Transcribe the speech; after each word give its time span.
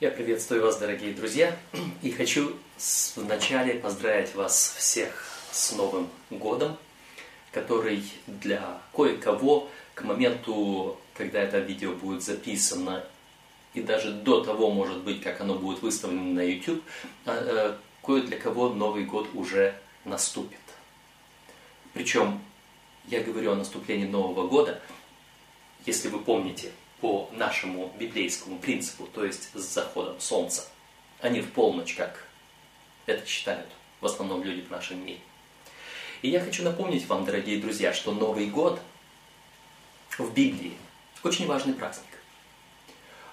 Я 0.00 0.12
приветствую 0.12 0.62
вас, 0.62 0.78
дорогие 0.78 1.12
друзья, 1.12 1.56
и 2.02 2.12
хочу 2.12 2.54
вначале 3.16 3.74
поздравить 3.74 4.32
вас 4.32 4.76
всех 4.78 5.24
с 5.50 5.72
Новым 5.72 6.08
годом, 6.30 6.76
который 7.50 8.04
для 8.28 8.80
кое-кого 8.94 9.68
к 9.94 10.04
моменту, 10.04 10.96
когда 11.14 11.40
это 11.40 11.58
видео 11.58 11.94
будет 11.94 12.22
записано, 12.22 13.04
и 13.74 13.80
даже 13.80 14.12
до 14.12 14.44
того, 14.44 14.70
может 14.70 14.98
быть, 14.98 15.20
как 15.20 15.40
оно 15.40 15.56
будет 15.56 15.82
выставлено 15.82 16.32
на 16.32 16.44
YouTube, 16.44 16.84
а, 17.26 17.34
э, 17.34 17.76
кое 18.00 18.22
для 18.22 18.38
кого 18.38 18.68
Новый 18.68 19.04
год 19.04 19.28
уже 19.34 19.74
наступит. 20.04 20.60
Причем 21.92 22.40
я 23.08 23.20
говорю 23.20 23.50
о 23.50 23.56
наступлении 23.56 24.06
Нового 24.06 24.46
года, 24.46 24.80
если 25.86 26.06
вы 26.06 26.20
помните, 26.20 26.70
по 27.00 27.30
нашему 27.32 27.92
библейскому 27.98 28.58
принципу, 28.58 29.06
то 29.06 29.24
есть 29.24 29.50
с 29.54 29.60
заходом 29.60 30.20
солнца, 30.20 30.68
а 31.20 31.28
не 31.28 31.40
в 31.40 31.52
полночь, 31.52 31.94
как 31.94 32.26
это 33.06 33.26
считают 33.26 33.66
в 34.00 34.06
основном 34.06 34.42
люди 34.42 34.62
в 34.62 34.70
нашем 34.70 35.04
мире. 35.04 35.20
И 36.22 36.28
я 36.28 36.40
хочу 36.40 36.62
напомнить 36.64 37.06
вам, 37.06 37.24
дорогие 37.24 37.60
друзья, 37.60 37.92
что 37.92 38.12
Новый 38.12 38.46
год 38.46 38.80
в 40.18 40.32
Библии 40.32 40.76
очень 41.22 41.46
важный 41.46 41.74
праздник. 41.74 42.06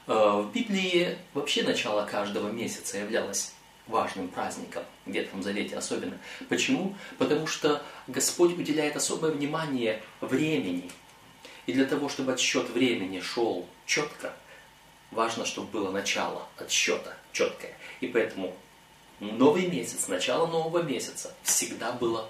Э, 0.08 0.42
в 0.42 0.52
Библии 0.52 1.18
вообще 1.34 1.64
начало 1.64 2.06
каждого 2.06 2.50
месяца 2.50 2.98
являлось 2.98 3.54
важным 3.88 4.28
праздником, 4.28 4.84
в 5.06 5.12
Ветхом 5.12 5.44
Завете 5.44 5.78
особенно. 5.78 6.18
Почему? 6.50 6.96
Потому 7.18 7.48
что 7.48 7.84
Господь 8.08 8.58
уделяет 8.58 8.96
особое 8.96 9.32
внимание 9.32 10.02
времени. 10.22 10.90
И 11.66 11.74
для 11.74 11.86
того, 11.86 12.10
чтобы 12.10 12.34
отсчет 12.34 12.70
времени 12.70 13.20
шел 13.20 13.68
четко, 13.86 14.34
важно, 15.12 15.46
чтобы 15.46 15.68
было 15.72 15.92
начало 15.92 16.48
отсчета 16.58 17.16
четкое. 17.32 17.76
И 18.02 18.08
поэтому 18.08 18.56
новый 19.20 19.68
месяц, 19.68 20.08
начало 20.08 20.48
нового 20.48 20.84
месяца 20.84 21.34
всегда 21.44 21.92
было 21.92 22.30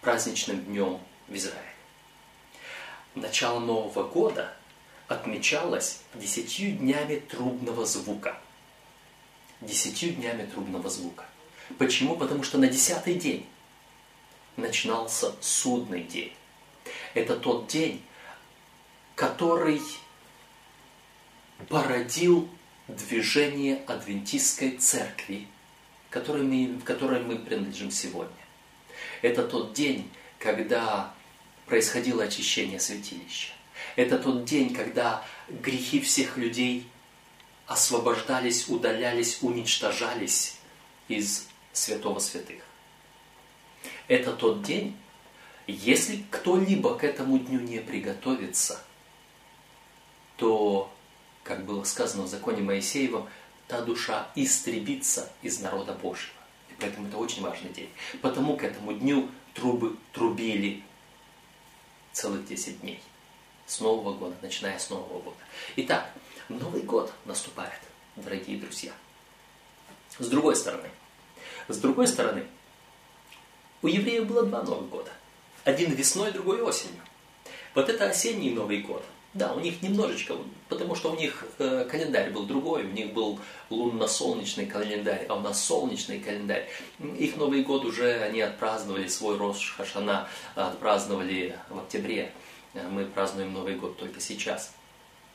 праздничным 0.00 0.64
днем 0.64 1.00
в 1.28 1.34
Израиле. 1.34 1.64
Начало 3.14 3.58
Нового 3.58 4.04
года 4.04 4.52
отмечалось 5.08 6.00
десятью 6.14 6.72
днями 6.72 7.16
трубного 7.16 7.84
звука– 7.84 8.38
десятью 9.60 10.12
днями 10.12 10.46
трубного 10.46 10.88
звука. 10.88 11.24
Почему? 11.78 12.16
Потому 12.16 12.42
что 12.42 12.58
на 12.58 12.66
десятый 12.66 13.14
день 13.14 13.46
начинался 14.56 15.32
судный 15.40 16.02
день. 16.02 16.32
Это 17.14 17.36
тот 17.36 17.66
день, 17.68 18.02
который 19.20 19.82
породил 21.68 22.48
движение 22.88 23.82
адвентистской 23.86 24.78
церкви, 24.78 25.46
которой 26.08 26.42
мы, 26.42 26.80
которой 26.80 27.22
мы 27.22 27.36
принадлежим 27.36 27.90
сегодня. 27.90 28.32
Это 29.20 29.46
тот 29.46 29.74
день, 29.74 30.10
когда 30.38 31.12
происходило 31.66 32.24
очищение 32.24 32.80
святилища. 32.80 33.52
Это 33.94 34.18
тот 34.18 34.46
день, 34.46 34.74
когда 34.74 35.22
грехи 35.50 36.00
всех 36.00 36.38
людей 36.38 36.88
освобождались, 37.66 38.70
удалялись, 38.70 39.42
уничтожались 39.42 40.56
из 41.08 41.46
святого 41.74 42.20
святых. 42.20 42.62
Это 44.08 44.32
тот 44.32 44.62
день, 44.62 44.96
если 45.66 46.24
кто-либо 46.30 46.96
к 46.96 47.04
этому 47.04 47.38
дню 47.38 47.60
не 47.60 47.80
приготовится, 47.80 48.82
то, 50.40 50.90
как 51.44 51.66
было 51.66 51.84
сказано 51.84 52.22
в 52.22 52.28
законе 52.28 52.62
Моисеевом, 52.62 53.28
та 53.68 53.82
душа 53.82 54.26
истребится 54.34 55.30
из 55.42 55.60
народа 55.60 55.92
Божьего. 55.92 56.32
И 56.70 56.74
поэтому 56.80 57.08
это 57.08 57.18
очень 57.18 57.42
важный 57.42 57.70
день. 57.70 57.90
Потому 58.22 58.56
к 58.56 58.64
этому 58.64 58.94
дню 58.94 59.28
трубы 59.52 59.96
трубили 60.12 60.82
целых 62.12 62.46
10 62.46 62.80
дней. 62.80 63.00
С 63.66 63.80
Нового 63.80 64.14
года, 64.14 64.34
начиная 64.40 64.78
с 64.78 64.88
Нового 64.88 65.20
года. 65.20 65.36
Итак, 65.76 66.10
Новый 66.48 66.82
год 66.82 67.12
наступает, 67.26 67.78
дорогие 68.16 68.58
друзья. 68.58 68.92
С 70.18 70.26
другой 70.26 70.56
стороны, 70.56 70.88
с 71.68 71.76
другой 71.76 72.08
стороны, 72.08 72.46
у 73.82 73.88
евреев 73.88 74.26
было 74.26 74.44
два 74.44 74.62
Новых 74.62 74.88
года. 74.88 75.12
Один 75.64 75.92
весной, 75.92 76.32
другой 76.32 76.62
осенью. 76.62 77.00
Вот 77.74 77.90
это 77.90 78.08
осенний 78.08 78.50
Новый 78.50 78.78
год. 78.80 79.04
Да, 79.32 79.52
у 79.52 79.60
них 79.60 79.80
немножечко, 79.80 80.34
потому 80.68 80.96
что 80.96 81.12
у 81.12 81.16
них 81.16 81.44
э, 81.58 81.86
календарь 81.88 82.30
был 82.30 82.46
другой, 82.46 82.84
у 82.84 82.90
них 82.90 83.12
был 83.12 83.38
лунно-солнечный 83.70 84.66
календарь, 84.66 85.26
а 85.28 85.36
у 85.36 85.40
нас 85.40 85.64
солнечный 85.64 86.18
календарь. 86.18 86.68
Их 87.16 87.36
Новый 87.36 87.62
год 87.62 87.84
уже 87.84 88.22
они 88.22 88.40
отпраздновали 88.40 89.06
свой 89.06 89.36
Рош 89.36 89.74
Хашана, 89.76 90.28
отпраздновали 90.56 91.56
в 91.68 91.78
октябре. 91.78 92.32
Мы 92.74 93.04
празднуем 93.04 93.52
Новый 93.52 93.76
год 93.76 93.96
только 93.98 94.20
сейчас 94.20 94.72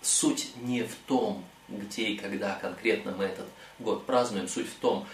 суть 0.01 0.51
не 0.61 0.83
в 0.83 0.95
том, 1.07 1.43
где 1.67 2.03
и 2.03 2.17
когда 2.17 2.55
конкретно 2.55 3.13
мы 3.17 3.25
этот 3.25 3.47
год 3.79 4.05
празднуем, 4.05 4.47
суть 4.47 4.69
в 4.69 4.75
том, 4.75 5.07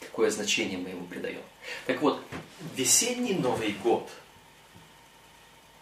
какое 0.00 0.30
значение 0.30 0.78
мы 0.78 0.90
ему 0.90 1.04
придаем. 1.06 1.42
Так 1.86 2.00
вот, 2.00 2.20
весенний 2.74 3.34
Новый 3.34 3.72
год, 3.82 4.08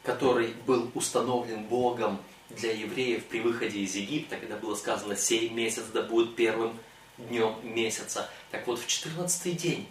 который 0.06 0.55
был 0.67 0.89
установлен 0.94 1.65
Богом 1.65 2.22
для 2.49 2.72
евреев 2.72 3.27
при 3.27 3.41
выходе 3.41 3.81
из 3.81 3.97
Египта, 3.97 4.37
когда 4.37 4.56
было 4.56 4.77
сказано 4.77 5.17
«сей 5.17 5.50
месяц 5.50 5.83
да 5.93 6.03
будет 6.03 6.37
первым 6.37 6.78
днем 7.19 7.56
месяца». 7.65 8.31
Так 8.53 8.69
вот, 8.69 8.78
в 8.78 8.87
14 8.87 9.56
день 9.56 9.89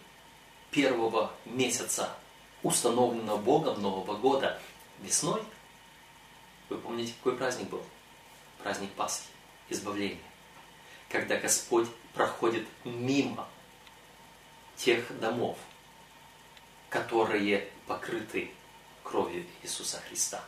первого 0.72 1.34
месяца, 1.44 2.16
установленного 2.64 3.38
Богом 3.38 3.81
Нового 3.81 4.16
года, 4.16 4.58
весной, 5.02 5.44
вы 6.70 6.78
помните, 6.78 7.14
какой 7.22 7.38
праздник 7.38 7.68
был? 7.68 7.84
праздник 8.64 8.92
Пасхи, 8.94 9.28
избавления, 9.70 10.18
когда 11.09 11.38
Господь 11.38 11.88
проходит 12.14 12.66
мимо 12.86 13.48
тех 14.78 15.20
домов, 15.20 15.58
которые 16.90 17.68
покрыты 17.86 18.50
кровью 19.16 19.46
Иисуса 19.64 20.02
Христа. 20.09 20.44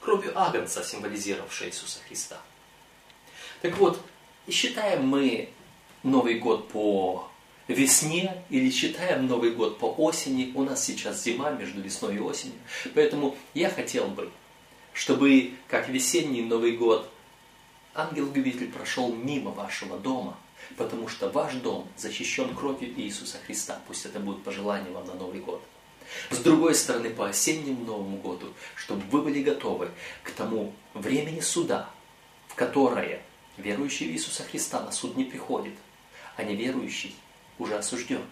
Кровью 0.00 0.32
Агнца, 0.38 0.82
символизировавшей 0.82 1.68
Иисуса 1.68 1.98
Христа. 2.08 2.38
Так 3.60 3.76
вот, 3.76 4.00
считаем 4.48 5.06
мы 5.06 5.50
Новый 6.02 6.38
год 6.38 6.66
по 6.68 7.28
весне 7.68 8.42
или 8.48 8.70
считаем 8.70 9.26
Новый 9.26 9.50
год 9.50 9.78
по 9.78 9.92
осени. 9.92 10.50
У 10.54 10.62
нас 10.62 10.82
сейчас 10.82 11.24
зима 11.24 11.50
между 11.50 11.82
весной 11.82 12.16
и 12.16 12.18
осенью. 12.18 12.58
Поэтому 12.94 13.36
я 13.52 13.68
хотел 13.68 14.06
бы, 14.06 14.30
чтобы 14.94 15.52
как 15.68 15.90
весенний 15.90 16.40
Новый 16.40 16.74
год 16.74 17.10
ангел-губитель 17.94 18.72
прошел 18.72 19.12
мимо 19.12 19.50
вашего 19.50 19.98
дома, 19.98 20.38
потому 20.78 21.08
что 21.08 21.28
ваш 21.28 21.52
дом 21.56 21.86
защищен 21.98 22.54
кровью 22.54 22.98
Иисуса 22.98 23.36
Христа. 23.46 23.78
Пусть 23.86 24.06
это 24.06 24.20
будет 24.20 24.42
пожелание 24.42 24.90
вам 24.90 25.06
на 25.06 25.14
Новый 25.14 25.40
год. 25.40 25.62
С 26.30 26.38
другой 26.38 26.74
стороны, 26.74 27.10
по 27.10 27.28
осеннему 27.28 27.84
Новому 27.84 28.16
году, 28.18 28.52
чтобы 28.74 29.02
вы 29.10 29.22
были 29.22 29.42
готовы 29.42 29.90
к 30.22 30.30
тому 30.30 30.72
времени 30.94 31.40
суда, 31.40 31.90
в 32.48 32.54
которое 32.54 33.22
верующий 33.56 34.08
в 34.08 34.12
Иисуса 34.12 34.42
Христа 34.42 34.80
на 34.80 34.92
суд 34.92 35.16
не 35.16 35.24
приходит, 35.24 35.74
а 36.36 36.42
неверующий 36.42 37.14
уже 37.58 37.76
осужден. 37.76 38.22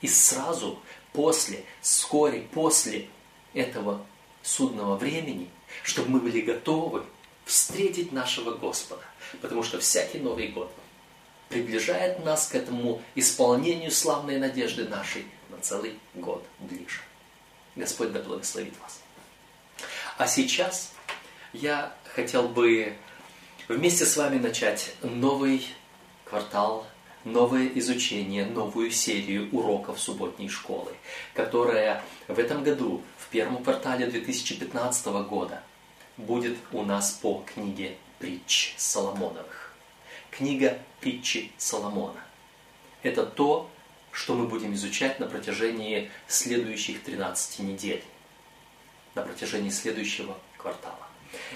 И 0.00 0.08
сразу 0.08 0.78
после, 1.12 1.64
вскоре 1.80 2.40
после 2.52 3.08
этого 3.52 4.04
судного 4.42 4.96
времени, 4.96 5.48
чтобы 5.82 6.10
мы 6.10 6.20
были 6.20 6.40
готовы 6.40 7.04
встретить 7.44 8.12
нашего 8.12 8.52
Господа. 8.52 9.02
Потому 9.40 9.62
что 9.62 9.78
всякий 9.78 10.18
Новый 10.18 10.48
год 10.48 10.72
приближает 11.48 12.24
нас 12.24 12.46
к 12.46 12.54
этому 12.54 13.02
исполнению 13.14 13.90
славной 13.90 14.38
надежды 14.38 14.88
нашей 14.88 15.22
на 15.22 15.28
целый 15.60 15.98
год 16.14 16.44
ближе. 16.58 17.00
Господь 17.76 18.12
да 18.12 18.20
благословит 18.20 18.74
вас. 18.80 19.00
А 20.18 20.26
сейчас 20.26 20.92
я 21.52 21.94
хотел 22.14 22.48
бы 22.48 22.96
вместе 23.68 24.04
с 24.04 24.16
вами 24.16 24.38
начать 24.38 24.94
новый 25.02 25.66
квартал, 26.24 26.86
новое 27.24 27.68
изучение, 27.74 28.46
новую 28.46 28.90
серию 28.90 29.48
уроков 29.52 30.00
субботней 30.00 30.48
школы, 30.48 30.92
которая 31.34 32.02
в 32.28 32.38
этом 32.38 32.62
году, 32.62 33.02
в 33.18 33.28
первом 33.28 33.62
квартале 33.62 34.06
2015 34.06 35.06
года, 35.28 35.62
будет 36.16 36.56
у 36.72 36.82
нас 36.82 37.12
по 37.12 37.44
книге 37.46 37.96
притч 38.18 38.74
Соломоновых. 38.76 39.74
Книга 40.30 40.78
притчи 41.00 41.50
Соломона. 41.56 42.20
Это 43.02 43.24
то, 43.26 43.68
что 44.20 44.34
мы 44.34 44.46
будем 44.46 44.74
изучать 44.74 45.18
на 45.18 45.26
протяжении 45.26 46.10
следующих 46.28 47.02
13 47.02 47.60
недель, 47.60 48.04
на 49.14 49.22
протяжении 49.22 49.70
следующего 49.70 50.36
квартала. 50.58 51.06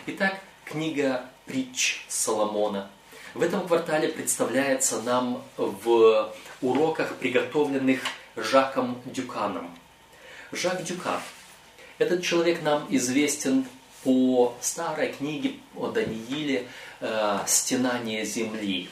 Итак, 0.07 0.41
книга 0.65 1.29
притч 1.45 2.07
Соломона 2.09 2.91
в 3.35 3.43
этом 3.43 3.67
квартале 3.67 4.09
представляется 4.09 5.03
нам 5.03 5.43
в 5.59 6.33
уроках, 6.63 7.17
приготовленных 7.17 8.01
Жаком 8.35 9.03
Дюканом. 9.05 9.71
Жак 10.51 10.85
Дюкан. 10.85 11.21
Этот 11.99 12.23
человек 12.23 12.63
нам 12.63 12.87
известен 12.89 13.67
по 14.05 14.57
старой 14.63 15.13
книге 15.13 15.57
о 15.77 15.89
Данииле 15.89 16.67
э, 17.01 17.39
«Стенание 17.47 18.25
земли». 18.25 18.89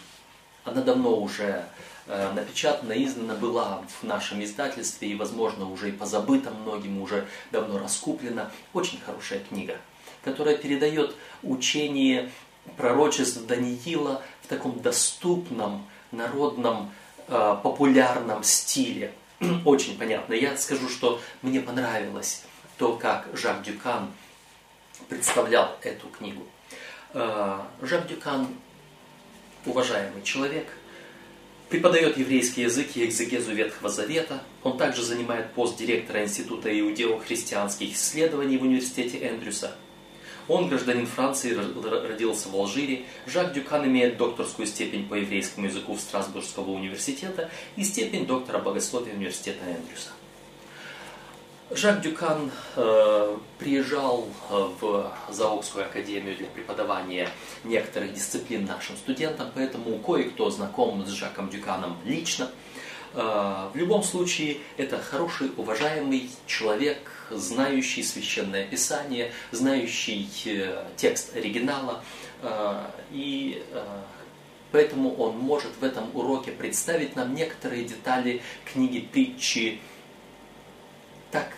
Она 0.65 0.83
давно 0.83 1.19
уже 1.19 1.65
напечатана, 2.06 2.93
издана 2.93 3.34
была 3.34 3.84
в 4.00 4.02
нашем 4.04 4.43
издательстве 4.43 5.08
и, 5.08 5.14
возможно, 5.14 5.70
уже 5.70 5.90
и 5.90 5.93
позабыта 5.93 6.50
многим, 6.50 7.00
уже 7.00 7.26
давно 7.50 7.78
раскуплена. 7.78 8.50
Очень 8.72 9.00
хорошая 9.00 9.40
книга, 9.40 9.76
которая 10.22 10.56
передает 10.56 11.14
учение 11.43 12.31
пророчеств 12.76 13.46
Даниила 13.46 14.22
в 14.43 14.49
таком 14.49 14.81
доступном, 14.81 15.87
народном, 16.10 16.93
э, 17.28 17.56
популярном 17.62 18.43
стиле. 18.44 19.12
Очень 19.64 19.99
понятно. 19.99 20.34
Я 20.34 20.56
скажу, 20.56 20.88
что 20.88 21.20
мне 21.43 21.60
понравилось 21.60 22.44
то, 22.78 22.96
как 22.96 23.28
Жак 23.34 23.62
Дюкан 23.62 24.10
представлял 25.08 25.76
эту 25.82 26.08
книгу. 26.08 26.46
Э, 27.14 27.60
Жак 27.82 28.06
Дюкан 28.06 28.49
уважаемый 29.64 30.22
человек, 30.22 30.66
преподает 31.73 32.19
еврейский 32.19 32.63
язык 32.63 32.89
и 32.97 33.07
экзегезу 33.07 33.55
Ветхого 33.55 33.89
Завета. 33.89 34.43
Он 34.63 34.77
также 34.77 35.03
занимает 35.03 35.55
пост 35.55 35.79
директора 35.79 36.23
Института 36.23 36.69
иудео-христианских 36.79 37.95
исследований 37.95 38.59
в 38.59 38.63
университете 38.63 39.27
Эндрюса. 39.27 39.75
Он 40.49 40.69
гражданин 40.69 41.07
Франции, 41.07 41.57
родился 42.07 42.51
в 42.51 42.57
Алжире. 42.57 43.05
Жак 43.27 43.55
Дюкан 43.55 43.87
имеет 43.87 44.19
докторскую 44.19 44.67
степень 44.67 45.09
по 45.09 45.15
еврейскому 45.15 45.67
языку 45.67 45.95
в 45.95 46.01
Страсбургского 46.01 46.73
университета 46.73 47.51
и 47.77 47.85
степень 47.85 48.27
доктора 48.27 48.59
богословия 48.59 49.15
университета 49.15 49.65
Эндрюса. 49.65 50.11
Жак 51.75 52.03
Дюкан 52.03 52.51
э, 52.77 53.37
приезжал 53.59 54.29
э, 54.51 54.69
в 54.81 55.13
Заокскую 55.31 55.87
академию 55.87 56.37
для 56.37 56.47
преподавания 56.47 57.29
некоторых 57.65 58.13
дисциплин 58.13 58.67
нашим 58.67 58.97
студентам, 58.97 59.51
поэтому 59.55 59.99
кое-кто 59.99 60.51
знаком 60.51 61.05
с 61.07 61.11
Жаком 61.11 61.49
Дюканом 61.49 61.97
лично. 62.05 62.51
Э, 63.15 63.69
в 63.73 63.77
любом 63.77 64.03
случае, 64.03 64.59
это 64.77 64.99
хороший, 64.99 65.51
уважаемый 65.57 66.31
человек, 66.47 66.99
знающий 67.31 68.03
священное 68.03 68.67
писание, 68.67 69.33
знающий 69.51 70.29
э, 70.45 70.85
текст 70.97 71.35
оригинала, 71.35 72.03
э, 72.43 72.85
и 73.13 73.65
э, 73.71 73.85
поэтому 74.73 75.15
он 75.15 75.39
может 75.39 75.73
в 75.81 75.85
этом 75.85 76.15
уроке 76.15 76.51
представить 76.51 77.17
нам 77.17 77.35
некоторые 77.35 77.85
детали 77.85 78.43
книги 78.65 79.01
притчи 79.01 79.81
так, 81.33 81.49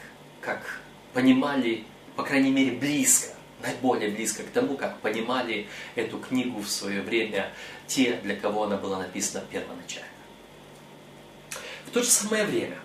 как 0.45 0.81
понимали, 1.13 1.85
по 2.17 2.23
крайней 2.23 2.51
мере, 2.51 2.73
близко, 2.73 3.35
наиболее 3.63 4.11
близко 4.11 4.43
к 4.43 4.51
тому, 4.51 4.77
как 4.77 5.01
понимали 5.01 5.69
эту 5.95 6.19
книгу 6.19 6.61
в 6.61 6.69
свое 6.69 7.03
время 7.03 7.53
те, 7.87 8.21
для 8.23 8.37
кого 8.37 8.65
она 8.65 8.77
была 8.77 8.99
написана 8.99 9.45
первоначально. 9.51 10.09
В 11.87 11.91
то 11.91 12.03
же 12.03 12.09
самое 12.09 12.45
время, 12.45 12.79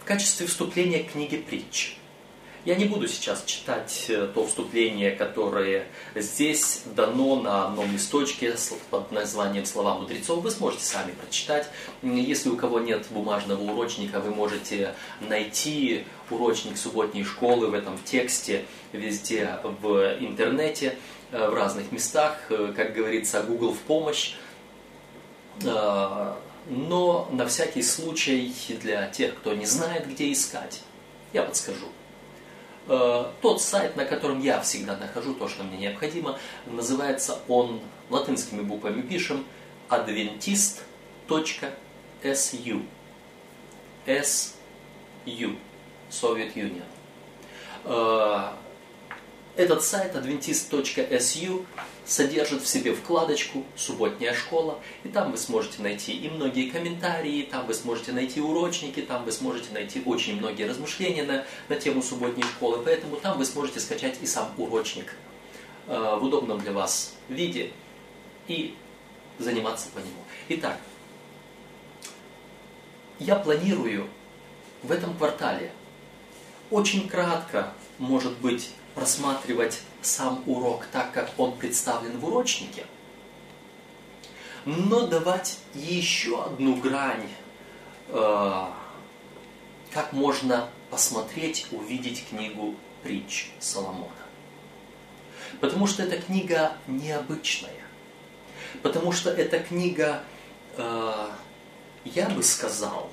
в 0.00 0.04
качестве 0.04 0.46
вступления 0.46 1.02
к 1.04 1.12
книге 1.12 1.38
притчи, 1.38 1.98
я 2.64 2.74
не 2.74 2.84
буду 2.84 3.08
сейчас 3.08 3.44
читать 3.44 4.06
э, 4.08 4.28
то 4.34 4.46
вступление, 4.46 5.12
которое 5.12 5.86
здесь 6.14 6.82
дано 6.84 7.40
на 7.40 7.68
одном 7.68 7.90
листочке 7.92 8.54
под 8.90 9.10
названием 9.10 9.64
«Слова 9.64 9.94
мудрецов». 9.94 10.42
Вы 10.42 10.50
сможете 10.50 10.84
сами 10.84 11.12
прочитать. 11.12 11.70
Если 12.02 12.50
у 12.50 12.56
кого 12.56 12.80
нет 12.80 13.06
бумажного 13.10 13.62
урочника, 13.62 14.20
вы 14.20 14.34
можете 14.34 14.94
найти 15.20 16.04
урочник 16.30 16.76
субботней 16.76 17.24
школы 17.24 17.68
в 17.68 17.74
этом 17.74 17.98
тексте 18.04 18.64
везде 18.92 19.58
в 19.62 20.16
интернете, 20.20 20.96
э, 21.32 21.48
в 21.48 21.54
разных 21.54 21.92
местах. 21.92 22.38
Э, 22.50 22.72
как 22.76 22.94
говорится, 22.94 23.42
Google 23.42 23.74
в 23.74 23.80
помощь. 23.80 24.34
Но 26.70 27.28
на 27.32 27.46
всякий 27.46 27.82
случай 27.82 28.54
для 28.80 29.08
тех, 29.08 29.34
кто 29.36 29.54
не 29.54 29.66
знает, 29.66 30.06
где 30.06 30.30
искать, 30.30 30.82
я 31.32 31.42
подскажу. 31.42 31.86
Э, 32.88 33.26
тот 33.42 33.60
сайт, 33.60 33.96
на 33.96 34.06
котором 34.06 34.40
я 34.40 34.60
всегда 34.62 34.96
нахожу 34.96 35.34
то, 35.34 35.46
что 35.48 35.62
мне 35.62 35.76
необходимо, 35.76 36.38
называется 36.66 37.38
он, 37.46 37.82
латинскими 38.08 38.62
буквами 38.62 39.02
пишем, 39.02 39.44
adventist.su. 39.90 42.82
SU. 44.06 45.58
Soviet 46.10 46.54
Union. 46.54 46.84
Э, 47.84 48.52
этот 49.56 49.82
сайт 49.82 50.14
adventist.su 50.14 51.66
содержит 52.06 52.62
в 52.62 52.68
себе 52.68 52.94
вкладочку 52.94 53.64
«Субботняя 53.76 54.32
школа», 54.32 54.78
и 55.02 55.08
там 55.08 55.32
вы 55.32 55.36
сможете 55.36 55.82
найти 55.82 56.12
и 56.12 56.30
многие 56.30 56.70
комментарии, 56.70 57.42
там 57.42 57.66
вы 57.66 57.74
сможете 57.74 58.12
найти 58.12 58.40
урочники, 58.40 59.00
там 59.00 59.24
вы 59.24 59.32
сможете 59.32 59.72
найти 59.72 60.00
очень 60.06 60.38
многие 60.38 60.62
размышления 60.62 61.24
на, 61.24 61.44
на 61.68 61.76
тему 61.76 62.02
субботней 62.02 62.44
школы, 62.44 62.80
поэтому 62.84 63.16
там 63.16 63.36
вы 63.36 63.44
сможете 63.44 63.80
скачать 63.80 64.16
и 64.22 64.26
сам 64.26 64.54
урочник 64.56 65.12
э, 65.88 66.16
в 66.20 66.24
удобном 66.24 66.60
для 66.60 66.72
вас 66.72 67.16
виде 67.28 67.72
и 68.46 68.76
заниматься 69.38 69.88
по 69.92 69.98
нему. 69.98 70.22
Итак, 70.48 70.78
я 73.18 73.34
планирую 73.36 74.06
в 74.82 74.92
этом 74.92 75.16
квартале 75.16 75.72
очень 76.70 77.08
кратко, 77.08 77.72
может 77.98 78.36
быть, 78.38 78.70
просматривать 78.94 79.80
сам 80.02 80.42
урок 80.46 80.86
так, 80.92 81.12
как 81.12 81.30
он 81.38 81.56
представлен 81.56 82.18
в 82.18 82.26
урочнике, 82.26 82.86
но 84.64 85.06
давать 85.06 85.58
еще 85.74 86.44
одну 86.44 86.76
грань, 86.76 87.28
э, 88.08 88.64
как 89.92 90.12
можно 90.12 90.68
посмотреть, 90.90 91.66
увидеть 91.70 92.26
книгу 92.28 92.74
притч 93.02 93.50
Соломона. 93.60 94.12
Потому 95.60 95.86
что 95.86 96.02
эта 96.02 96.20
книга 96.20 96.72
необычная. 96.86 97.72
Потому 98.82 99.12
что 99.12 99.30
эта 99.30 99.58
книга, 99.60 100.22
э, 100.76 101.28
я 102.04 102.28
бы 102.28 102.42
сказал, 102.42 103.10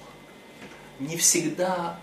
не 0.99 1.17
всегда 1.17 1.99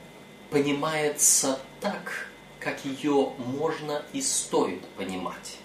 понимается 0.52 1.59
так, 1.80 2.28
как 2.61 2.85
ее 2.85 3.32
можно 3.38 4.02
и 4.12 4.21
стоит 4.21 4.85
понимать. 4.97 5.56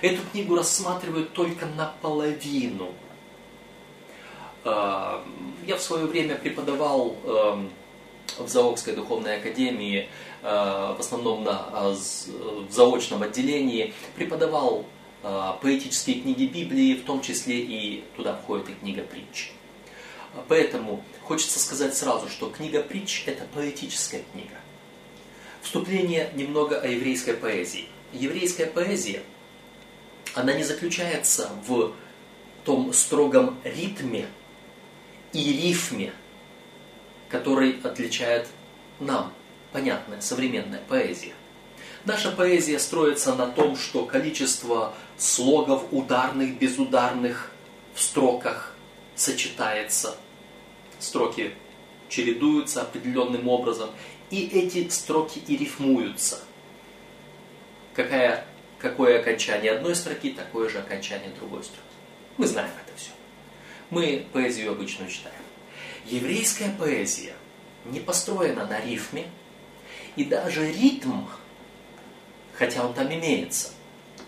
Эту 0.00 0.22
книгу 0.30 0.56
рассматривают 0.56 1.34
только 1.34 1.66
наполовину. 1.66 2.94
А, 4.64 5.22
я 5.66 5.76
в 5.76 5.82
свое 5.82 6.06
время 6.06 6.36
преподавал 6.36 7.16
эм, 7.24 7.70
в 8.38 8.48
Заокской 8.48 8.94
духовной 8.94 9.36
академии, 9.38 10.08
э, 10.42 10.46
в 10.96 11.00
основном 11.00 11.44
на, 11.44 11.66
а, 11.72 11.90
в 11.92 12.72
заочном 12.72 13.22
отделении, 13.22 13.92
преподавал 14.16 14.86
э, 15.22 15.52
поэтические 15.60 16.20
книги 16.22 16.46
Библии, 16.46 16.94
в 16.94 17.04
том 17.04 17.20
числе 17.20 17.58
и 17.58 18.04
туда 18.16 18.36
входит 18.36 18.70
и 18.70 18.72
книга 18.74 19.02
притч. 19.02 19.52
Поэтому 20.48 21.02
хочется 21.30 21.60
сказать 21.60 21.96
сразу, 21.96 22.28
что 22.28 22.50
книга 22.50 22.82
притч– 22.82 23.22
это 23.26 23.46
поэтическая 23.54 24.24
книга. 24.32 24.56
Вступление 25.62 26.28
немного 26.34 26.80
о 26.80 26.88
еврейской 26.88 27.34
поэзии. 27.34 27.86
Еврейская 28.12 28.66
поэзия, 28.66 29.22
она 30.34 30.54
не 30.54 30.64
заключается 30.64 31.48
в 31.68 31.92
том 32.64 32.92
строгом 32.92 33.60
ритме 33.62 34.26
и 35.32 35.52
рифме, 35.52 36.12
который 37.28 37.78
отличает 37.84 38.48
нам 38.98 39.32
понятная 39.70 40.20
современная 40.20 40.82
поэзия. 40.88 41.34
Наша 42.06 42.32
поэзия 42.32 42.80
строится 42.80 43.36
на 43.36 43.46
том, 43.46 43.76
что 43.76 44.04
количество 44.04 44.94
слогов 45.16 45.84
ударных, 45.92 46.58
безударных 46.58 47.52
в 47.94 48.02
строках 48.02 48.74
сочетается. 49.14 50.16
Строки 51.00 51.52
чередуются 52.08 52.82
определенным 52.82 53.48
образом, 53.48 53.90
и 54.30 54.46
эти 54.46 54.88
строки 54.90 55.38
и 55.38 55.56
рифмуются. 55.56 56.40
Какая, 57.94 58.46
какое 58.78 59.18
окончание 59.18 59.72
одной 59.72 59.96
строки, 59.96 60.30
такое 60.30 60.68
же 60.68 60.78
окончание 60.78 61.30
другой 61.30 61.64
строки. 61.64 61.82
Мы 62.36 62.46
знаем 62.46 62.70
это 62.86 62.96
все. 62.96 63.10
Мы 63.90 64.26
поэзию 64.32 64.72
обычно 64.72 65.08
читаем. 65.08 65.34
Еврейская 66.04 66.70
поэзия 66.78 67.34
не 67.86 68.00
построена 68.00 68.66
на 68.66 68.80
рифме, 68.80 69.26
и 70.16 70.24
даже 70.24 70.70
ритм, 70.70 71.24
хотя 72.54 72.86
он 72.86 72.94
там 72.94 73.12
имеется, 73.12 73.70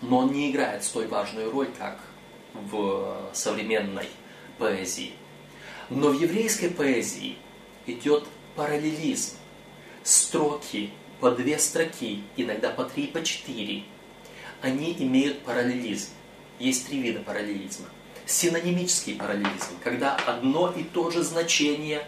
но 0.01 0.19
он 0.19 0.31
не 0.31 0.51
играет 0.51 0.83
столь 0.83 1.07
важную 1.07 1.51
роль, 1.51 1.69
как 1.77 1.99
в 2.53 3.29
современной 3.33 4.07
поэзии. 4.57 5.13
Но 5.89 6.09
в 6.09 6.19
еврейской 6.19 6.69
поэзии 6.69 7.37
идет 7.85 8.25
параллелизм. 8.55 9.37
Строки 10.03 10.91
по 11.19 11.31
две 11.31 11.57
строки, 11.57 12.23
иногда 12.35 12.69
по 12.69 12.83
три, 12.83 13.07
по 13.07 13.23
четыре, 13.23 13.83
они 14.61 14.95
имеют 14.99 15.41
параллелизм. 15.43 16.09
Есть 16.59 16.87
три 16.87 16.99
вида 16.99 17.19
параллелизма. 17.21 17.87
Синонимический 18.25 19.15
параллелизм, 19.15 19.79
когда 19.83 20.15
одно 20.15 20.71
и 20.71 20.83
то 20.83 21.11
же 21.11 21.23
значение 21.23 22.05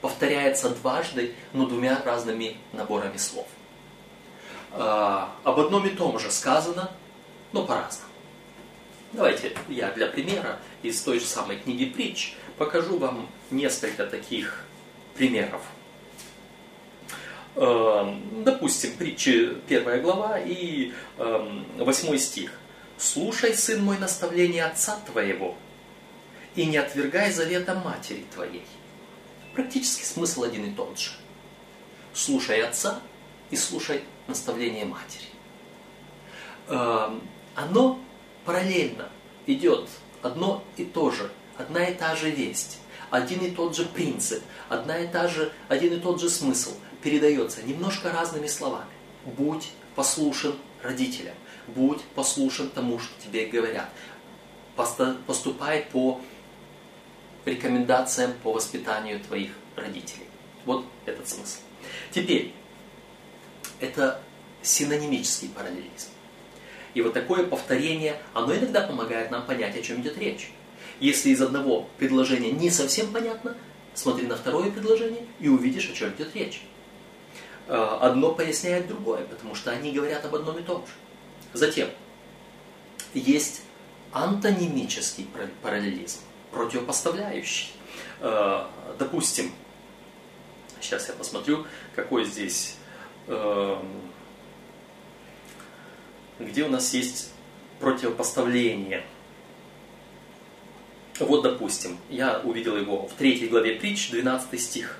повторяется 0.00 0.70
дважды, 0.70 1.34
но 1.52 1.66
двумя 1.66 2.02
разными 2.04 2.56
наборами 2.72 3.16
слов. 3.16 3.46
А, 4.72 5.34
об 5.44 5.58
одном 5.58 5.86
и 5.86 5.90
том 5.90 6.18
же 6.18 6.30
сказано, 6.30 6.90
но 7.52 7.64
по-разному. 7.64 8.12
Давайте 9.12 9.56
я 9.68 9.90
для 9.92 10.08
примера 10.08 10.58
из 10.82 11.00
той 11.00 11.18
же 11.18 11.26
самой 11.26 11.58
книги 11.58 11.86
притч 11.86 12.34
покажу 12.58 12.98
вам 12.98 13.28
несколько 13.50 14.06
таких 14.06 14.64
примеров. 15.14 15.62
Эм, 17.54 18.44
допустим, 18.44 18.96
притчи 18.96 19.54
первая 19.66 20.00
глава 20.00 20.38
и 20.38 20.92
эм, 21.18 21.64
восьмой 21.78 22.18
стих. 22.18 22.52
«Слушай, 22.98 23.54
сын 23.54 23.82
мой, 23.82 23.98
наставление 23.98 24.64
отца 24.64 24.98
твоего, 25.06 25.54
и 26.54 26.64
не 26.66 26.78
отвергай 26.78 27.30
завета 27.30 27.74
матери 27.74 28.24
твоей». 28.34 28.64
Практически 29.54 30.04
смысл 30.04 30.42
один 30.42 30.66
и 30.66 30.74
тот 30.74 30.98
же. 30.98 31.10
Слушай 32.12 32.62
отца 32.62 33.00
и 33.50 33.56
слушай 33.56 34.02
наставление 34.26 34.84
матери. 34.84 35.28
Эм, 36.68 37.22
оно 37.54 37.98
параллельно 38.44 39.08
идет 39.46 39.88
одно 40.22 40.62
и 40.76 40.84
то 40.84 41.10
же, 41.10 41.30
одна 41.58 41.86
и 41.86 41.94
та 41.94 42.14
же 42.16 42.30
весть, 42.30 42.78
один 43.10 43.40
и 43.40 43.50
тот 43.50 43.76
же 43.76 43.84
принцип, 43.84 44.42
одна 44.68 44.98
и 44.98 45.08
та 45.08 45.28
же, 45.28 45.52
один 45.68 45.94
и 45.94 46.00
тот 46.00 46.20
же 46.20 46.28
смысл 46.28 46.72
передается 47.02 47.62
немножко 47.62 48.10
разными 48.10 48.46
словами. 48.46 48.90
Будь 49.24 49.70
послушен 49.94 50.54
родителям, 50.82 51.34
будь 51.68 52.02
послушен 52.14 52.70
тому, 52.70 52.98
что 52.98 53.12
тебе 53.22 53.46
говорят. 53.46 53.88
Поступай 55.26 55.86
по 55.90 56.20
рекомендациям 57.44 58.34
по 58.42 58.52
воспитанию 58.52 59.20
твоих 59.20 59.52
родителей. 59.76 60.26
Вот 60.64 60.84
этот 61.06 61.28
смысл. 61.28 61.60
Теперь, 62.10 62.52
это 63.80 64.20
синонимический 64.62 65.48
параллелизм. 65.48 66.08
И 66.94 67.02
вот 67.02 67.12
такое 67.14 67.46
повторение, 67.46 68.20
оно 68.34 68.54
иногда 68.56 68.82
помогает 68.82 69.30
нам 69.30 69.46
понять, 69.46 69.76
о 69.76 69.82
чем 69.82 70.00
идет 70.00 70.18
речь. 70.18 70.50
Если 71.00 71.30
из 71.30 71.42
одного 71.42 71.88
предложения 71.98 72.52
не 72.52 72.70
совсем 72.70 73.12
понятно, 73.12 73.56
смотри 73.94 74.26
на 74.26 74.36
второе 74.36 74.70
предложение 74.70 75.26
и 75.40 75.48
увидишь, 75.48 75.90
о 75.90 75.92
чем 75.92 76.10
идет 76.10 76.34
речь. 76.34 76.62
Э, 77.68 77.98
одно 78.00 78.32
поясняет 78.32 78.88
другое, 78.88 79.24
потому 79.24 79.54
что 79.54 79.70
они 79.70 79.92
говорят 79.92 80.24
об 80.24 80.34
одном 80.34 80.58
и 80.58 80.62
том 80.62 80.86
же. 80.86 80.92
Затем, 81.52 81.88
есть 83.14 83.62
антонимический 84.12 85.28
параллелизм, 85.62 86.20
противопоставляющий. 86.52 87.72
Э, 88.20 88.66
допустим, 88.98 89.52
сейчас 90.80 91.08
я 91.08 91.14
посмотрю, 91.14 91.66
какой 91.94 92.24
здесь 92.24 92.76
эм, 93.26 94.00
где 96.38 96.64
у 96.64 96.68
нас 96.68 96.92
есть 96.94 97.32
противопоставление. 97.80 99.04
Вот, 101.20 101.42
допустим, 101.42 101.98
я 102.10 102.40
увидел 102.40 102.76
его 102.76 103.06
в 103.06 103.12
третьей 103.12 103.48
главе 103.48 103.76
притч, 103.76 104.10
12 104.10 104.60
стих. 104.60 104.98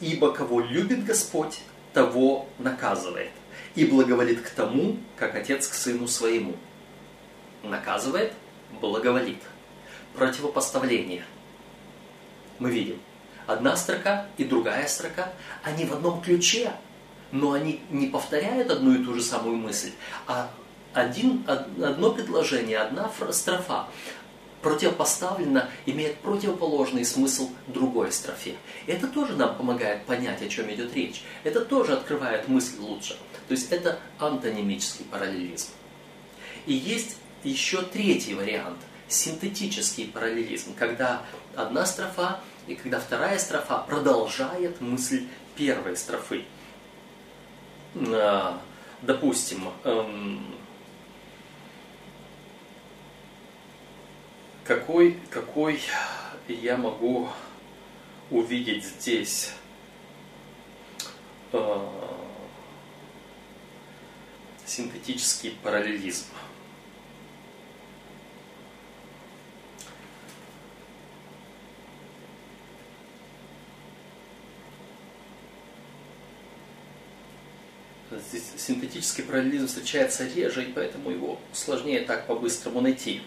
«Ибо 0.00 0.32
кого 0.32 0.60
любит 0.60 1.04
Господь, 1.04 1.60
того 1.92 2.46
наказывает, 2.58 3.30
и 3.74 3.84
благоволит 3.84 4.42
к 4.42 4.50
тому, 4.50 4.96
как 5.16 5.34
отец 5.34 5.68
к 5.68 5.74
сыну 5.74 6.06
своему». 6.06 6.56
Наказывает, 7.62 8.32
благоволит. 8.80 9.38
Противопоставление. 10.14 11.24
Мы 12.58 12.70
видим. 12.70 12.98
Одна 13.46 13.76
строка 13.76 14.26
и 14.36 14.44
другая 14.44 14.86
строка, 14.88 15.32
они 15.62 15.84
в 15.84 15.92
одном 15.92 16.20
ключе 16.20 16.72
но 17.32 17.52
они 17.52 17.80
не 17.90 18.06
повторяют 18.06 18.70
одну 18.70 18.94
и 18.94 19.04
ту 19.04 19.14
же 19.14 19.22
самую 19.22 19.56
мысль, 19.56 19.90
а 20.26 20.50
один, 20.92 21.44
одно 21.48 22.12
предложение, 22.12 22.78
одна 22.78 23.10
строфа 23.30 23.88
противопоставлена, 24.62 25.68
имеет 25.86 26.16
противоположный 26.18 27.04
смысл 27.04 27.50
другой 27.66 28.12
строфе. 28.12 28.56
Это 28.86 29.08
тоже 29.08 29.36
нам 29.36 29.56
помогает 29.56 30.04
понять, 30.06 30.42
о 30.42 30.48
чем 30.48 30.70
идет 30.72 30.94
речь. 30.94 31.22
Это 31.44 31.64
тоже 31.64 31.94
открывает 31.94 32.48
мысль 32.48 32.78
лучше. 32.78 33.16
То 33.48 33.52
есть 33.52 33.70
это 33.72 33.98
антонимический 34.18 35.04
параллелизм. 35.04 35.68
И 36.66 36.72
есть 36.72 37.16
еще 37.44 37.82
третий 37.82 38.34
вариант– 38.34 38.78
синтетический 39.12 40.06
параллелизм, 40.06 40.74
когда 40.74 41.22
одна 41.54 41.86
строфа 41.86 42.40
и 42.66 42.74
когда 42.74 42.98
вторая 42.98 43.38
строфа 43.38 43.78
продолжает 43.78 44.80
мысль 44.80 45.26
первой 45.56 45.96
строфы. 45.96 46.44
А, 47.94 48.60
допустим, 49.02 49.68
эм, 49.84 50.44
какой, 54.76 55.18
какой 55.28 55.80
я 56.48 56.78
могу 56.78 57.28
увидеть 58.30 58.84
здесь 58.84 59.52
э, 61.52 61.88
синтетический 64.64 65.58
параллелизм. 65.62 66.24
Здесь 78.10 78.52
синтетический 78.56 79.24
параллелизм 79.24 79.66
встречается 79.66 80.26
реже, 80.26 80.64
и 80.64 80.72
поэтому 80.72 81.10
его 81.10 81.38
сложнее 81.52 82.00
так 82.00 82.26
по-быстрому 82.26 82.80
найти. 82.80 83.20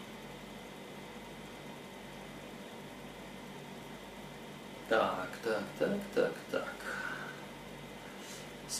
Так, 4.87 5.29
так, 5.43 5.63
так, 5.79 5.99
так, 6.13 6.33
так. 6.51 6.73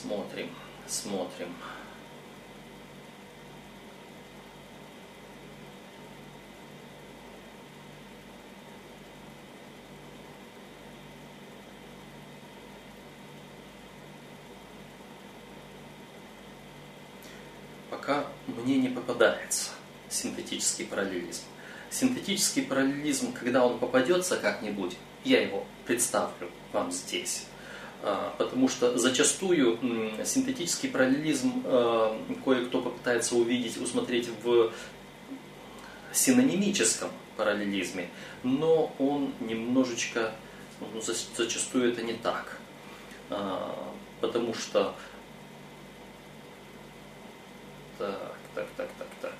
Смотрим, 0.06 0.50
смотрим. 0.86 1.50
пока 17.90 18.28
мне 18.46 18.78
не 18.78 18.90
попадается 18.90 19.72
синтетический 20.10 20.86
параллелизм. 20.86 21.42
Синтетический 21.90 22.62
параллелизм, 22.62 23.34
когда 23.34 23.66
он 23.66 23.80
попадется 23.80 24.38
как-нибудь, 24.38 24.96
я 25.24 25.42
его 25.42 25.66
представлю 25.88 26.52
вам 26.72 26.92
здесь. 26.92 27.48
А, 28.08 28.36
потому 28.38 28.70
что 28.70 29.00
зачастую 29.00 29.80
синтетический 30.24 30.90
параллелизм 30.90 31.64
а, 31.66 32.16
кое-кто 32.44 32.80
попытается 32.80 33.36
увидеть, 33.36 33.82
усмотреть 33.82 34.30
в 34.44 34.72
синонимическом 36.14 37.10
параллелизме, 37.36 38.12
но 38.44 38.94
он 39.00 39.34
немножечко, 39.40 40.36
ну, 40.80 41.02
зачастую 41.02 41.92
это 41.92 42.04
не 42.04 42.14
так. 42.14 42.60
А, 43.32 43.76
потому 44.22 44.54
что 44.54 44.94
так, 47.98 48.38
так, 48.54 48.68
так, 48.78 48.90
так, 49.00 49.08
так. 49.20 49.34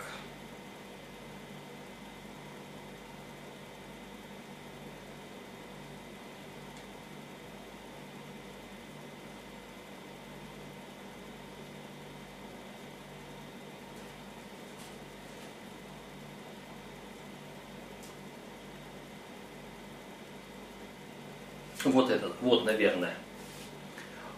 Вот 21.96 22.10
этот, 22.10 22.34
вот, 22.42 22.66
наверное. 22.66 23.16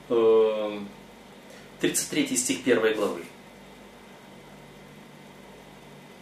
33 0.07 2.23
эм, 2.23 2.37
стих 2.37 2.63
первой 2.63 2.93
главы. 2.93 3.23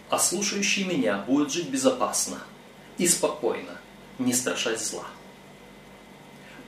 а 0.10 0.20
слушающий 0.20 0.86
меня 0.86 1.18
будет 1.18 1.51
жить 1.51 1.70
безопасно 1.70 2.39
и 2.98 3.08
спокойно, 3.08 3.82
не 4.18 4.34
страшась 4.34 4.88
зла. 4.88 5.06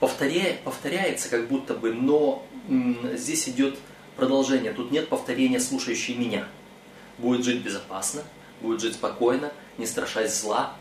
Повторяя, 0.02 0.58
повторяется 0.64 1.30
как 1.30 1.48
будто 1.48 1.74
бы, 1.74 1.94
но 1.94 2.46
здесь 3.14 3.48
идет 3.48 3.78
продолжение. 4.16 4.74
Тут 4.74 4.92
нет 4.92 5.08
повторения 5.08 5.60
слушающий 5.60 6.16
меня. 6.16 6.48
Будет 7.18 7.46
жить 7.46 7.64
безопасно, 7.64 8.24
будет 8.62 8.82
жить 8.82 8.96
спокойно, 8.96 9.54
не 9.78 9.86
страшась 9.86 10.40
зла. 10.40 10.76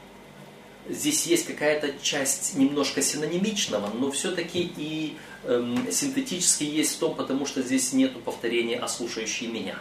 Здесь 0.88 1.26
есть 1.26 1.47
какая-то 1.47 1.95
часть 2.00 2.55
немножко 2.55 3.02
синонимичного, 3.02 3.90
но 3.95 4.11
все-таки 4.11 4.73
и 4.76 5.16
эм, 5.45 5.90
синтетически 5.90 6.64
есть 6.64 6.97
в 6.97 6.99
том, 6.99 7.14
потому 7.14 7.47
что 7.47 7.62
здесь 7.62 7.93
нет 7.93 8.23
повторения 8.23 8.78
«а 8.78 8.87
слушающий 8.87 9.49
меня». 9.49 9.78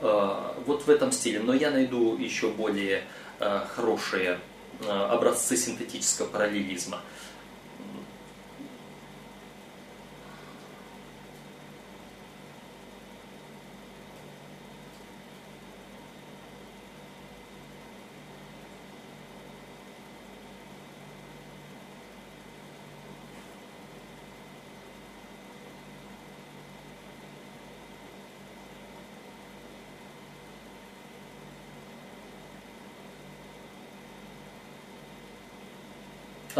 Э, 0.00 0.52
вот 0.66 0.86
в 0.86 0.90
этом 0.90 1.12
стиле. 1.12 1.40
Но 1.40 1.54
я 1.54 1.70
найду 1.70 2.16
еще 2.16 2.48
более 2.48 3.02
э, 3.40 3.60
хорошие 3.74 4.38
э, 4.80 4.88
образцы 4.88 5.56
синтетического 5.56 6.26
параллелизма. 6.26 7.00
А 7.00 7.02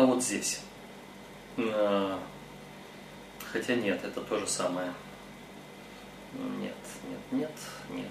вот 0.08 0.22
здесь. 0.22 0.60
А, 1.58 2.18
хотя 3.52 3.74
нет, 3.74 4.02
это 4.02 4.20
то 4.20 4.38
же 4.38 4.46
самое. 4.46 4.92
Нет, 6.32 6.74
нет, 7.08 7.20
нет, 7.30 7.52
нет. 7.90 8.06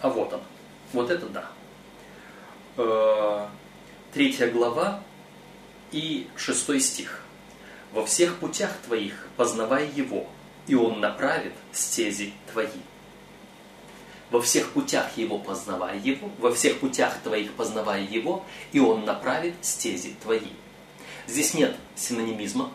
А 0.00 0.08
вот 0.08 0.32
он. 0.32 0.40
Вот 0.92 1.10
это 1.10 1.26
да. 1.26 1.50
А, 2.76 3.50
третья 4.12 4.50
глава 4.50 5.02
и 5.90 6.28
шестой 6.36 6.80
стих. 6.80 7.22
«Во 7.92 8.04
всех 8.04 8.36
путях 8.36 8.76
твоих 8.84 9.26
познавай 9.38 9.88
Его, 9.88 10.28
и 10.68 10.74
Он 10.74 11.00
направит 11.00 11.52
стези 11.72 12.32
твои. 12.52 12.68
Во 14.30 14.42
всех 14.42 14.72
путях 14.72 15.16
его 15.16 15.38
познавай 15.38 15.98
его, 15.98 16.30
во 16.38 16.52
всех 16.52 16.80
путях 16.80 17.18
твоих 17.22 17.54
познавай 17.54 18.04
его, 18.04 18.44
и 18.72 18.78
он 18.78 19.06
направит 19.06 19.54
стези 19.62 20.14
твои. 20.22 20.50
Здесь 21.26 21.54
нет 21.54 21.74
синонимизма, 21.96 22.70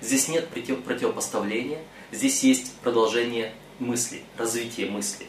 здесь 0.00 0.28
нет 0.28 0.48
противопоставления, 0.48 1.82
здесь 2.12 2.44
есть 2.44 2.74
продолжение 2.76 3.52
мысли, 3.80 4.22
развитие 4.38 4.88
мысли. 4.88 5.26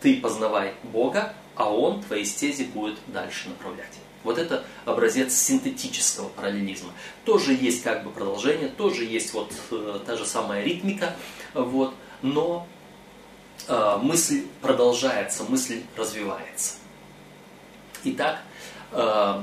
Ты 0.00 0.20
познавай 0.20 0.74
Бога, 0.82 1.34
а 1.54 1.70
Он 1.70 2.02
твои 2.02 2.24
стези 2.24 2.64
будет 2.64 2.98
дальше 3.08 3.50
направлять. 3.50 3.98
Вот 4.24 4.38
это 4.38 4.64
образец 4.84 5.34
синтетического 5.34 6.28
параллелизма. 6.28 6.92
Тоже 7.24 7.52
есть 7.52 7.82
как 7.82 8.04
бы 8.04 8.10
продолжение, 8.10 8.68
тоже 8.68 9.04
есть 9.04 9.32
вот 9.32 9.52
э, 9.70 10.00
та 10.06 10.16
же 10.16 10.24
самая 10.24 10.62
ритмика, 10.62 11.16
вот, 11.54 11.94
но 12.22 12.66
э, 13.68 13.96
мысль 14.00 14.44
продолжается, 14.60 15.44
мысль 15.44 15.82
развивается. 15.96 16.74
Итак, 18.04 18.42
э, 18.92 19.40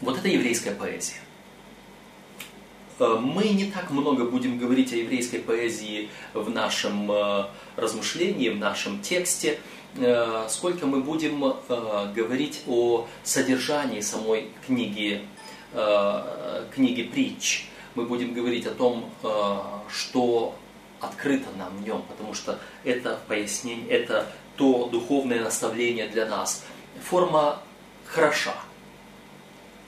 вот 0.00 0.18
это 0.18 0.28
еврейская 0.28 0.72
поэзия. 0.72 1.16
Э, 2.98 3.18
мы 3.20 3.48
не 3.48 3.66
так 3.66 3.90
много 3.90 4.24
будем 4.24 4.58
говорить 4.58 4.92
о 4.92 4.96
еврейской 4.96 5.38
поэзии 5.38 6.10
в 6.34 6.50
нашем 6.50 7.10
э, 7.10 7.46
размышлении, 7.76 8.48
в 8.48 8.58
нашем 8.58 9.00
тексте, 9.00 9.58
сколько 10.48 10.86
мы 10.86 11.00
будем 11.00 11.44
э, 11.44 12.12
говорить 12.14 12.62
о 12.66 13.06
содержании 13.24 14.00
самой 14.00 14.50
книги, 14.66 15.26
э, 15.72 16.64
книги 16.74 17.02
притч. 17.02 17.66
Мы 17.94 18.06
будем 18.06 18.32
говорить 18.32 18.66
о 18.66 18.70
том, 18.70 19.10
что 19.90 20.54
открыто 20.98 21.50
нам 21.58 21.76
в 21.76 21.86
нем, 21.86 22.02
потому 22.08 22.32
что 22.32 22.58
это 22.84 23.20
пояснение, 23.28 23.86
это 23.88 24.32
то 24.56 24.88
духовное 24.90 25.42
наставление 25.42 26.08
для 26.08 26.24
нас. 26.24 26.64
Форма 27.04 27.60
хороша, 28.06 28.54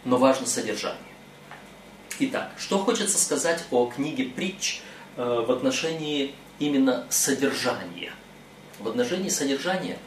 но 0.04 0.18
важно 0.18 0.44
содержание. 0.46 1.00
Итак, 2.18 2.52
что 2.58 2.78
хочется 2.78 3.16
сказать 3.16 3.64
о 3.70 3.86
книге 3.86 4.24
притч 4.24 4.82
в 5.16 5.50
отношении 5.50 6.34
именно 6.58 7.06
содержания– 7.08 8.12
в 8.78 8.88
отношении 8.88 9.28
содержания, 9.28 9.98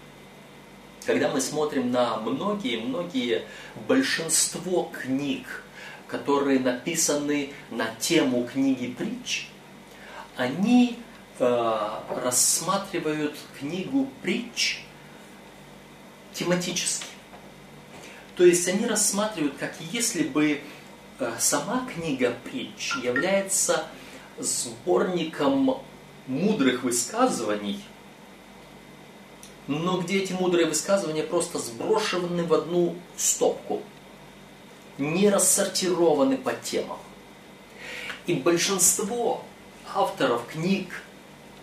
когда 1.06 1.30
мы 1.30 1.40
смотрим 1.40 1.92
на 1.92 2.18
многие-многие 2.18 3.46
большинство 3.88 4.92
книг, 4.92 5.64
которые 6.08 6.60
написаны 6.60 7.52
на 7.72 7.88
тему 8.00 8.48
книги 8.52 8.88
притч, 8.88 9.48
они 10.36 11.00
э, 11.40 11.90
рассматривают 12.24 13.38
книгу 13.60 14.10
притч 14.22 14.84
тематически. 16.34 17.08
То 18.36 18.46
есть 18.46 18.68
они 18.68 18.86
рассматривают, 18.86 19.56
как 19.58 19.74
если 19.92 20.24
бы 20.24 20.62
э, 21.20 21.34
сама 21.40 21.88
книга 21.94 22.36
притч 22.44 22.96
является 22.98 23.88
сборником 24.38 25.82
мудрых 26.28 26.84
высказываний– 26.84 27.82
но 29.68 30.00
где 30.00 30.20
эти 30.20 30.34
мудрые 30.34 30.68
высказывания 30.68 31.24
просто 31.24 31.60
сброшены 31.60 32.44
в 32.44 32.54
одну 32.54 32.96
стопку, 33.16 33.82
не 34.98 35.30
рассортированы 35.30 36.38
по 36.38 36.54
темам. 36.54 37.00
И 38.26 38.34
большинство 38.34 39.44
авторов 39.94 40.48
книг 40.48 41.04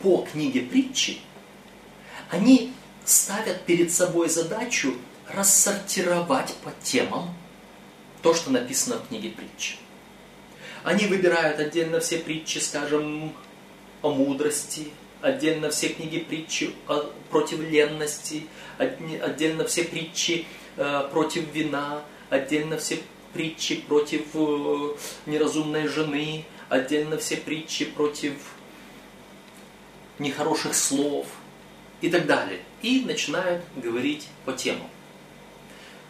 по 0.03 0.27
книге 0.31 0.61
притчи, 0.61 1.21
они 2.31 2.73
ставят 3.05 3.65
перед 3.65 3.93
собой 3.93 4.29
задачу 4.29 4.95
рассортировать 5.29 6.55
по 6.63 6.73
темам 6.83 7.35
то, 8.23 8.35
что 8.35 8.51
написано 8.51 8.97
в 8.97 9.09
книге 9.09 9.31
притчи. 9.31 9.77
Они 10.83 11.07
выбирают 11.07 11.59
отдельно 11.59 12.01
все 12.01 12.19
притчи, 12.19 12.59
скажем, 12.59 13.35
о 14.03 14.11
мудрости, 14.11 14.91
отдельно 15.25 15.71
все 15.71 15.89
книги 15.89 16.19
притчи 16.19 16.75
против 17.31 17.59
ленности, 17.61 18.47
отдельно 18.79 19.65
все 19.65 19.85
притчи 19.85 20.47
э, 20.77 21.09
против 21.11 21.45
вина, 21.55 22.05
отдельно 22.29 22.77
все 22.77 22.99
притчи 23.33 23.77
против 23.77 24.23
э, 24.35 24.95
неразумной 25.25 25.89
жены, 25.89 26.45
отдельно 26.69 27.17
все 27.17 27.39
притчи 27.39 27.87
против 27.87 28.35
нехороших 30.19 30.75
слов 30.75 31.27
и 32.03 32.11
так 32.11 32.27
далее. 32.27 32.61
И 32.83 33.01
начинают 33.01 33.65
говорить 33.77 34.29
по 34.45 34.53
темам. 34.53 34.89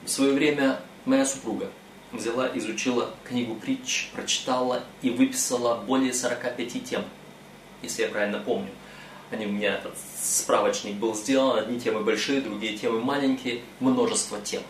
В 0.03 0.09
свое 0.09 0.33
время 0.33 0.81
моя 1.05 1.25
супруга 1.25 1.71
взяла, 2.11 2.51
изучила 2.53 3.15
книгу 3.23 3.55
притч, 3.55 4.11
прочитала 4.13 4.83
и 5.03 5.11
выписала 5.11 5.77
более 5.77 6.13
45 6.13 6.85
тем, 6.85 7.05
если 7.81 8.03
я 8.03 8.09
правильно 8.09 8.41
помню. 8.41 8.71
Они 9.35 9.47
у 9.47 9.51
меня 9.51 9.75
этот 9.75 9.97
справочник 10.23 10.95
был 10.95 11.13
сделан, 11.13 11.59
одни 11.59 11.81
темы 11.81 12.05
большие, 12.05 12.41
другие 12.41 12.79
темы 12.79 13.01
маленькие, 13.01 13.63
множество 13.81 14.41
тем. 14.41 14.63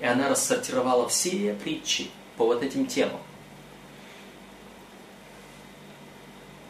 И 0.00 0.04
она 0.04 0.28
рассортировала 0.28 1.08
все 1.08 1.54
притчи 1.62 2.10
по 2.36 2.44
вот 2.44 2.64
этим 2.64 2.86
темам. 2.86 3.20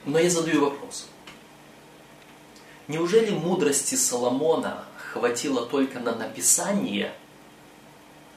Но 0.05 0.19
я 0.19 0.29
задаю 0.29 0.67
вопрос. 0.67 1.09
Неужели 2.87 3.31
мудрости 3.31 3.95
Соломона 3.95 4.85
хватило 4.99 5.65
только 5.65 6.01
на 6.01 6.15
написание 6.15 7.15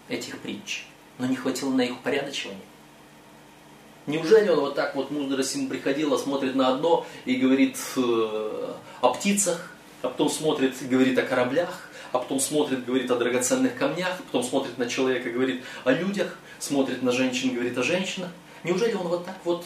этих 0.07 0.39
притч, 0.39 0.85
но 1.17 1.25
не 1.25 1.35
хватило 1.35 1.71
на 1.71 1.81
их 1.81 1.97
упорядочивание? 1.97 2.61
Неужели 4.07 4.49
он 4.49 4.59
вот 4.59 4.75
так 4.75 4.95
вот 4.95 5.09
мудрость 5.09 5.55
ему 5.55 5.67
приходила, 5.67 6.17
смотрит 6.17 6.55
на 6.55 6.69
одно 6.69 7.07
и 7.25 7.35
говорит 7.35 7.77
э, 7.97 8.73
о 9.01 9.09
птицах, 9.09 9.71
а 10.03 10.09
потом 10.09 10.29
смотрит 10.29 10.79
и 10.81 10.85
говорит 10.85 11.17
о 11.17 11.23
кораблях, 11.23 11.89
а 12.11 12.19
потом 12.19 12.39
смотрит, 12.39 12.85
говорит 12.85 13.09
о 13.09 13.15
драгоценных 13.15 13.75
камнях, 13.75 14.17
потом 14.27 14.43
смотрит 14.43 14.77
на 14.77 14.87
человека, 14.87 15.31
говорит 15.31 15.63
о 15.83 15.91
людях, 15.91 16.37
смотрит 16.59 17.01
на 17.01 17.11
женщин, 17.11 17.53
говорит 17.53 17.77
о 17.77 17.83
женщинах. 17.83 18.29
Неужели 18.63 18.93
он 18.93 19.07
вот 19.07 19.25
так 19.25 19.37
вот 19.43 19.65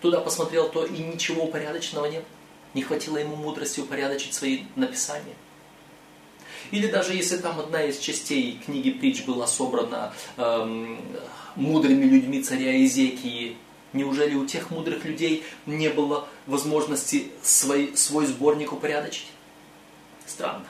туда 0.00 0.20
посмотрел, 0.20 0.70
то 0.70 0.86
и 0.86 0.98
ничего 0.98 1.44
упорядоченного 1.44 2.06
нет? 2.06 2.24
Не 2.72 2.82
хватило 2.82 3.18
ему 3.18 3.36
мудрости 3.36 3.80
упорядочить 3.80 4.32
свои 4.32 4.64
написания? 4.74 5.34
Или 6.70 6.86
даже 6.86 7.14
если 7.14 7.36
там 7.36 7.58
одна 7.58 7.82
из 7.82 7.98
частей 7.98 8.60
книги 8.64 8.90
Притч 8.90 9.24
была 9.24 9.46
собрана 9.46 10.12
эм, 10.36 11.00
мудрыми 11.56 12.04
людьми 12.04 12.42
царя 12.42 12.84
Изекии, 12.84 13.56
неужели 13.92 14.34
у 14.36 14.46
тех 14.46 14.70
мудрых 14.70 15.04
людей 15.04 15.44
не 15.66 15.88
было 15.88 16.28
возможности 16.46 17.32
свой, 17.42 17.96
свой 17.96 18.26
сборник 18.26 18.72
упорядочить? 18.72 19.26
Странно. 20.26 20.66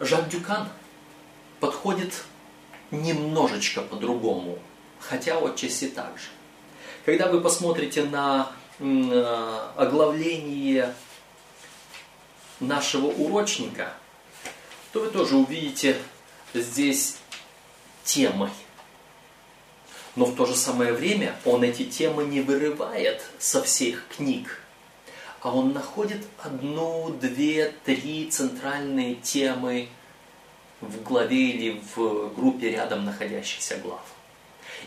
Жак 0.00 0.28
Дюкан 0.30 0.68
подходит 1.60 2.24
немножечко 2.90 3.82
по-другому, 3.82 4.58
хотя 4.98 5.38
отчасти 5.38 5.88
так 5.88 6.16
же. 6.18 6.28
Когда 7.04 7.28
вы 7.28 7.40
посмотрите 7.40 8.04
на 8.04 8.50
э, 8.78 9.68
оглавление 9.76 10.94
нашего 12.62 13.06
урочника, 13.06 13.94
то 14.92 15.00
вы 15.00 15.08
тоже 15.08 15.36
увидите 15.36 15.96
здесь 16.54 17.18
темы. 18.04 18.50
Но 20.14 20.26
в 20.26 20.34
то 20.34 20.44
же 20.44 20.54
самое 20.54 20.92
время 20.92 21.36
он 21.44 21.62
эти 21.64 21.84
темы 21.84 22.24
не 22.24 22.40
вырывает 22.40 23.22
со 23.38 23.62
всех 23.62 24.06
книг, 24.08 24.60
а 25.40 25.54
он 25.54 25.72
находит 25.72 26.26
одну, 26.38 27.10
две, 27.20 27.72
три 27.84 28.30
центральные 28.30 29.14
темы 29.16 29.88
в 30.80 31.02
главе 31.02 31.50
или 31.50 31.80
в 31.94 32.34
группе 32.34 32.70
рядом 32.70 33.04
находящихся 33.04 33.78
глав. 33.78 34.04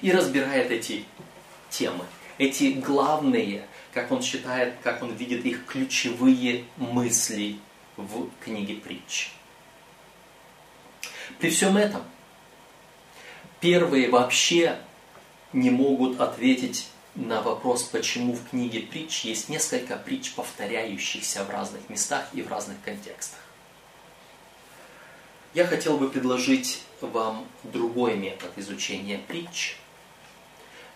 И 0.01 0.11
разбирает 0.11 0.71
эти 0.71 1.05
темы, 1.69 2.05
эти 2.38 2.73
главные, 2.73 3.65
как 3.95 4.12
он 4.12 4.21
считает, 4.21 4.75
как 4.84 5.01
он 5.01 5.13
видит 5.13 5.45
их 5.45 5.65
ключевые 5.65 6.65
мысли 6.75 7.58
в 7.95 8.29
книге 8.43 8.75
притч. 8.75 9.31
При 11.39 11.49
всем 11.49 11.77
этом 11.77 12.03
первые 13.62 14.10
вообще 14.10 14.77
не 15.53 15.69
могут 15.69 16.19
ответить 16.19 16.89
на 17.15 17.41
вопрос, 17.41 17.84
почему 17.84 18.34
в 18.34 18.49
книге 18.49 18.81
притч 18.81 19.23
есть 19.23 19.47
несколько 19.47 19.95
притч, 19.95 20.34
повторяющихся 20.34 21.45
в 21.45 21.49
разных 21.49 21.89
местах 21.89 22.27
и 22.34 22.41
в 22.41 22.49
разных 22.49 22.75
контекстах. 22.84 23.39
Я 25.53 25.65
хотел 25.65 25.97
бы 25.97 26.10
предложить 26.10 26.81
вам 26.99 27.47
другой 27.63 28.17
метод 28.17 28.51
изучения 28.58 29.19
притч, 29.19 29.77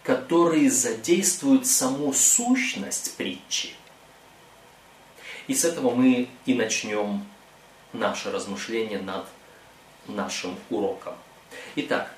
который 0.10 0.70
задействует 0.70 1.68
саму 1.68 2.14
сущность 2.14 3.16
притчи. 3.16 3.76
И 5.46 5.54
с 5.54 5.66
этого 5.66 5.94
мы 5.94 6.28
и 6.48 6.56
начнем 6.56 7.24
наше 7.94 8.32
размышление 8.32 8.98
над 9.00 9.28
нашим 10.08 10.58
уроком. 10.72 11.14
Итак, 11.76 12.12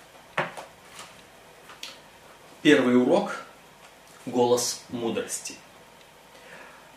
первый 2.62 2.96
урок– 2.96 3.44
голос 4.26 4.86
мудрости. 4.88 5.56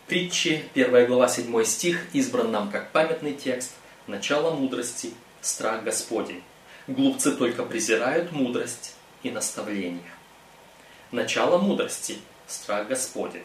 Притчи, 0.07 0.63
1 0.75 1.07
глава, 1.09 1.27
7 1.27 1.65
стих, 1.65 2.07
избран 2.13 2.53
нам 2.53 2.71
как 2.71 2.93
памятный 2.93 3.35
текст, 3.35 3.73
начало 4.07 4.55
мудрости– 4.55 5.13
страх 5.41 5.83
Господень. 5.83 6.45
Глупцы 6.87 7.33
только 7.33 7.65
презирают 7.65 8.31
мудрость 8.31 8.95
и 9.25 9.33
наставление. 9.33 10.14
Начало 11.15 11.59
мудрости– 11.59 12.19
страх 12.49 12.89
Господень. 12.89 13.45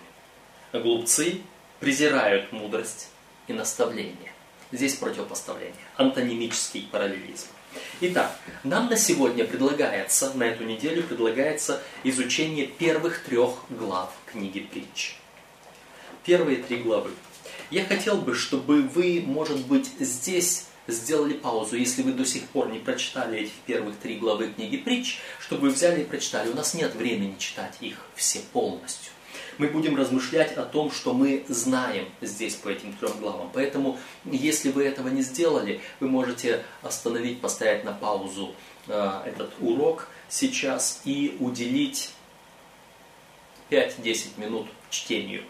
Глупцы 0.73 1.41
презирают 1.79 2.51
мудрость 2.51 3.09
и 3.47 3.53
наставление. 3.53 4.33
Здесь 4.71 4.95
противопоставление, 4.95 5.75
антонимический 5.95 6.89
параллелизм. 6.91 7.45
Итак, 8.01 8.35
нам 8.63 8.89
на 8.89 8.97
сегодня 8.97 9.45
предлагается, 9.45 10.33
на 10.33 10.45
эту 10.45 10.63
неделю 10.63 11.03
предлагается 11.03 11.79
изучение 12.03 12.65
первых 12.65 13.23
трех 13.23 13.51
глав 13.69 14.11
книги 14.25 14.61
притч. 14.61 15.17
Первые 16.25 16.63
три 16.63 16.77
главы. 16.77 17.11
Я 17.69 17.85
хотел 17.85 18.17
бы, 18.17 18.33
чтобы 18.33 18.81
вы, 18.81 19.21
может 19.23 19.67
быть, 19.67 19.91
здесь 19.99 20.68
сделали 20.91 21.33
паузу, 21.33 21.75
если 21.75 22.01
вы 22.01 22.13
до 22.13 22.25
сих 22.25 22.43
пор 22.49 22.69
не 22.69 22.79
прочитали 22.79 23.39
этих 23.39 23.53
первых 23.65 23.97
три 23.97 24.15
главы 24.15 24.51
книги 24.51 24.77
притч, 24.77 25.19
чтобы 25.39 25.63
вы 25.63 25.69
взяли 25.69 26.01
и 26.01 26.05
прочитали. 26.05 26.49
У 26.49 26.55
нас 26.55 26.73
нет 26.73 26.95
времени 26.95 27.35
читать 27.37 27.77
их 27.79 27.97
все 28.15 28.39
полностью. 28.53 29.11
Мы 29.57 29.67
будем 29.67 29.95
размышлять 29.95 30.55
о 30.57 30.63
том, 30.63 30.91
что 30.91 31.13
мы 31.13 31.43
знаем 31.49 32.07
здесь 32.21 32.55
по 32.55 32.69
этим 32.69 32.93
трем 32.93 33.19
главам. 33.19 33.51
Поэтому, 33.53 33.99
если 34.23 34.71
вы 34.71 34.85
этого 34.85 35.09
не 35.09 35.21
сделали, 35.21 35.81
вы 35.99 36.07
можете 36.07 36.63
остановить, 36.81 37.41
поставить 37.41 37.83
на 37.83 37.91
паузу 37.91 38.55
э, 38.87 39.21
этот 39.25 39.51
урок 39.59 40.07
сейчас 40.29 41.01
и 41.03 41.35
уделить 41.39 42.11
5-10 43.69 44.39
минут 44.39 44.67
чтению. 44.89 45.43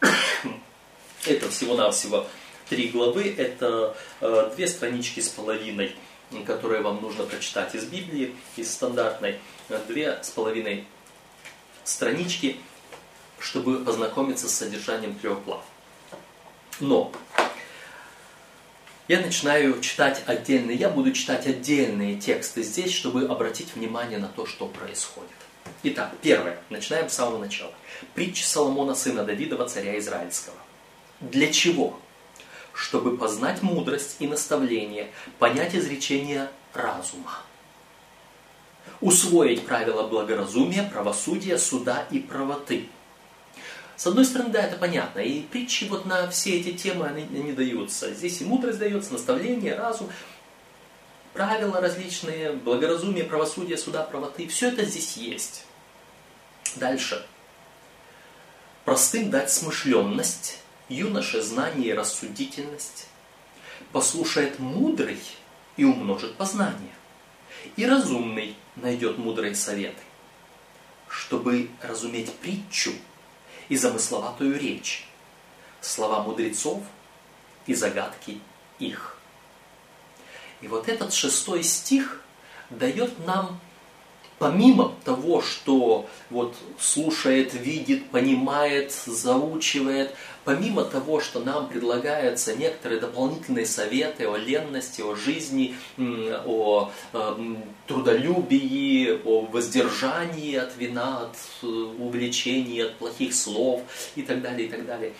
Это 1.26 1.50
всего-навсего 1.50 2.26
три 2.72 2.88
главы, 2.88 3.34
это 3.36 3.94
э, 4.22 4.50
две 4.56 4.66
странички 4.66 5.20
с 5.20 5.28
половиной, 5.28 5.94
которые 6.46 6.80
вам 6.80 7.02
нужно 7.02 7.24
прочитать 7.24 7.74
из 7.74 7.84
Библии, 7.84 8.34
из 8.56 8.72
стандартной, 8.72 9.38
э, 9.68 9.78
две 9.88 10.18
с 10.22 10.30
половиной 10.30 10.86
странички, 11.84 12.56
чтобы 13.38 13.84
познакомиться 13.84 14.48
с 14.48 14.54
содержанием 14.54 15.14
трех 15.16 15.44
глав. 15.44 15.62
Но 16.80 17.12
я 19.06 19.20
начинаю 19.20 19.78
читать 19.82 20.22
отдельные, 20.24 20.78
я 20.78 20.88
буду 20.88 21.12
читать 21.12 21.46
отдельные 21.46 22.18
тексты 22.18 22.62
здесь, 22.62 22.94
чтобы 22.94 23.26
обратить 23.26 23.74
внимание 23.74 24.18
на 24.18 24.28
то, 24.28 24.46
что 24.46 24.66
происходит. 24.66 25.28
Итак, 25.82 26.14
первое. 26.22 26.58
Начинаем 26.70 27.10
с 27.10 27.12
самого 27.12 27.36
начала. 27.36 27.74
Притча 28.14 28.46
Соломона, 28.46 28.94
сына 28.94 29.24
Давидова, 29.24 29.68
царя 29.68 29.98
Израильского. 29.98 30.56
Для 31.20 31.52
чего? 31.52 32.00
Чтобы 32.74 33.16
познать 33.16 33.62
мудрость 33.62 34.16
и 34.18 34.26
наставление, 34.26 35.10
понять 35.38 35.74
изречения 35.74 36.50
разума. 36.74 37.38
Усвоить 39.00 39.66
правила 39.66 40.06
благоразумия, 40.06 40.82
правосудия, 40.84 41.58
суда 41.58 42.06
и 42.10 42.18
правоты. 42.18 42.88
С 43.96 44.06
одной 44.06 44.24
стороны, 44.24 44.50
да, 44.50 44.62
это 44.62 44.76
понятно. 44.76 45.20
И 45.20 45.42
притчи 45.42 45.84
вот 45.84 46.06
на 46.06 46.28
все 46.28 46.58
эти 46.58 46.72
темы, 46.72 47.06
они, 47.06 47.22
они 47.22 47.52
даются. 47.52 48.12
Здесь 48.12 48.40
и 48.40 48.44
мудрость 48.44 48.78
дается, 48.78 49.12
наставление, 49.12 49.76
разум, 49.76 50.10
правила 51.32 51.80
различные, 51.80 52.52
благоразумие, 52.52 53.24
правосудие, 53.24 53.78
суда, 53.78 54.02
правоты. 54.02 54.48
Все 54.48 54.68
это 54.68 54.84
здесь 54.84 55.16
есть. 55.16 55.64
Дальше. 56.76 57.24
Простым 58.84 59.30
дать 59.30 59.52
смышленность, 59.52 60.58
юноше 60.88 61.42
знание 61.42 61.88
и 61.88 61.92
рассудительность, 61.94 63.08
послушает 63.92 64.58
мудрый 64.58 65.20
и 65.76 65.84
умножит 65.84 66.36
познание, 66.36 66.94
и 67.76 67.86
разумный 67.86 68.56
найдет 68.76 69.18
мудрые 69.18 69.54
советы, 69.54 70.02
чтобы 71.08 71.70
разуметь 71.80 72.32
притчу 72.36 72.92
и 73.68 73.76
замысловатую 73.76 74.58
речь, 74.58 75.06
слова 75.80 76.22
мудрецов 76.22 76.82
и 77.66 77.74
загадки 77.74 78.40
их. 78.78 79.16
И 80.60 80.68
вот 80.68 80.88
этот 80.88 81.12
шестой 81.12 81.62
стих 81.62 82.22
дает 82.70 83.26
нам 83.26 83.60
помимо 84.42 84.92
того, 85.04 85.40
что 85.40 86.08
вот 86.28 86.56
слушает, 86.76 87.54
видит, 87.54 88.10
понимает, 88.10 88.90
заучивает, 88.90 90.16
помимо 90.42 90.82
того, 90.82 91.20
что 91.20 91.38
нам 91.38 91.68
предлагаются 91.68 92.56
некоторые 92.56 93.00
дополнительные 93.00 93.66
советы 93.66 94.26
о 94.26 94.36
ленности, 94.36 95.00
о 95.00 95.14
жизни, 95.14 95.76
о 95.96 96.90
эм, 97.12 97.62
трудолюбии, 97.86 99.16
о 99.24 99.42
воздержании 99.42 100.56
от 100.56 100.76
вина, 100.76 101.20
от 101.20 101.36
э, 101.62 101.66
увлечений, 101.66 102.82
от 102.82 102.96
плохих 102.96 103.34
слов 103.34 103.82
и 104.16 104.22
так 104.22 104.42
далее, 104.42 104.66
и 104.66 104.70
так 104.72 104.84
далее. 104.84 105.12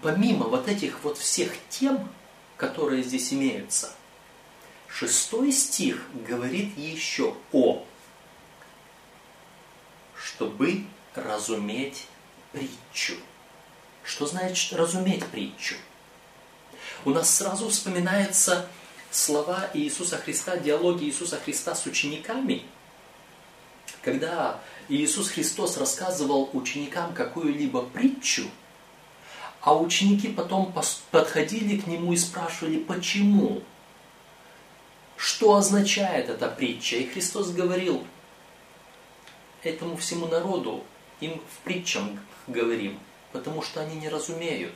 Помимо 0.00 0.44
вот 0.44 0.68
этих 0.68 1.02
вот 1.02 1.18
всех 1.18 1.50
тем, 1.70 2.08
которые 2.56 3.02
здесь 3.02 3.32
имеются, 3.32 3.90
шестой 4.86 5.50
стих 5.50 6.06
говорит 6.28 6.78
еще 6.78 7.34
о 7.52 7.82
чтобы 10.40 10.84
разуметь 11.14 12.06
притчу. 12.52 13.12
Что 14.02 14.24
значит 14.24 14.72
разуметь 14.72 15.26
притчу? 15.26 15.74
У 17.04 17.10
нас 17.10 17.34
сразу 17.34 17.66
Когда 24.00 24.58
Иисус 24.88 25.28
Христос 25.28 25.76
рассказывал 25.76 26.48
ученикам 26.54 27.12
какую-либо 27.12 27.82
притчу, 27.82 28.44
а 29.60 29.76
ученики 29.76 30.28
потом 30.28 30.72
подходили 31.10 31.78
к 31.78 31.86
нему 31.86 32.14
и 32.14 32.16
спрашивали, 32.16 32.78
почему? 32.78 33.62
Что 35.18 35.56
означает 35.56 36.30
эта 36.30 36.48
притча? 36.48 36.96
И 36.96 37.06
Христос 37.06 37.50
говорил, 37.50 38.06
этому 39.62 39.96
всему 39.96 40.26
народу 40.26 40.84
им 41.20 41.40
в 41.40 41.64
притчам 41.64 42.18
говорим, 42.46 42.98
потому 43.32 43.62
что 43.62 43.80
они 43.80 43.96
не 43.96 44.08
разумеют. 44.08 44.74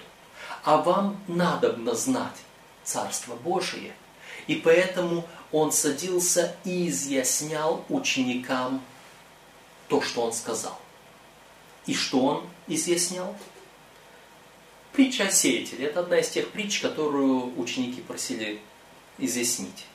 А 0.63 0.79
вам 0.79 1.21
надо 1.27 1.95
знать 1.95 2.37
Царство 2.85 3.35
Божие. 3.35 3.95
И 4.47 4.57
поэтому 4.57 5.27
он 5.53 5.73
садился 5.73 6.57
и 6.65 6.89
изъяснял 6.89 7.85
ученикам 7.89 8.83
то, 9.89 10.03
что 10.03 10.23
он 10.23 10.33
сказал. 10.33 10.79
И 11.87 11.95
что 11.95 12.21
он 12.25 12.47
изъяснял? 12.67 13.37
Притча 14.93 15.25
о 15.25 15.31
сеятеле. 15.31 15.87
Это 15.87 16.01
одна 16.01 16.19
из 16.19 16.29
тех 16.29 16.51
притч, 16.51 16.81
которую 16.81 17.59
ученики 17.59 18.01
просили 18.01 18.61
изъяснить. 19.19 19.87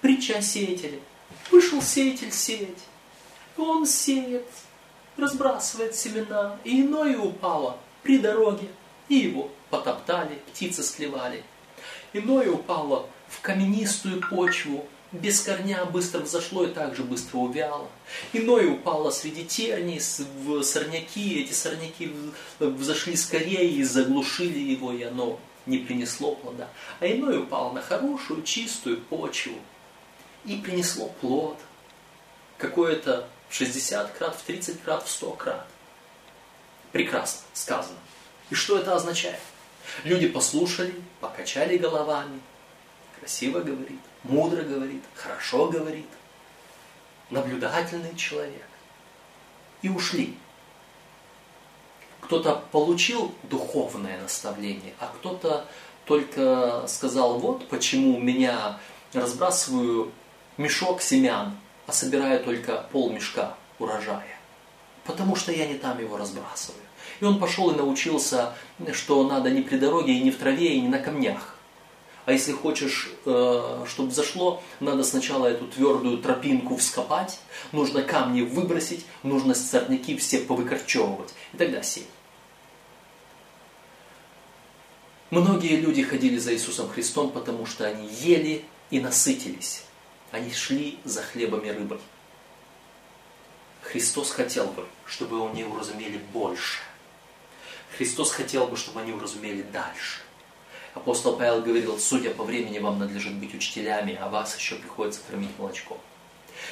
Притча 0.00 0.38
о 0.38 0.42
сеятеле. 0.42 1.00
Вышел 1.50 1.82
сеятель 1.82 2.32
сеять. 2.32 2.78
Он 3.56 3.86
сеет, 3.86 4.46
разбрасывает 5.16 5.94
семена, 5.94 6.58
и 6.64 6.82
иное 6.82 7.16
упало 7.18 7.78
при 8.02 8.18
дороге, 8.18 8.68
и 9.08 9.16
его 9.16 9.50
потоптали, 9.70 10.40
птицы 10.50 10.82
склевали. 10.82 11.44
Иное 12.12 12.50
упало 12.50 13.08
в 13.28 13.40
каменистую 13.40 14.20
почву, 14.28 14.86
без 15.12 15.40
корня 15.40 15.84
быстро 15.84 16.20
взошло 16.20 16.64
и 16.64 16.72
также 16.72 17.04
быстро 17.04 17.38
увяло. 17.38 17.88
Иное 18.32 18.68
упало 18.68 19.10
среди 19.10 19.44
терней, 19.44 20.00
в 20.44 20.62
сорняки, 20.62 21.40
эти 21.40 21.52
сорняки 21.52 22.12
взошли 22.58 23.14
скорее 23.16 23.68
и 23.70 23.82
заглушили 23.84 24.58
его, 24.58 24.92
и 24.92 25.02
оно 25.02 25.38
не 25.66 25.78
принесло 25.78 26.34
плода. 26.34 26.68
А 27.00 27.06
иное 27.06 27.40
упало 27.40 27.72
на 27.72 27.80
хорошую, 27.80 28.42
чистую 28.42 29.00
почву 29.00 29.54
и 30.44 30.56
принесло 30.56 31.08
плод. 31.20 31.58
Какое-то 32.58 33.28
в 33.54 33.56
60 33.56 34.18
крат, 34.18 34.34
в 34.34 34.42
30 34.42 34.82
крат, 34.82 35.04
в 35.04 35.08
100 35.08 35.30
крат. 35.34 35.66
Прекрасно 36.90 37.42
сказано. 37.52 37.98
И 38.50 38.56
что 38.56 38.76
это 38.76 38.96
означает? 38.96 39.38
Люди 40.02 40.26
послушали, 40.26 40.92
покачали 41.20 41.76
головами, 41.76 42.40
красиво 43.16 43.60
говорит, 43.60 44.00
мудро 44.24 44.62
говорит, 44.62 45.04
хорошо 45.14 45.68
говорит, 45.68 46.08
наблюдательный 47.30 48.16
человек. 48.16 48.66
И 49.82 49.88
ушли. 49.88 50.36
Кто-то 52.22 52.56
получил 52.72 53.32
духовное 53.44 54.20
наставление, 54.20 54.94
а 54.98 55.14
кто-то 55.14 55.68
только 56.06 56.86
сказал, 56.88 57.38
вот 57.38 57.68
почему 57.68 58.18
меня 58.18 58.80
разбрасываю 59.12 60.10
мешок 60.56 61.00
семян, 61.00 61.56
а 61.86 61.92
собираю 61.92 62.42
только 62.42 62.86
пол 62.92 63.10
мешка 63.10 63.56
урожая. 63.78 64.38
Потому 65.04 65.36
что 65.36 65.52
я 65.52 65.66
не 65.66 65.74
там 65.74 66.00
его 66.00 66.16
разбрасываю. 66.16 66.80
И 67.20 67.24
он 67.24 67.38
пошел 67.38 67.70
и 67.70 67.76
научился, 67.76 68.54
что 68.92 69.22
надо 69.28 69.50
не 69.50 69.60
при 69.60 69.76
дороге, 69.76 70.14
и 70.14 70.22
не 70.22 70.30
в 70.30 70.38
траве, 70.38 70.74
и 70.74 70.80
не 70.80 70.88
на 70.88 70.98
камнях. 70.98 71.54
А 72.26 72.32
если 72.32 72.52
хочешь, 72.52 73.10
э, 73.26 73.84
чтобы 73.86 74.10
зашло, 74.10 74.62
надо 74.80 75.04
сначала 75.04 75.46
эту 75.46 75.66
твердую 75.66 76.18
тропинку 76.18 76.76
вскопать, 76.76 77.38
нужно 77.72 78.02
камни 78.02 78.40
выбросить, 78.40 79.04
нужно 79.22 79.54
сорняки 79.54 80.16
все 80.16 80.38
повыкорчевывать. 80.38 81.34
И 81.52 81.58
тогда 81.58 81.82
сей. 81.82 82.06
Многие 85.30 85.76
люди 85.76 86.02
ходили 86.02 86.38
за 86.38 86.54
Иисусом 86.54 86.88
Христом, 86.88 87.30
потому 87.30 87.66
что 87.66 87.84
они 87.86 88.08
ели 88.08 88.64
и 88.90 89.00
насытились. 89.00 89.83
Они 90.34 90.52
шли 90.52 90.98
за 91.04 91.22
хлебом 91.22 91.60
и 91.60 91.70
рыбой. 91.70 92.00
Христос 93.82 94.32
хотел 94.32 94.66
бы, 94.66 94.84
чтобы 95.06 95.48
они 95.48 95.62
уразумели 95.62 96.18
больше. 96.32 96.80
Христос 97.96 98.32
хотел 98.32 98.66
бы, 98.66 98.76
чтобы 98.76 99.00
они 99.00 99.12
уразумели 99.12 99.62
дальше. 99.62 100.22
Апостол 100.94 101.36
Павел 101.36 101.62
говорил, 101.62 102.00
судя 102.00 102.30
по 102.30 102.42
времени, 102.42 102.80
вам 102.80 102.98
надлежит 102.98 103.34
быть 103.34 103.54
учителями, 103.54 104.18
а 104.20 104.28
вас 104.28 104.58
еще 104.58 104.74
приходится 104.74 105.20
кормить 105.28 105.56
молочком. 105.56 106.00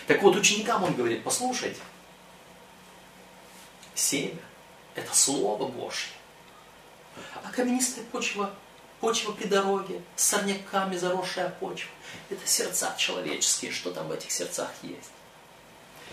Так 0.09 0.21
вот, 0.25 0.35
ученикам 0.35 0.83
он 0.83 0.97
говорит, 0.97 1.23
послушайте, 1.23 1.79
семя– 3.95 4.43
это 4.97 5.15
Слово 5.15 5.69
Божье. 5.69 6.11
А 7.45 7.49
каменистая 7.53 8.05
почва, 8.07 8.53
почва 9.03 9.33
при 9.33 9.45
дороге, 9.45 10.01
с 10.17 10.25
сорняками 10.25 10.97
заросшая 10.97 11.51
почва– 11.61 11.91
это 12.31 12.47
сердца 12.47 12.95
человеческие, 12.97 13.71
что 13.71 13.91
там 13.91 14.09
в 14.09 14.13
этих 14.13 14.31
сердцах 14.31 14.71
есть. 14.83 15.11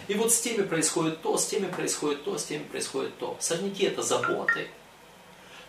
И 0.09 0.15
вот 0.15 0.33
с 0.33 0.41
теми 0.41 0.63
происходит 0.63 1.21
то, 1.21 1.37
с 1.37 1.45
теми 1.45 1.67
происходит 1.67 2.25
то, 2.25 2.37
с 2.37 2.45
теми 2.45 2.63
происходит 2.63 3.17
то. 3.17 3.37
Сорняки– 3.39 3.83
это 3.85 4.01
заботы– 4.01 4.67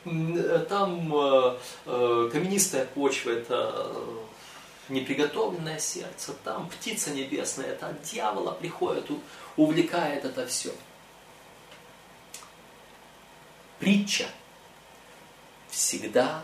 там 0.04 1.14
э, 1.14 1.58
э, 1.86 2.30
каменистая 2.32 2.86
почва, 2.86 3.30
это 3.32 3.94
неприготовленное 4.88 5.78
сердце, 5.78 6.32
там 6.42 6.68
птица 6.70 7.10
небесная, 7.10 7.66
это 7.66 7.88
от 7.88 8.02
дьявола 8.02 8.52
приходит, 8.52 9.04
увлекает 9.56 10.24
это 10.24 10.46
все. 10.46 10.72
Притча 13.78 14.26
всегда 15.68 16.42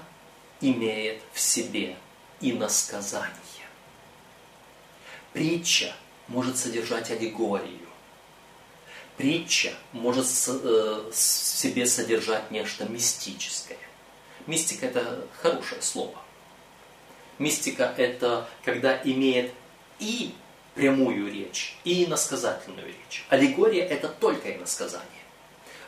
имеет 0.60 1.20
в 1.32 1.40
себе 1.40 1.96
иносказание. 2.40 3.32
Притча 5.32 5.94
может 6.28 6.56
содержать 6.56 7.10
аллегорию 7.10 7.86
притча 9.16 9.72
может 9.92 10.26
э, 10.26 11.10
в 11.10 11.14
себе 11.14 11.86
содержать 11.86 12.50
нечто 12.50 12.84
мистическое. 12.84 13.78
Мистика– 14.46 14.86
это 14.86 15.26
хорошее 15.40 15.82
слово. 15.82 16.18
Мистика– 17.38 17.92
это 17.96 18.48
когда 18.64 19.00
имеет 19.02 19.52
и 19.98 20.34
прямую 20.74 21.32
речь, 21.32 21.76
и 21.84 22.04
иносказательную 22.04 22.86
речь. 22.86 23.24
Аллегория– 23.28 23.84
это 23.86 24.08
только 24.08 24.54
иносказание. 24.54 25.08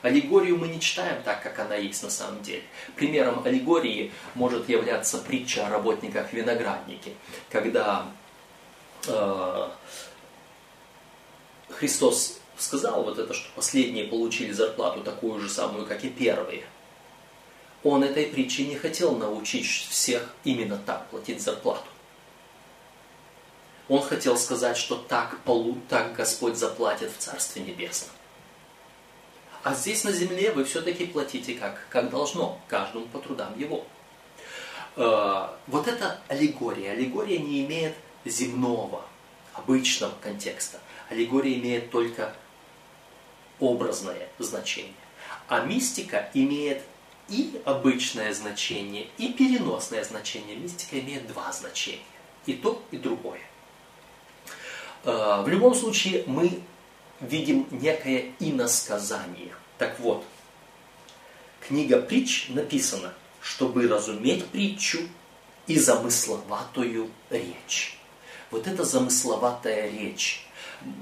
Аллегорию 0.02 0.56
мы 0.56 0.68
не 0.68 0.80
читаем 0.80 1.22
так, 1.22 1.42
как 1.42 1.58
она 1.58 1.74
есть 1.74 2.02
на 2.02 2.10
самом 2.10 2.42
деле. 2.42 2.62
Примером 2.94 3.42
аллегории 3.44 4.12
может 4.34 4.68
являться 4.68 5.18
притча 5.18 5.66
о 5.66 5.70
работниках 5.70 6.32
винограднике, 6.32 7.14
когда 7.50 8.06
э, 9.06 9.68
Христос 11.70 12.38
сказал 12.56 13.02
вот 13.02 13.18
это, 13.18 13.34
что 13.34 13.48
последние 13.54 14.04
получили 14.04 14.52
зарплату 14.52 15.02
такую 15.02 15.40
же 15.40 15.48
самую, 15.48 15.86
как 15.86 16.04
и 16.04 16.10
первые. 16.10 16.64
Он 17.82 18.02
этой 18.02 18.26
притчей 18.26 18.66
не 18.66 18.76
хотел 18.76 19.16
научить 19.16 19.66
всех 19.66 20.34
именно 20.44 20.76
так 20.78 21.08
платить 21.08 21.40
зарплату. 21.40 21.86
Он 23.88 24.02
хотел 24.02 24.36
сказать, 24.36 24.76
что 24.76 24.96
так, 24.96 25.40
полу, 25.44 25.78
так 25.88 26.14
Господь 26.14 26.56
заплатит 26.56 27.10
в 27.10 27.18
Царстве 27.18 27.62
Небесном. 27.62 28.10
А 29.62 29.74
здесь 29.74 30.04
на 30.04 30.12
земле 30.12 30.52
вы 30.52 30.64
все-таки 30.64 31.06
платите 31.06 31.54
как, 31.54 31.86
как 31.90 32.10
должно, 32.10 32.60
каждому 32.68 33.06
по 33.06 33.18
трудам 33.18 33.58
его. 33.58 33.84
Э, 34.96 35.48
вот 35.66 35.88
это 35.88 36.20
аллегория. 36.28 36.92
Аллегория 36.92 37.38
не 37.38 37.64
имеет 37.64 37.94
земного, 38.24 39.04
обычного 39.54 40.14
контекста. 40.20 40.78
Аллегория 41.10 41.54
имеет 41.58 41.90
только 41.90 42.34
образное 43.58 44.28
значение. 44.38 44.94
А 45.48 45.60
мистика 45.60 46.30
имеет 46.34 46.82
и 47.28 47.60
обычное 47.64 48.32
значение, 48.32 49.08
и 49.18 49.32
переносное 49.32 50.04
значение. 50.04 50.56
Мистика 50.56 51.00
имеет 51.00 51.26
два 51.26 51.52
значения. 51.52 52.00
И 52.46 52.54
то, 52.54 52.82
и 52.90 52.96
другое. 52.96 53.40
Э, 55.04 55.42
в 55.42 55.48
любом 55.48 55.74
случае 55.74 56.24
мы 56.26 56.60
видим 57.20 57.66
некое 57.70 58.32
иносказание. 58.40 59.52
Так 59.78 59.98
вот, 60.00 60.24
книга 61.60 62.00
притч 62.00 62.48
написана, 62.48 63.14
чтобы 63.40 63.88
разуметь 63.88 64.46
притчу 64.46 65.00
и 65.66 65.78
замысловатую 65.78 67.10
речь. 67.30 67.98
Вот 68.50 68.66
эта 68.66 68.84
замысловатая 68.84 69.90
речь 69.90 70.48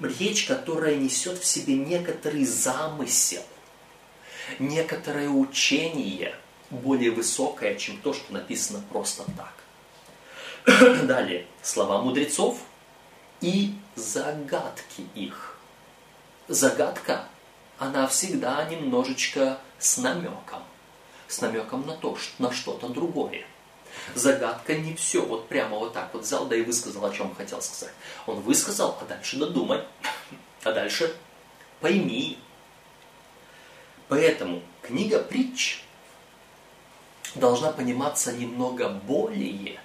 речь, 0.03 0.47
которая 0.47 0.97
несет 0.97 1.39
в 1.39 1.47
себе 1.47 1.75
некоторый 1.75 2.45
замысел, 2.45 3.43
некоторое 4.59 5.29
учение 5.29 6.35
более 6.71 7.11
высокое, 7.11 7.77
чем 7.77 7.99
то, 7.99 8.13
что 8.13 8.33
написано 8.33 8.83
просто 8.91 9.25
так. 9.37 11.07
Далее, 11.07 11.47
слова 11.63 12.03
мудрецов 12.03 12.59
и 13.41 13.75
загадки 13.95 15.07
их. 15.15 15.56
Загадка, 16.49 17.29
она 17.79 18.07
всегда 18.07 18.65
немножечко 18.65 19.59
с 19.79 19.99
намеком. 19.99 20.63
С 21.29 21.41
намеком 21.41 21.87
на 21.87 21.97
то, 21.97 22.17
на 22.39 22.53
что-то 22.53 22.89
другое. 22.89 23.45
Загадка 24.15 24.77
не 24.77 24.95
все 24.95 25.23
вот 25.23 25.49
прямо 25.49 25.79
вот 25.79 25.93
так 25.93 26.13
вот 26.13 26.23
взял, 26.23 26.47
да 26.47 26.57
и 26.57 26.63
высказал, 26.63 27.05
о 27.05 27.13
чем 27.13 27.35
хотел 27.35 27.61
сказать. 27.61 27.95
Он 28.27 28.41
высказал, 28.41 28.97
а 29.01 29.05
дальше 29.05 29.37
додумай. 29.37 29.83
А 30.63 30.73
дальше 30.73 31.15
пойми. 31.81 32.39
Поэтому 34.09 34.63
книга 34.83 35.23
притч 35.23 35.83
должна 37.35 37.73
пониматься 37.73 38.33
немного 38.33 38.89
более, 38.89 39.81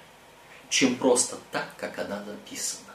чем 0.68 0.96
просто 0.96 1.38
так, 1.50 1.68
как 1.76 1.98
она 1.98 2.22
написана. 2.24 2.94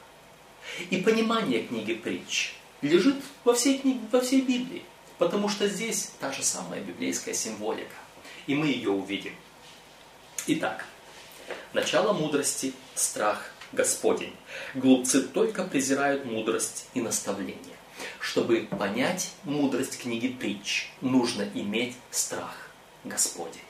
И 0.89 0.97
понимание 0.97 1.63
книги 1.63 1.93
притч 1.93 2.56
лежит 2.81 3.17
во 3.43 3.53
всей, 3.53 3.79
книге, 3.79 4.01
во 4.11 4.21
всей 4.21 4.41
Библии, 4.41 4.83
потому 5.17 5.49
что 5.49 5.67
здесь 5.67 6.11
та 6.19 6.31
же 6.31 6.43
самая 6.43 6.81
библейская 6.81 7.33
символика, 7.33 7.95
и 8.45 8.55
мы 8.55 8.67
ее 8.67 8.91
увидим. 8.91 9.33
Итак, 10.47 10.85
начало 11.73 12.13
мудрости– 12.13 12.73
страх 12.95 13.51
Господень. 13.73 14.33
Глупцы 14.73 15.21
только 15.21 15.63
презирают 15.63 16.25
мудрость 16.25 16.87
и 16.93 17.01
наставление. 17.01 17.75
Чтобы 18.19 18.67
понять 18.69 19.31
мудрость 19.43 19.97
книги 19.99 20.27
притч, 20.27 20.91
нужно 21.01 21.43
иметь 21.53 21.95
страх 22.11 22.69
Господень. 23.03 23.61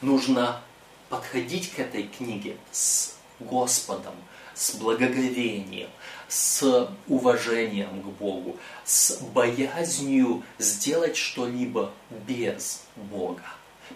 Нужно 0.00 0.62
подходить 1.08 1.70
к 1.72 1.78
этой 1.78 2.04
книге 2.04 2.56
с 2.72 3.16
Господом, 3.38 4.14
с 4.54 4.76
благоговением, 4.76 5.90
с 6.28 6.88
уважением 7.08 8.02
к 8.02 8.06
Богу, 8.18 8.56
с 8.84 9.20
боязнью 9.20 10.42
сделать 10.58 11.16
что-либо 11.16 11.92
без 12.26 12.82
Бога. 12.96 13.42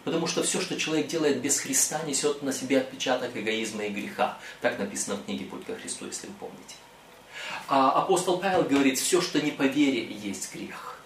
Потому 0.04 0.26
что 0.26 0.42
все, 0.42 0.60
что 0.60 0.78
человек 0.78 1.06
делает 1.06 1.40
без 1.40 1.58
Христа, 1.60 2.02
несет 2.02 2.42
на 2.42 2.52
себе 2.52 2.80
отпечаток 2.80 3.36
эгоизма 3.36 3.84
и 3.84 3.90
греха. 3.90 4.38
Так 4.60 4.78
написано 4.78 5.16
в 5.16 5.24
книге 5.24 5.46
«Путь 5.46 5.64
ко 5.64 5.74
Христу», 5.74 6.06
если 6.06 6.26
вы 6.26 6.34
помните. 6.34 6.74
А 7.68 7.90
апостол 7.92 8.38
Павел 8.38 8.64
говорит, 8.64 8.98
все, 8.98 9.20
что 9.22 9.40
не 9.40 9.50
по 9.50 9.62
вере, 9.62 10.04
есть 10.12 10.52
грех. 10.52 10.98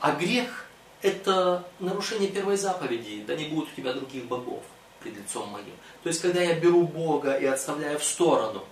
А 0.00 0.12
грех– 0.12 0.66
это 1.02 1.66
нарушение 1.80 2.30
первой 2.30 2.56
заповеди, 2.56 3.22
да 3.26 3.34
не 3.34 3.44
будет 3.44 3.68
у 3.72 3.76
тебя 3.76 3.92
других 3.92 4.24
богов 4.26 4.62
пред 5.04 5.18
лицом 5.18 5.48
моим. 5.50 5.66
То 6.02 6.08
есть, 6.08 6.20
когда 6.20 6.40
я 6.40 6.54
беру 6.54 6.86
Бога 6.86 7.34
и 7.34 7.44
отставляю 7.44 7.98
в 7.98 8.04
сторону, 8.04 8.64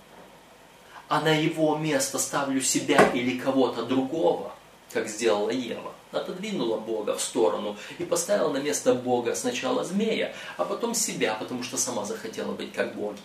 а 1.07 1.21
на 1.21 1.29
его 1.29 1.77
место 1.77 2.17
ставлю 2.17 2.59
себя 2.61 3.11
или 3.11 3.37
кого-то 3.37 3.83
другого, 3.85 4.53
как 4.91 5.07
сделала 5.07 5.51
Ева, 5.51 5.93
отодвинула 6.11 6.77
Бога 6.77 7.15
в 7.15 7.21
сторону 7.21 7.77
и 7.99 8.03
поставила 8.03 8.51
на 8.51 8.57
место 8.57 8.95
Бога 8.95 9.35
сначала 9.35 9.83
змея, 9.83 10.33
а 10.57 10.65
потом 10.65 10.95
себя, 10.95 11.35
потому 11.35 11.63
что 11.63 11.77
сама 11.77 12.05
захотела 12.05 12.51
быть 12.53 12.73
как 12.73 12.95
боги. 12.95 13.19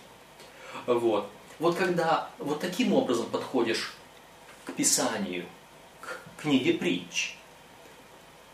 Вот. 0.85 1.27
Вот 1.57 1.75
когда 1.75 2.29
вот 2.37 2.59
таким 2.61 2.93
образом 2.93 3.25
подходишь 3.25 3.95
к 4.65 4.73
Писанию, 4.73 5.45
к 6.01 6.41
книге 6.41 6.73
притч, 6.73 7.37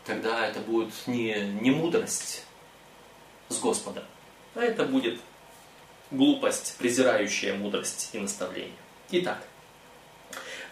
тогда 0.04 0.46
это 0.46 0.60
будет 0.60 0.92
не, 1.06 1.40
не 1.60 1.70
мудрость 1.70 2.44
с 3.48 3.58
Господом, 3.58 4.04
а 4.56 4.62
это 4.62 4.84
будет 4.84 5.20
глупость, 6.10 6.76
презирающая 6.78 7.54
мудрость 7.54 8.10
и 8.12 8.18
наставление. 8.18 8.72
Итак, 9.10 9.42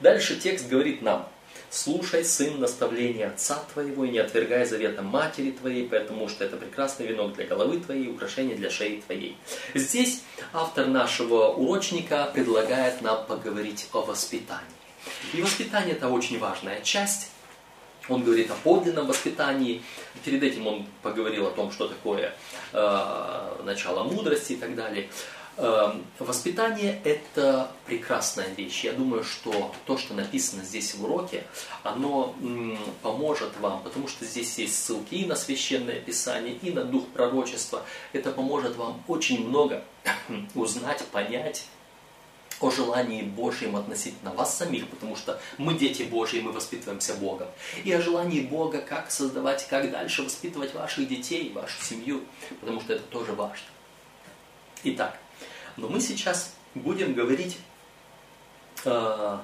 дальше 0.01 0.37
текст 0.37 0.69
говорит 0.69 1.03
нам, 1.03 1.29
«Слушай, 1.71 2.25
сын, 2.25 2.61
наставления 2.61 3.29
отца 3.29 3.61
твоего, 3.73 4.05
и 4.05 4.11
не 4.11 4.21
отвергай 4.21 4.65
завета 4.65 5.03
матери 5.03 5.51
твоей, 5.51 5.89
потому 5.89 6.29
что 6.29 6.45
это 6.45 6.57
прекрасный 6.57 7.07
венок 7.07 7.35
для 7.35 7.47
головы 7.47 7.81
твоей, 7.81 8.09
украшение 8.09 8.57
для 8.57 8.71
шеи 8.71 9.03
твоей». 9.05 9.37
Здесь 9.75 10.23
автор 10.53 10.87
нашего 10.87 11.49
урочника 11.49 12.31
предлагает 12.33 13.03
нам 13.03 13.27
поговорить 13.27 13.89
о 13.93 14.03
воспитании. 14.03 14.65
И 15.33 15.43
воспитание– 15.43 15.95
это 15.97 16.09
очень 16.09 16.39
важная 16.39 16.81
часть 16.81 17.31
он 18.09 18.23
говорит 18.23 18.51
о 18.51 18.55
подлинном 18.55 19.07
воспитании. 19.07 19.83
Перед 20.25 20.43
этим 20.43 20.67
он 20.67 20.87
поговорил 21.03 21.47
о 21.47 21.51
том, 21.51 21.71
что 21.71 21.89
такое 21.89 22.35
э, 22.73 23.63
начало 23.65 24.05
мудрости 24.05 24.55
и 24.55 24.57
так 24.57 24.75
далее. 24.75 25.09
Э, 25.57 25.93
воспитание– 26.19 27.01
это 27.05 27.71
прекрасная 27.87 28.49
вещь. 28.57 28.85
Я 28.85 28.93
думаю, 28.93 29.25
что 29.25 29.73
то, 29.87 29.97
что 29.97 30.15
написано 30.15 30.65
здесь 30.65 30.95
в 30.95 31.05
уроке, 31.05 31.45
оно 31.83 32.35
м, 32.41 32.79
поможет 33.03 33.51
вам, 33.61 33.83
потому 33.83 34.09
что 34.09 34.25
здесь 34.25 34.59
есть 34.59 34.85
ссылки 34.85 35.15
и 35.15 35.27
на 35.27 35.37
Священное 35.37 36.01
Писание, 36.01 36.55
и 36.55 36.71
на 36.73 36.85
Дух 36.85 37.07
Пророчества. 37.09 37.85
Это 38.13 38.33
поможет 38.33 38.77
вам 38.77 39.03
очень 39.07 39.47
много 39.49 39.85
узнать, 40.55 41.05
понять 41.13 41.67
о 42.65 42.71
желании 42.71 43.23
Божьем 43.23 43.77
относительно 43.77 44.33
вас 44.33 44.57
самих, 44.57 44.89
потому 44.89 45.17
что 45.17 45.39
мы 45.59 45.75
дети 45.75 46.05
Божьи, 46.05 46.41
мы 46.41 46.51
воспитываемся 46.51 47.15
Богом. 47.15 47.49
И 47.85 47.93
о 47.93 48.01
желании 48.01 48.41
Бога, 48.41 48.81
как 48.81 49.11
создавать, 49.11 49.67
как 49.69 49.91
дальше 49.91 50.23
воспитывать 50.23 50.73
ваших 50.73 51.07
детей, 51.07 51.53
вашу 51.53 51.83
семью, 51.83 52.23
потому 52.61 52.81
что 52.81 52.95
это 52.95 53.03
тоже 53.03 53.33
важно. 53.33 53.67
Итак, 54.85 55.19
но 55.77 55.89
мы 55.89 56.01
сейчас 56.01 56.55
будем 56.75 57.13
говорить 57.13 57.59
э, 58.87 59.39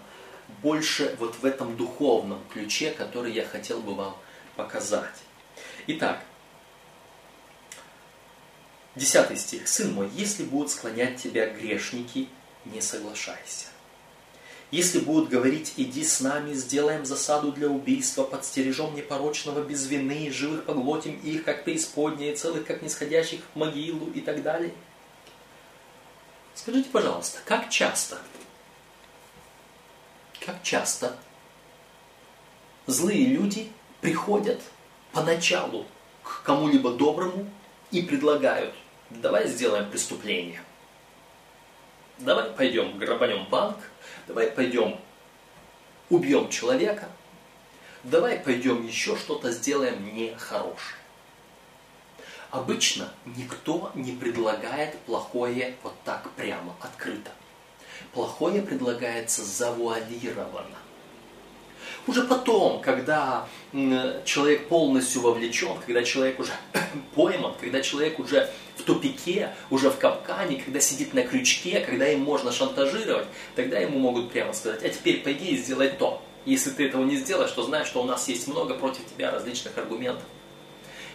больше 0.63 1.15
вот 1.19 1.37
в 1.37 1.45
этом 1.45 1.77
духовном 1.77 2.41
ключе, 2.51 2.91
который 2.91 3.33
я 3.33 3.45
хотел 3.45 3.81
бы 3.81 3.95
вам 3.95 4.17
показать. 4.57 5.17
Итак, 5.87 6.23
десятый 8.95 9.37
стих. 9.37 9.69
«Сын 9.69 9.93
мой, 9.93 10.09
если 10.15 10.45
будут 10.45 10.71
склонять 10.71 11.23
тебя 11.23 11.51
грешники, 11.51 12.29
не 12.64 12.81
соглашайся. 12.81 13.66
Если 14.70 15.01
будут 15.01 15.29
говорить, 15.29 15.75
иди 15.77 16.05
с 16.05 16.20
нами, 16.20 16.53
сделаем 16.53 17.05
засаду 17.05 17.51
для 17.51 17.68
убийства, 17.68 18.23
подстережем 18.23 18.94
непорочного 18.94 19.64
без 19.64 19.87
вины, 19.87 20.31
живых 20.31 20.64
поглотим 20.64 21.18
их, 21.25 21.44
как 21.44 21.64
преисподние, 21.64 22.37
целых, 22.37 22.66
как 22.66 22.81
нисходящих 22.83 23.40
в 23.53 23.59
могилу 23.59 24.11
и 24.12 24.20
так 24.20 24.42
далее. 24.42 24.73
Скажите, 26.55 26.88
пожалуйста, 26.90 27.40
как 27.44 27.68
часто, 27.68 28.18
как 30.38 30.62
часто 30.62 31.16
злые 32.87 33.27
люди 33.27 33.73
приходят 34.01 34.61
поначалу 35.12 35.87
к 36.23 36.42
кому-либо 36.44 36.92
доброму 36.92 37.51
и 37.90 38.03
предлагают, 38.03 38.75
давай 39.11 39.49
сделаем 39.49 39.90
преступление 39.90 40.62
давай 42.21 42.51
пойдем 42.51 42.99
грабанем 42.99 43.47
банк, 43.51 43.77
давай 44.27 44.49
пойдем 44.49 44.99
убьем 46.09 46.49
человека, 46.49 47.09
давай 48.05 48.39
пойдем 48.39 48.87
еще 48.87 49.17
что-то 49.17 49.51
сделаем 49.51 50.15
нехорошее. 50.15 50.97
Обычно 52.51 53.09
никто 53.25 53.93
не 53.95 54.13
предлагает 54.13 54.99
плохое 55.01 55.77
вот 55.83 55.95
так 56.05 56.29
прямо, 56.33 56.75
открыто. 56.81 57.31
Плохое 58.13 58.61
предлагается 58.61 59.45
завуалированно. 59.45 60.79
Уже 62.07 62.25
потом, 62.25 62.81
когда 62.81 63.47
человек 64.25 64.69
полностью 64.69 65.23
вовлечен, 65.23 65.77
когда 65.85 66.03
человек 66.03 66.41
уже 66.41 66.53
пойман, 67.15 67.55
когда 67.61 67.81
человек 67.81 68.19
уже 68.19 68.51
в 68.77 68.83
тупике, 68.83 69.55
уже 69.71 69.91
в 69.91 69.99
капкане, 69.99 70.63
когда 70.65 70.81
сидит 70.81 71.15
на 71.15 71.23
крючке, 71.23 71.81
когда 71.81 72.09
им 72.09 72.21
можно 72.21 72.53
шантажировать, 72.53 73.27
тогда 73.55 73.79
ему 73.79 73.99
могут 73.99 74.33
прямо 74.33 74.53
сказать, 74.53 74.83
а 74.83 74.89
теперь 74.89 75.22
пойди 75.22 75.51
и 75.51 75.57
сделай 75.57 75.89
то. 75.89 76.22
Если 76.47 76.70
ты 76.70 76.87
этого 76.87 77.05
не 77.05 77.16
сделаешь, 77.16 77.51
то 77.51 77.62
знаешь, 77.62 77.87
что 77.87 78.03
у 78.03 78.07
нас 78.07 78.27
есть 78.29 78.49
много 78.49 78.74
против 78.74 79.07
тебя 79.14 79.31
различных 79.31 79.77
аргументов. 79.77 80.24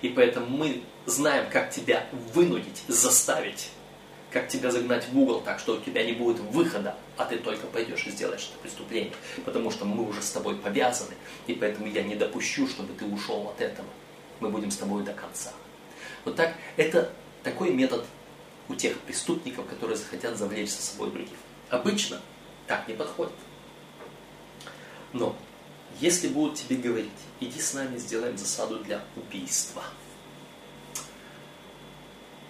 И 0.01 0.09
поэтому 0.09 0.45
мы 0.47 0.83
знаем, 1.07 1.49
как 1.51 1.71
тебя 1.71 2.05
вынудить, 2.33 2.83
заставить, 2.87 3.69
как 4.35 4.49
тебя 4.49 4.69
загнать 4.69 5.07
в 5.07 5.17
угол 5.17 5.39
так, 5.39 5.59
что 5.59 5.77
у 5.77 5.79
тебя 5.79 6.03
не 6.03 6.11
будет 6.11 6.39
выхода, 6.39 6.97
а 7.15 7.23
ты 7.23 7.37
только 7.37 7.67
пойдешь 7.67 8.05
и 8.05 8.11
сделаешь 8.11 8.49
это 8.51 8.59
преступление. 8.61 9.13
Потому 9.45 9.71
что 9.71 9.85
мы 9.85 10.05
уже 10.05 10.21
с 10.21 10.29
тобой 10.29 10.57
повязаны, 10.57 11.13
и 11.47 11.53
поэтому 11.53 11.87
я 11.87 12.03
не 12.03 12.15
допущу, 12.15 12.67
чтобы 12.67 12.91
ты 12.91 13.05
ушел 13.05 13.47
от 13.47 13.61
этого. 13.61 13.87
Мы 14.41 14.49
будем 14.49 14.71
с 14.71 14.75
тобой 14.75 15.05
до 15.05 15.13
конца. 15.13 15.53
Вот 16.25 16.35
так, 16.35 16.53
это 16.75 17.13
такой 17.43 17.71
метод 17.71 18.05
у 18.67 18.75
тех 18.75 18.99
преступников, 18.99 19.67
которые 19.67 19.95
захотят 19.95 20.37
завлечь 20.37 20.71
со 20.71 20.81
собой 20.81 21.11
других. 21.11 21.37
Обычно 21.69 22.19
так 22.67 22.89
не 22.89 22.93
подходит. 22.93 23.31
Но 25.13 25.33
если 26.01 26.27
будут 26.27 26.55
тебе 26.55 26.75
говорить, 26.75 27.09
иди 27.39 27.61
с 27.61 27.73
нами, 27.73 27.97
сделаем 27.97 28.37
засаду 28.37 28.79
для 28.79 29.01
убийства. 29.15 29.83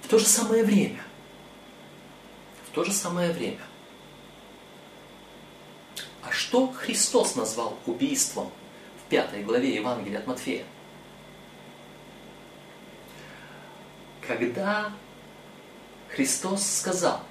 В 0.02 0.08
то 0.08 0.18
же 0.18 0.26
самое 0.26 0.64
время, 0.64 1.04
то 2.76 2.84
же 2.84 2.92
самое 2.92 3.32
время, 3.32 3.62
а 6.22 6.32
что 6.32 6.68
Христос 6.74 7.36
назвал 7.36 7.78
убийством 7.86 8.52
в 9.00 9.10
пятой 9.10 9.44
главе 9.44 9.74
Евангелия 9.74 10.20
от 10.20 10.28
Матфея. 10.28 10.66
Когда 14.28 14.92
Христос 16.10 16.70
сказал 16.70 17.22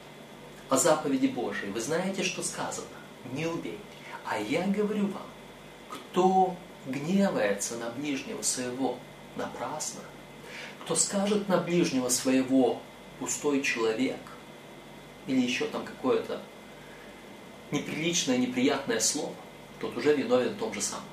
о 0.70 0.78
заповеди 0.78 1.26
Божией, 1.26 1.72
вы 1.72 1.80
знаете, 1.82 2.22
что 2.22 2.42
сказано? 2.42 2.86
Не 3.34 3.44
убей. 3.44 3.78
А 4.24 4.38
я 4.38 4.66
говорю 4.66 5.08
вам, 5.08 5.26
кто 5.90 6.56
гневается 6.86 7.76
на 7.76 7.90
ближнего 7.90 8.40
своего 8.40 8.98
напрасно, 9.36 10.00
кто 10.84 10.96
скажет 10.96 11.48
на 11.50 11.58
ближнего 11.58 12.08
своего 12.08 12.80
пустой 13.18 13.60
человек, 13.60 14.16
или 15.26 15.40
еще 15.40 15.66
там 15.66 15.84
какое-то 15.84 16.40
неприличное, 17.70 18.36
неприятное 18.36 19.00
слово, 19.00 19.34
тот 19.80 19.96
уже 19.96 20.14
виновен 20.14 20.54
в 20.54 20.58
том 20.58 20.72
же 20.72 20.80
самом. 20.80 21.04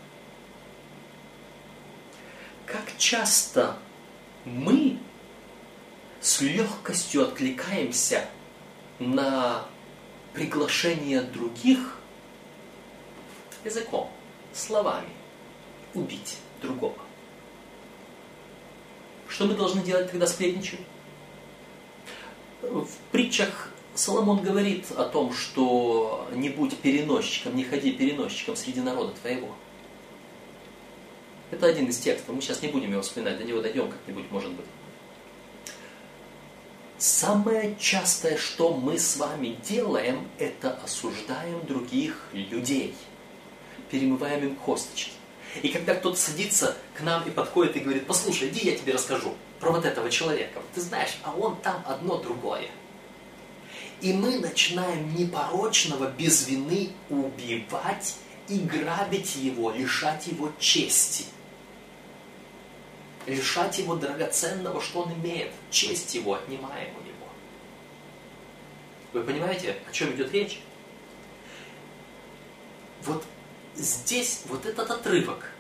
Как 2.66 2.97
часто 2.97 3.78
мы 4.45 4.97
с 6.22 6.41
легкостью 6.41 7.24
откликаемся 7.24 8.28
на 8.99 9.66
приглашение 10.34 11.22
других 11.22 11.97
языком, 13.66 14.09
словами, 14.53 15.09
убить 15.93 16.38
другого. 16.62 16.95
Что 19.28 19.45
мы 19.45 19.55
должны 19.55 19.82
делать, 19.82 20.09
когда 20.09 20.28
сплетничаем? 20.28 20.84
В 22.62 22.88
притчах 23.12 23.72
Соломон 23.93 24.41
говорит 24.41 24.85
о 24.91 25.03
том, 25.03 25.33
что 25.33 26.27
не 26.33 26.49
будь 26.49 26.77
переносчиком, 26.77 27.55
не 27.55 27.63
ходи 27.63 27.91
переносчиком 27.91 28.55
среди 28.55 28.79
народа 28.79 29.13
твоего. 29.21 29.49
Это 31.51 31.67
один 31.67 31.87
из 31.87 31.97
текстов, 31.97 32.33
мы 32.33 32.41
сейчас 32.41 32.61
не 32.61 32.69
будем 32.69 32.91
его 32.91 33.01
вспоминать, 33.01 33.37
до 33.37 33.43
него 33.43 33.61
дойдем 33.61 33.89
как-нибудь, 33.89 34.31
может 34.31 34.51
быть. 34.51 34.65
Самое 36.97 37.75
частое, 37.79 38.37
что 38.37 38.73
мы 38.73 38.97
с 38.97 39.17
вами 39.17 39.57
делаем, 39.67 40.27
это 40.37 40.79
осуждаем 40.83 41.65
других 41.65 42.29
людей. 42.31 42.95
Перемываем 43.89 44.45
им 44.45 44.55
косточки. 44.55 45.11
И 45.63 45.67
когда 45.69 45.95
кто-то 45.95 46.15
садится 46.15 46.77
к 46.93 47.01
нам 47.01 47.27
и 47.27 47.31
подходит 47.31 47.75
и 47.75 47.79
говорит, 47.79 48.07
послушай, 48.07 48.47
иди 48.47 48.69
я 48.69 48.77
тебе 48.77 48.93
расскажу 48.93 49.33
про 49.59 49.71
вот 49.71 49.83
этого 49.83 50.09
человека. 50.09 50.61
Ты 50.73 50.79
знаешь, 50.79 51.17
а 51.23 51.33
он 51.35 51.57
там 51.57 51.83
одно 51.85 52.17
другое. 52.17 52.69
И 54.02 54.14
мы 54.14 54.39
начинаем 54.39 55.16
непорочного 55.16 56.10
без 56.10 56.47
вины 56.47 56.89
убивать 57.10 58.16
и 58.47 58.58
грабить 58.60 59.36
его, 59.36 59.72
лишать 59.72 60.28
его 60.28 60.52
чести. 60.60 61.26
Лишать 63.28 63.78
его 63.78 63.95
драгоценного, 63.95 64.82
что 64.82 65.04
он 65.04 65.14
имеет. 65.14 65.52
Честь 65.70 66.16
его 66.16 66.34
отнимаем 66.34 66.89
у 66.97 67.02
него. 67.06 67.28
Вы 69.14 69.22
понимаете, 69.24 69.78
о 69.88 69.91
чем 69.91 70.16
идет 70.16 70.32
речь? 70.32 70.60
Вот 73.04 73.24
здесь 73.76 74.41
вот 74.47 74.66
этот 74.66 74.89
отрывок, 74.89 75.52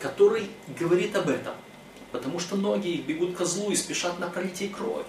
который 0.00 0.50
говорит 0.78 1.14
об 1.14 1.28
этом. 1.28 1.54
Потому 2.10 2.40
что 2.40 2.56
многие 2.56 2.96
бегут 2.96 3.36
к 3.36 3.44
злу 3.44 3.70
и 3.70 3.76
спешат 3.76 4.18
на 4.18 4.28
пролитие 4.28 4.68
крови. 4.68 5.06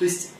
То 0.00 0.06
есть 0.06 0.30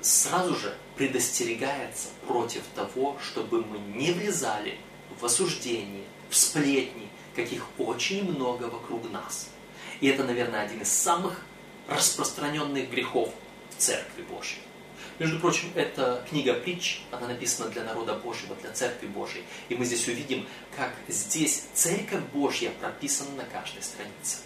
сразу 0.00 0.56
же 0.56 0.76
предостерегается 0.96 2.08
против 2.26 2.62
того, 2.74 3.16
чтобы 3.24 3.64
мы 3.64 3.78
не 3.96 4.10
влезали 4.10 4.76
в 5.20 5.24
осуждение, 5.24 6.02
в 6.30 6.36
сплетни, 6.36 7.08
каких 7.36 7.64
очень 7.78 8.28
много 8.28 8.64
вокруг 8.64 9.08
нас. 9.12 9.50
И 10.00 10.08
это, 10.08 10.24
наверное, 10.24 10.62
один 10.62 10.82
из 10.82 10.88
самых 10.88 11.40
распространенных 11.86 12.90
грехов 12.90 13.32
в 13.70 13.80
Церкви 13.80 14.22
Божьей. 14.22 14.62
Между 15.20 15.38
прочим, 15.38 15.68
эта 15.76 16.26
книга 16.28 16.54
притч, 16.54 17.02
она 17.12 17.28
написана 17.28 17.70
для 17.70 17.84
народа 17.84 18.14
Божьего, 18.14 18.56
для 18.56 18.72
Церкви 18.72 19.06
Божьей. 19.06 19.44
И 19.68 19.76
мы 19.76 19.84
здесь 19.84 20.08
увидим, 20.08 20.44
как 20.76 20.92
здесь 21.06 21.66
Церковь 21.72 22.24
Божья 22.32 22.72
прописана 22.80 23.30
на 23.36 23.44
каждой 23.44 23.84
странице. 23.84 24.38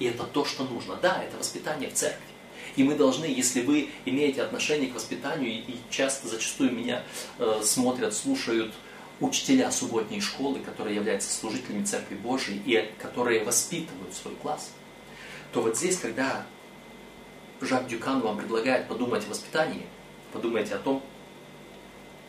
И 0.00 0.06
это 0.06 0.24
то, 0.24 0.44
что 0.44 0.64
нужно. 0.64 0.96
Да, 0.96 1.22
это 1.22 1.36
воспитание 1.36 1.88
в 1.88 1.94
церкви. 1.94 2.26
И 2.74 2.82
мы 2.82 2.94
должны, 2.94 3.26
если 3.26 3.60
вы 3.60 3.90
имеете 4.04 4.42
отношение 4.42 4.90
к 4.90 4.94
воспитанию, 4.94 5.50
и 5.50 5.76
часто, 5.90 6.26
зачастую 6.26 6.72
меня 6.72 7.04
э, 7.38 7.60
смотрят, 7.62 8.14
слушают 8.14 8.72
учителя 9.20 9.70
субботней 9.70 10.20
школы, 10.20 10.60
которые 10.60 10.96
являются 10.96 11.30
служителями 11.30 11.84
Церкви 11.84 12.14
Божией 12.14 12.62
и 12.64 12.90
которые 12.98 13.44
воспитывают 13.44 14.14
свой 14.14 14.34
класс, 14.36 14.70
то 15.52 15.60
вот 15.60 15.76
здесь, 15.76 15.98
когда 15.98 16.46
Жак 17.60 17.86
Дюкан 17.86 18.20
вам 18.20 18.38
предлагает 18.38 18.88
подумать 18.88 19.26
о 19.26 19.30
воспитании, 19.30 19.84
подумайте 20.32 20.74
о 20.74 20.78
том, 20.78 21.02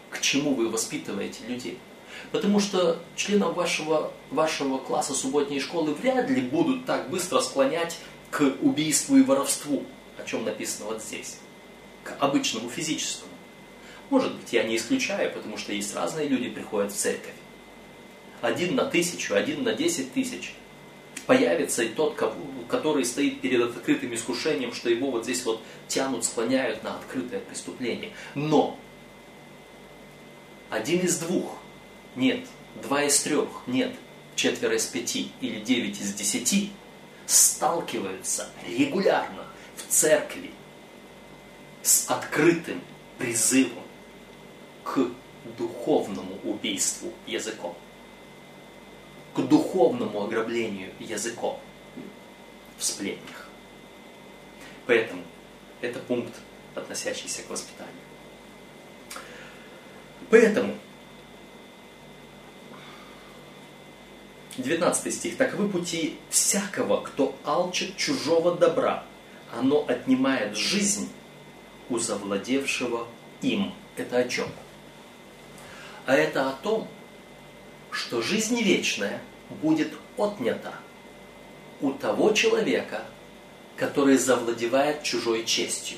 к 0.10 0.20
чему 0.20 0.54
вы 0.54 0.70
воспитываете 0.70 1.46
людей– 1.48 1.80
Потому 2.32 2.60
что 2.60 3.00
членам 3.16 3.54
вашего, 3.54 4.12
вашего 4.30 4.78
класса 4.78 5.14
субботней 5.14 5.60
школы 5.60 5.94
вряд 5.94 6.30
ли 6.30 6.42
будут 6.42 6.86
так 6.86 7.10
быстро 7.10 7.42
склонять 7.42 7.98
к 8.30 8.42
убийству 8.62 9.18
и 9.18 9.24
воровству, 9.24 9.84
о 10.18 10.24
чем 10.24 10.46
написано 10.46 10.86
вот 10.86 11.04
здесь, 11.04 11.38
к 12.04 12.16
обычному 12.20 12.70
физическому. 12.70 13.32
Может 14.10 14.34
быть, 14.34 14.54
я 14.54 14.64
не 14.64 14.78
исключаю, 14.78 15.32
потому 15.32 15.58
что 15.58 15.74
есть 15.74 15.94
разные 15.96 16.28
люди, 16.28 16.50
приходят 16.50 16.92
в 16.92 16.96
церковь. 16.96 17.34
Один 18.42 18.76
на 18.76 18.86
тысячу, 18.86 19.36
один 19.36 19.64
на 19.64 19.74
десять 19.74 20.14
тысяч. 20.14 20.54
Появится 21.28 21.84
и 21.84 21.90
тот, 21.90 22.20
который 22.68 23.06
стоит 23.06 23.42
перед 23.42 23.62
открытым 23.62 24.14
искушением, 24.14 24.74
что 24.74 24.90
его 24.90 25.12
вот 25.12 25.26
здесь 25.26 25.46
вот 25.46 25.62
тянут, 25.88 26.26
склоняют 26.26 26.84
на 26.84 26.96
открытое 26.96 27.40
преступление. 27.40 28.12
Но 28.36 28.78
один 30.70 31.02
из 31.02 31.20
двух 31.20 31.61
нет. 32.16 32.46
Два 32.82 33.04
из 33.04 33.22
трех? 33.22 33.48
Нет. 33.68 33.94
Четверо 34.36 34.76
из 34.76 34.86
пяти 34.86 35.32
или 35.42 35.60
девять 35.60 36.00
из 36.00 36.14
десяти 36.14 36.72
сталкиваются 37.26 38.50
регулярно 38.68 39.46
в 39.76 39.92
церкви 39.92 40.52
с 41.82 42.10
открытым 42.10 42.82
призывом 43.18 43.84
к 44.84 45.08
духовному 45.58 46.40
убийству 46.44 47.12
языком, 47.26 47.76
к 49.36 49.42
духовному 49.42 50.24
ограблению 50.24 50.92
языком 51.00 51.60
в 52.78 52.84
сплетнях. 52.84 53.50
Поэтому 54.86 55.24
это 55.82 56.00
пункт, 56.00 56.34
относящийся 56.76 57.44
к 57.44 57.50
воспитанию. 57.50 57.94
Поэтому 60.30 60.76
19 64.58 65.14
стих. 65.14 65.38
«Таковы 65.38 65.70
пути 65.70 66.18
всякого, 66.30 67.02
кто 67.02 67.36
алчит 67.44 67.96
чужого 67.98 68.56
добра. 68.56 69.06
Оно 69.54 69.86
отнимает 69.88 70.58
жизнь 70.58 71.10
у 71.90 71.98
завладевшего 71.98 73.08
им». 73.42 73.74
Это 73.98 74.18
о 74.18 74.28
чем? 74.28 74.48
А 76.06 76.16
это 76.16 76.50
о 76.50 76.54
том, 76.54 76.88
что 77.92 78.22
жизнь 78.22 78.62
вечная 78.62 79.22
будет 79.62 79.94
отнята 80.18 80.74
у 81.82 81.92
того 81.92 82.32
человека, 82.32 83.04
который 83.76 84.18
завладевает 84.18 85.04
чужой 85.04 85.46
честью. 85.46 85.98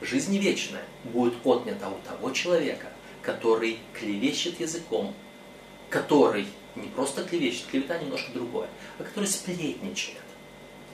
Жизнь 0.00 0.36
вечная 0.38 0.84
будет 1.04 1.34
отнята 1.44 1.88
у 1.88 1.98
того 2.08 2.30
человека, 2.30 2.88
который 3.22 3.78
клевещет 3.92 4.60
языком, 4.60 5.14
который 5.90 6.46
не 6.76 6.88
просто 6.88 7.24
клевещет, 7.24 7.66
клевета 7.66 7.98
немножко 7.98 8.32
другое, 8.32 8.68
а 8.98 9.04
который 9.04 9.26
сплетничает 9.26 10.18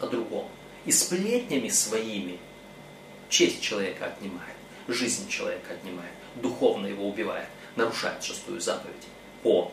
о 0.00 0.06
другом. 0.06 0.48
И 0.84 0.92
сплетнями 0.92 1.68
своими 1.68 2.38
честь 3.28 3.60
человека 3.60 4.06
отнимает, 4.06 4.56
жизнь 4.88 5.28
человека 5.28 5.74
отнимает, 5.74 6.12
духовно 6.36 6.86
его 6.86 7.08
убивает, 7.08 7.48
нарушает 7.76 8.22
шестую 8.22 8.60
заповедь 8.60 8.94
по 9.42 9.72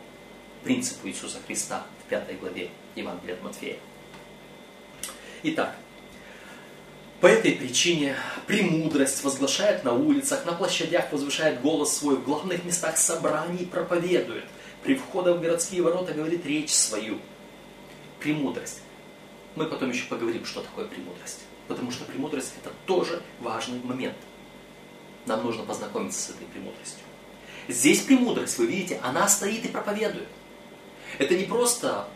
принципу 0.64 1.08
Иисуса 1.08 1.38
Христа 1.46 1.86
в 2.04 2.10
пятой 2.10 2.36
главе 2.36 2.70
Евангелия 2.94 3.34
от 3.34 3.42
Матфея. 3.42 3.76
Итак, 5.42 5.76
по 7.20 7.26
этой 7.26 7.52
причине 7.52 8.16
премудрость 8.46 9.24
возглашает 9.24 9.84
на 9.84 9.92
улицах, 9.92 10.44
на 10.46 10.52
площадях 10.52 11.10
возвышает 11.10 11.60
голос 11.60 11.96
свой, 11.96 12.16
в 12.16 12.24
главных 12.24 12.64
местах 12.64 12.96
собраний 12.96 13.66
проповедует– 13.66 14.44
при 14.82 14.94
входе 14.94 15.32
в 15.32 15.40
городские 15.40 15.82
ворота 15.82 16.12
говорит 16.14 16.46
речь 16.46 16.72
свою. 16.74 17.18
Премудрость. 18.20 18.80
Мы 19.54 19.66
потом 19.66 19.90
еще 19.90 20.06
поговорим, 20.06 20.44
что 20.44 20.62
такое 20.62 20.86
премудрость. 20.86 21.40
Потому 21.66 21.90
что 21.90 22.04
премудрость 22.04 22.54
это 22.62 22.72
тоже 22.86 23.22
важный 23.40 23.80
момент. 23.80 24.16
Нам 25.26 25.44
нужно 25.44 25.64
познакомиться 25.64 26.20
с 26.20 26.30
этой 26.30 26.46
премудростью. 26.46 27.00
Здесь 27.68 28.00
премудрость, 28.00 28.56
вы 28.58 28.66
видите, 28.66 28.98
она 29.02 29.28
стоит 29.28 29.64
и 29.64 29.68
проповедует. 29.68 30.28
Это 31.18 31.36
не 31.36 31.44
просто 31.44 32.08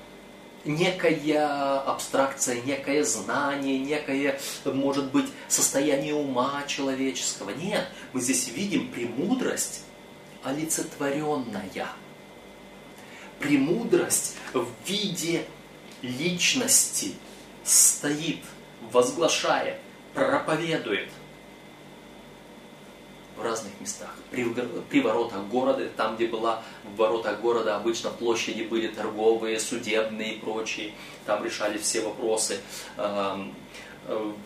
некая 0.64 1.80
абстракция, 1.80 2.62
некое 2.62 3.04
знание, 3.04 3.78
некое, 3.78 4.40
может 4.64 5.10
быть, 5.12 5.26
состояние 5.48 6.14
ума 6.14 6.64
человеческого. 6.66 7.50
Нет, 7.50 7.86
мы 8.12 8.20
здесь 8.20 8.48
видим 8.48 8.88
премудрость 8.88 9.84
олицетворенная. 10.42 11.88
Премудрость 13.42 14.36
в 14.52 14.66
виде 14.86 15.44
личности 16.00 17.14
стоит, 17.64 18.40
возглашает, 18.90 19.76
проповедует– 20.14 21.08
в 23.36 23.42
разных 23.42 23.72
местах. 23.80 24.10
При, 24.30 24.44
при 24.88 25.00
воротах 25.00 25.44
города, 25.46 25.88
там, 25.96 26.16
где 26.16 26.26
была 26.26 26.62
в 26.84 26.96
воротах 26.96 27.40
города, 27.40 27.76
обычно 27.76 28.10
площади 28.10 28.62
были 28.62 28.88
торговые, 28.88 29.58
судебные 29.58 30.34
и 30.34 30.38
прочие. 30.38 30.92
Там 31.26 31.44
решались 31.44 31.82
все 31.82 32.02
вопросы. 32.02 32.58
Эм, 32.96 33.54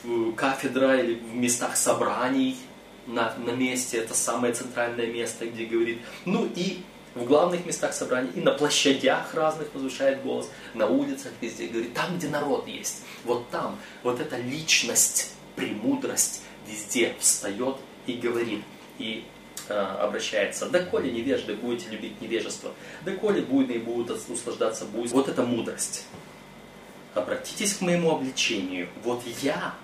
в 0.02 0.34
кафедра 0.34 1.00
или 1.00 1.14
в 1.14 1.34
местах 1.34 1.76
собраний 1.76 2.58
на, 3.06 3.34
на 3.38 3.50
месте, 3.50 3.98
это 3.98 4.14
самое 4.14 4.52
центральное 4.52 5.06
место, 5.06 5.46
где 5.46 5.64
говорит. 5.64 5.98
Ну 6.26 6.46
и 6.54 6.82
в 7.16 7.24
главных 7.24 7.64
местах 7.64 7.94
собраний, 7.94 8.30
и 8.34 8.40
на 8.40 8.52
площадях 8.52 9.34
разных 9.34 9.74
возвышает 9.74 10.22
голос, 10.22 10.50
на 10.74 10.86
улицах 10.86 11.32
везде 11.40 11.66
говорит, 11.66 11.94
там, 11.94 12.16
где 12.16 12.28
народ 12.28 12.68
есть, 12.68 13.02
вот 13.24 13.48
там, 13.50 13.78
вот 14.02 14.20
эта 14.20 14.36
личность, 14.36 15.32
премудрость 15.56 16.42
везде 16.68 17.14
встает 17.18 17.76
и 18.06 18.12
говорит 18.12 18.62
и 18.98 19.24
э, 19.68 19.74
обращается, 19.74 20.68
«Доколе 20.68 21.10
невежды 21.10 21.54
будете 21.54 21.90
любить 21.90 22.20
невежество, 22.20 22.72
доколе 23.04 23.40
буйные 23.40 23.78
будут 23.78 24.20
услаждаться 24.28 24.84
буйством». 24.84 25.20
Вот 25.20 25.28
это 25.28 25.42
мудрость. 25.42 26.04
Обратитесь 27.14 27.74
к 27.74 27.80
моему 27.80 28.14
обличению. 28.14 28.88
Вот 29.02 29.22
я 29.40 29.74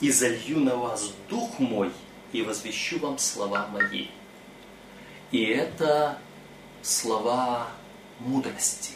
и 0.00 0.10
залью 0.10 0.60
на 0.60 0.76
вас 0.76 1.12
дух 1.28 1.58
мой 1.58 1.92
и 2.32 2.40
возвещу 2.40 2.98
вам 2.98 3.18
слова 3.18 3.68
мои. 3.70 4.06
И 5.32 5.44
это 5.44 6.18
слова 6.82 7.68
мудрости. 8.18 8.92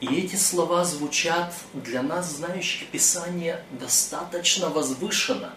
И 0.00 0.06
эти 0.06 0.36
слова 0.36 0.84
звучат 0.84 1.54
для 1.72 2.02
нас, 2.02 2.30
знающих 2.30 2.88
Писание, 2.88 3.64
достаточно 3.70 4.68
возвышенно. 4.68 5.54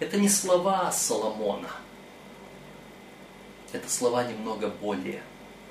Это 0.00 0.16
не 0.18 0.28
слова 0.28 0.90
Соломона– 0.92 1.70
это 3.72 3.90
слова 3.90 4.24
немного 4.24 4.68
более, 4.68 5.22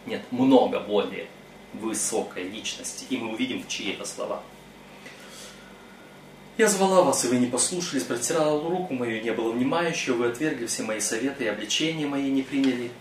нет, 0.06 0.24
много 0.32 0.80
более 0.80 1.28
высокой 1.74 2.50
личности. 2.50 3.06
И 3.10 3.18
мы 3.18 3.34
увидим, 3.34 3.66
чьи 3.68 3.94
это 3.94 4.06
слова. 4.06 4.44
Я 6.58 6.68
звала 6.68 7.04
вас, 7.04 7.24
и 7.24 7.28
вы 7.28 7.38
не 7.38 7.48
послушались, 7.48 8.04
протирала 8.04 8.62
руку 8.70 8.94
мою, 8.94 9.22
не 9.24 9.32
было 9.32 9.52
внимающего, 9.52 10.16
вы 10.16 10.28
отвергли 10.28 10.66
все 10.66 10.84
мои 10.84 11.00
советы 11.00 11.46
и 11.46 11.48
обличения 11.48 12.08
мои 12.08 12.30
не 12.30 12.42
приняли. 12.42 12.92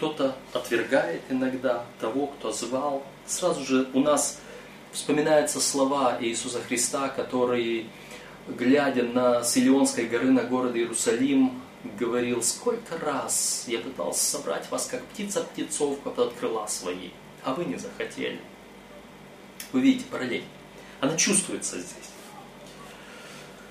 Кто-то 0.00 0.34
отвергает 0.54 1.20
иногда 1.28 1.84
того, 2.00 2.28
кто 2.28 2.50
звал. 2.52 3.02
Сразу 3.26 3.62
же 3.66 3.86
у 3.92 4.00
нас 4.00 4.38
вспоминаются 4.92 5.60
слова 5.60 6.16
Иисуса 6.22 6.58
Христа, 6.62 7.10
которые 7.10 7.84
глядя 8.48 9.02
на 9.02 9.44
Силионской 9.44 10.06
горы, 10.06 10.30
на 10.30 10.44
город 10.44 10.74
Иерусалим, 10.74 11.60
говорил, 11.98 12.42
сколько 12.42 12.96
раз 12.96 13.64
я 13.66 13.78
пытался 13.78 14.24
собрать 14.24 14.70
вас, 14.70 14.86
как 14.86 15.04
птица 15.04 15.42
птицов 15.42 15.98
под 15.98 16.32
крыла 16.32 16.66
свои, 16.66 17.10
а 17.44 17.52
вы 17.52 17.66
не 17.66 17.76
захотели. 17.76 18.40
Вы 19.74 19.82
видите 19.82 20.06
параллель. 20.10 20.44
Она 21.02 21.14
чувствуется 21.18 21.76
здесь. 21.78 22.09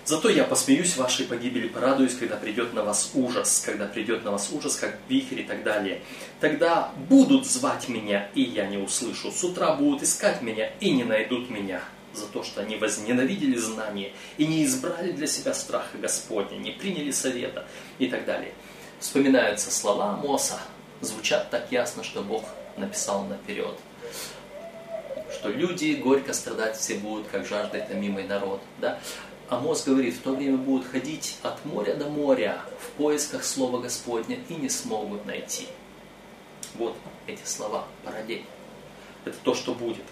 Зато 0.10 0.30
я 0.30 0.44
посмеюсь 0.44 0.98
вашей 0.98 1.28
погибели, 1.28 1.68
порадуюсь, 1.68 2.16
когда 2.16 2.36
придет 2.36 2.74
на 2.74 2.84
вас 2.84 3.12
ужас, 3.14 3.62
когда 3.64 3.86
придет 3.86 4.26
на 4.26 4.32
вас 4.32 4.50
ужас, 4.52 4.76
как 4.76 4.98
вихрь 5.08 5.42
и 5.42 5.44
так 5.44 5.62
далее. 5.62 6.02
Тогда 6.40 6.92
будут 7.08 7.46
звать 7.46 7.88
меня, 7.90 8.28
и 8.34 8.42
я 8.42 8.66
не 8.66 8.78
услышу. 8.78 9.32
С 9.32 9.44
утра 9.44 9.76
будут 9.76 10.02
искать 10.02 10.42
меня, 10.42 10.72
и 10.80 10.90
не 10.90 11.04
найдут 11.04 11.52
меня 11.52 11.84
за 12.16 12.26
то, 12.26 12.44
что 12.44 12.62
они 12.62 12.76
возненавидели 12.78 13.56
знания 13.56 14.12
и 14.40 14.48
не 14.48 14.66
избрали 14.66 15.12
для 15.12 15.28
себя 15.28 15.54
страха 15.54 15.96
Господня, 16.00 16.58
не 16.58 16.72
приняли 16.72 17.12
совета 17.12 17.68
и 18.00 18.08
так 18.08 18.26
далее. 18.26 18.54
Вспоминаются 19.00 19.70
слова 19.70 20.18
Моса, 20.18 20.60
звучат 21.02 21.52
так 21.52 21.72
ясно, 21.72 22.04
что 22.04 22.24
Бог 22.24 22.46
написал 22.78 23.26
наперед. 23.26 23.76
Что 25.32 25.50
люди 25.50 25.94
горько 26.04 26.34
страдать 26.34 26.78
все 26.78 26.96
будут, 26.96 27.28
как 27.28 27.46
жаждой 27.46 27.82
томимый 27.82 28.24
народ. 28.24 28.62
Да? 28.80 29.00
Амос 29.50 29.84
говорит, 29.84 30.16
в 30.16 30.22
то 30.22 30.34
время 30.34 30.58
будут 30.58 30.88
ходить 30.88 31.38
от 31.42 31.66
моря 31.66 31.96
до 31.96 32.08
моря 32.08 32.62
в 32.80 32.90
поисках 32.92 33.44
Слова 33.44 33.82
Господня 33.82 34.38
и 34.48 34.54
не 34.54 34.70
смогут 34.70 35.26
найти. 35.26 35.68
Вот 36.76 36.96
эти 37.26 37.44
слова, 37.44 37.86
параллель. 38.04 38.44
Это 39.26 39.36
то, 39.44 39.56
что 39.56 39.74
будет. 39.74 40.06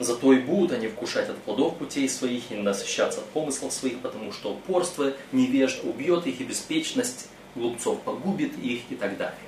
Зато 0.00 0.32
и 0.32 0.40
будут 0.40 0.72
они 0.72 0.88
вкушать 0.88 1.28
от 1.28 1.38
плодов 1.38 1.76
путей 1.76 2.08
своих 2.08 2.50
и 2.50 2.56
насыщаться 2.56 3.20
от 3.20 3.26
помыслов 3.26 3.72
своих, 3.72 4.00
потому 4.00 4.32
что 4.32 4.54
упорство 4.54 5.12
невежд 5.30 5.84
убьет 5.84 6.26
их, 6.26 6.40
и 6.40 6.44
беспечность 6.44 7.28
глупцов 7.54 8.00
погубит 8.00 8.58
их 8.58 8.82
и 8.90 8.96
так 8.96 9.16
далее. 9.16 9.38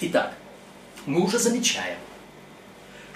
Итак, 0.00 0.34
мы 1.06 1.24
уже 1.24 1.40
замечаем, 1.40 1.98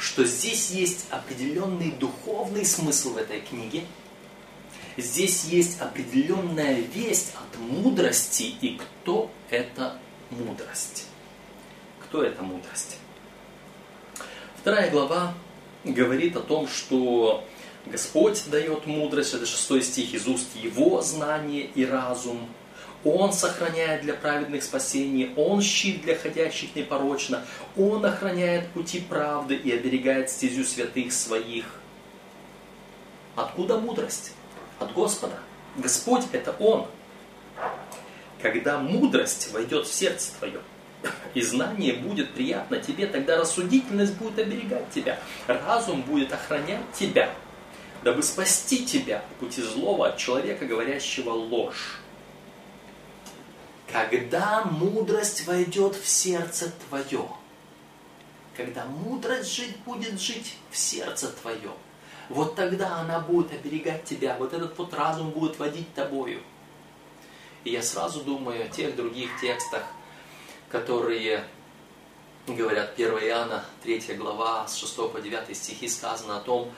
что 0.03 0.24
здесь 0.24 0.70
есть 0.70 1.07
определенный 1.11 1.92
духовный 1.92 2.64
смысл 2.64 3.12
в 3.12 3.18
этой 3.18 3.40
книге. 3.40 3.84
Здесь 4.96 5.44
есть 5.44 5.80
определенная 5.80 6.80
весть 6.80 7.32
от 7.36 7.59
мудрости, 7.61 8.55
и 8.61 8.76
кто 8.76 9.30
это 9.48 9.96
мудрость? 10.30 11.07
Кто 12.00 12.24
это 12.24 12.42
мудрость? 12.42 12.98
Вторая 14.61 14.90
глава 14.90 15.34
говорит 15.84 16.36
о 16.36 16.40
том, 16.40 16.66
что 16.66 17.46
Господь 17.86 18.42
дает 18.50 18.86
мудрость, 18.86 19.34
это 19.34 19.46
6 19.46 19.84
стих, 19.84 20.14
из 20.14 20.26
уст 20.26 20.48
Его 20.57 21.00
знание 21.00 21.70
и 21.76 21.86
разум. 21.86 22.48
Он 23.05 23.32
сохраняет 23.32 24.03
для 24.03 24.14
праведных 24.14 24.62
спасение, 24.62 25.32
Он 25.36 25.61
щит 25.61 26.03
для 26.03 26.14
ходящих 26.14 26.74
непорочно, 26.76 27.44
Он 27.76 28.05
охраняет 28.05 28.68
пути 28.68 29.00
правды 29.00 29.55
и 29.55 29.72
оберегает 29.72 30.30
стезю 30.30 30.64
святых 30.64 31.12
своих. 31.12 31.64
Откуда 33.34 33.78
мудрость? 33.78 34.32
От 34.78 34.92
Господа. 34.92 35.38
Господь– 35.76 36.24
это 36.32 36.53
Он. 36.59 36.86
Когда 38.40 38.78
мудрость 38.78 39.53
войдет 39.53 39.86
в 39.86 39.92
сердце 39.92 40.32
твое– 40.38 40.61
и 41.34 41.42
знание 41.42 41.94
будет 41.94 42.30
приятно 42.30 42.78
тебе, 42.78 43.07
тогда 43.07 43.38
рассудительность 43.38 44.14
будет 44.14 44.38
оберегать 44.38 44.90
тебя, 44.90 45.18
разум 45.46 46.03
будет 46.03 46.32
охранять 46.32 46.92
тебя, 46.92 47.30
дабы 48.05 48.22
спасти 48.22 48.84
тебя 48.84 49.24
пути 49.40 49.62
злого 49.62 50.09
от 50.09 50.16
человека, 50.18 50.66
говорящего 50.66 51.30
ложь. 51.30 52.01
Когда 53.93 54.64
мудрость 54.64 55.47
войдет 55.47 55.97
в 55.97 56.09
сердце 56.09 56.72
твое, 56.88 57.28
когда 58.57 58.86
мудрость 58.86 59.55
жить 59.55 59.76
будет 59.84 60.18
жить 60.18 60.57
в 60.70 60.78
сердце 60.78 61.28
твое, 61.28 61.70
вот 62.30 62.55
тогда 62.55 62.97
она 62.97 63.20
будет 63.20 63.53
оберегать 63.53 64.05
тебя, 64.05 64.36
вот 64.38 64.55
этот 64.55 64.78
вот 64.78 64.95
разум 64.95 65.30
будет 65.30 65.59
водить 65.59 65.93
тобою. 65.93 66.40
И 67.64 67.70
я 67.70 67.82
сразу 67.82 68.22
думаю 68.22 68.64
о 68.64 68.68
тех 68.68 68.97
других 68.97 69.28
текстах, 69.43 69.84
которые 70.70 71.45
говорят 72.47 72.95
1 72.95 73.11
Иоанна, 73.11 73.62
3 73.82 74.14
глава, 74.14 74.66
с 74.68 74.76
6 74.76 75.12
по 75.12 75.20
9 75.20 75.55
стихи 75.55 75.86
сказано 75.86 76.38
о 76.38 76.40
том, 76.40 76.72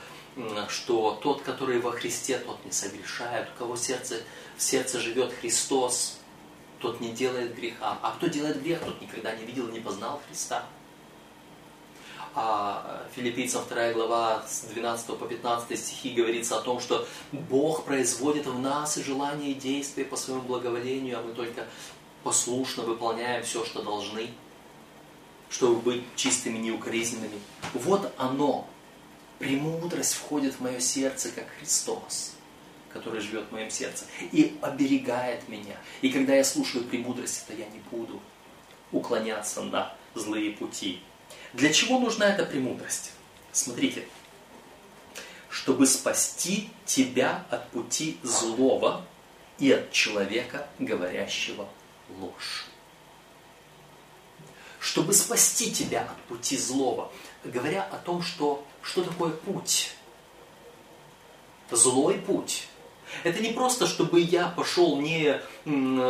что 0.69 1.17
тот, 1.23 1.43
который 1.43 1.79
во 1.79 1.93
Христе, 1.93 2.39
тот 2.39 2.63
не 2.65 2.73
согрешает, 2.73 3.49
у 3.55 3.59
кого 3.59 3.77
сердце, 3.77 4.21
в 4.57 4.63
сердце 4.63 4.99
живет 4.99 5.33
Христос, 5.33 6.19
тот 6.85 7.01
не 7.01 7.13
делает 7.13 7.57
греха. 7.57 7.99
А 8.03 8.13
кто 8.13 8.27
делает 8.27 8.63
грех, 8.63 8.81
тот 8.81 9.01
никогда 9.01 9.35
не 9.35 9.47
видел 9.47 9.69
не 9.69 9.81
познал 9.81 10.21
Христа. 10.29 10.67
А 12.35 13.07
Филиппийцам 13.15 13.65
2 13.67 13.93
глава 13.93 14.45
с 14.47 14.65
12 14.65 15.19
по 15.19 15.27
15 15.27 15.79
стихи 15.79 16.11
говорится 16.11 16.59
о 16.59 16.61
том, 16.61 16.81
что 16.81 17.07
Бог 17.33 17.85
производит 17.85 18.47
в 18.47 18.59
нас 18.59 18.99
и 18.99 19.03
желание 19.03 19.53
и 19.53 19.55
действия 19.55 20.05
по 20.05 20.17
своему 20.17 20.43
благоволению, 20.43 21.19
а 21.19 21.23
мы 21.23 21.33
только 21.33 21.67
послушно 22.23 22.83
выполняем 22.83 23.43
все, 23.45 23.65
что 23.65 23.83
должны, 23.83 24.29
чтобы 25.49 25.77
быть 25.77 26.05
чистыми, 26.17 26.59
неукоризненными. 26.59 27.41
Вот 27.73 28.13
оно. 28.19 28.69
Премудрость 29.39 30.15
входит 30.15 30.55
в 30.55 30.61
мое 30.61 30.81
сердце, 30.81 31.31
как 31.31 31.47
Христос. 31.59 32.34
Который 32.95 33.21
живет 33.21 33.49
в 33.49 33.53
моем 33.53 33.71
сердце 33.71 34.07
и 34.33 34.57
оберегает 34.63 35.47
меня. 35.49 35.77
И 36.01 36.11
когда 36.11 36.35
я 36.35 36.45
слушаю 36.45 36.85
премудрости, 36.85 37.43
то 37.47 37.53
я 37.53 37.67
не 37.67 37.81
буду 37.91 38.23
уклоняться 38.93 39.63
на 39.63 39.95
злые 40.15 40.53
пути. 40.53 41.01
Для 41.53 41.73
чего 41.73 41.99
нужна 41.99 42.29
эта 42.29 42.47
премудрость? 42.47 43.11
Смотрите, 43.53 44.07
чтобы 45.51 45.87
спасти 45.87 46.71
тебя 46.87 47.45
от 47.51 47.69
пути 47.71 48.19
злого 48.23 49.05
и 49.59 49.73
от 49.73 49.91
человека, 49.91 50.69
говорящего 50.79 51.69
ложь. 52.19 52.65
Чтобы 54.79 55.15
спасти 55.15 55.73
тебя 55.73 56.03
от 56.03 56.23
пути 56.25 56.57
злого, 56.57 57.11
говоря 57.43 57.83
о 57.83 57.97
том, 57.99 58.23
что, 58.23 58.65
что 58.83 59.03
такое 59.03 59.31
путь. 59.31 59.93
Злой 61.71 62.19
путь. 62.19 62.69
Это 63.23 63.41
не 63.41 63.53
просто, 63.53 63.87
чтобы 63.87 64.21
я 64.21 64.49
пошел 64.49 65.01
не, 65.01 65.41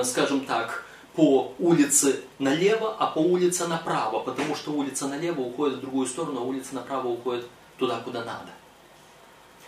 скажем 0.04 0.46
так, 0.46 0.84
по 1.14 1.52
улице 1.58 2.22
налево, 2.38 2.96
а 2.98 3.06
по 3.06 3.20
улице 3.20 3.68
направо, 3.68 4.20
потому 4.20 4.56
что 4.56 4.72
улица 4.72 5.06
налево 5.06 5.42
уходит 5.42 5.78
в 5.78 5.80
другую 5.82 6.06
сторону, 6.06 6.40
а 6.40 6.44
улица 6.44 6.74
направо 6.74 7.08
уходит 7.08 7.46
туда, 7.78 8.00
куда 8.00 8.24
надо. 8.24 8.50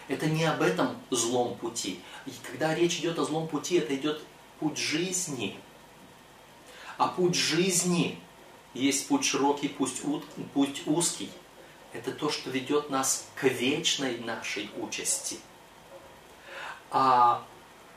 Это 0.09 0.27
не 0.27 0.45
об 0.45 0.63
этом 0.63 0.97
злом 1.11 1.57
пути. 1.57 2.01
И 2.27 2.33
когда 2.49 2.75
речь 2.75 2.99
идет 2.99 3.19
о 3.19 3.25
злом 3.25 3.49
пути, 3.49 3.77
это 3.77 3.95
идет 3.95 4.23
путь 4.59 4.79
жизни. 4.79 5.57
А 6.97 7.09
путь 7.09 7.35
жизни 7.35 8.19
есть 8.75 9.09
путь 9.09 9.25
широкий, 9.25 9.69
путь, 9.69 10.03
путь 10.55 10.83
узкий. 10.87 11.31
Это 11.93 12.13
то, 12.13 12.31
что 12.31 12.51
ведет 12.51 12.91
нас 12.91 13.27
к 13.35 13.45
вечной 13.45 14.19
нашей 14.19 14.71
участи. 14.79 15.39
А 16.99 17.43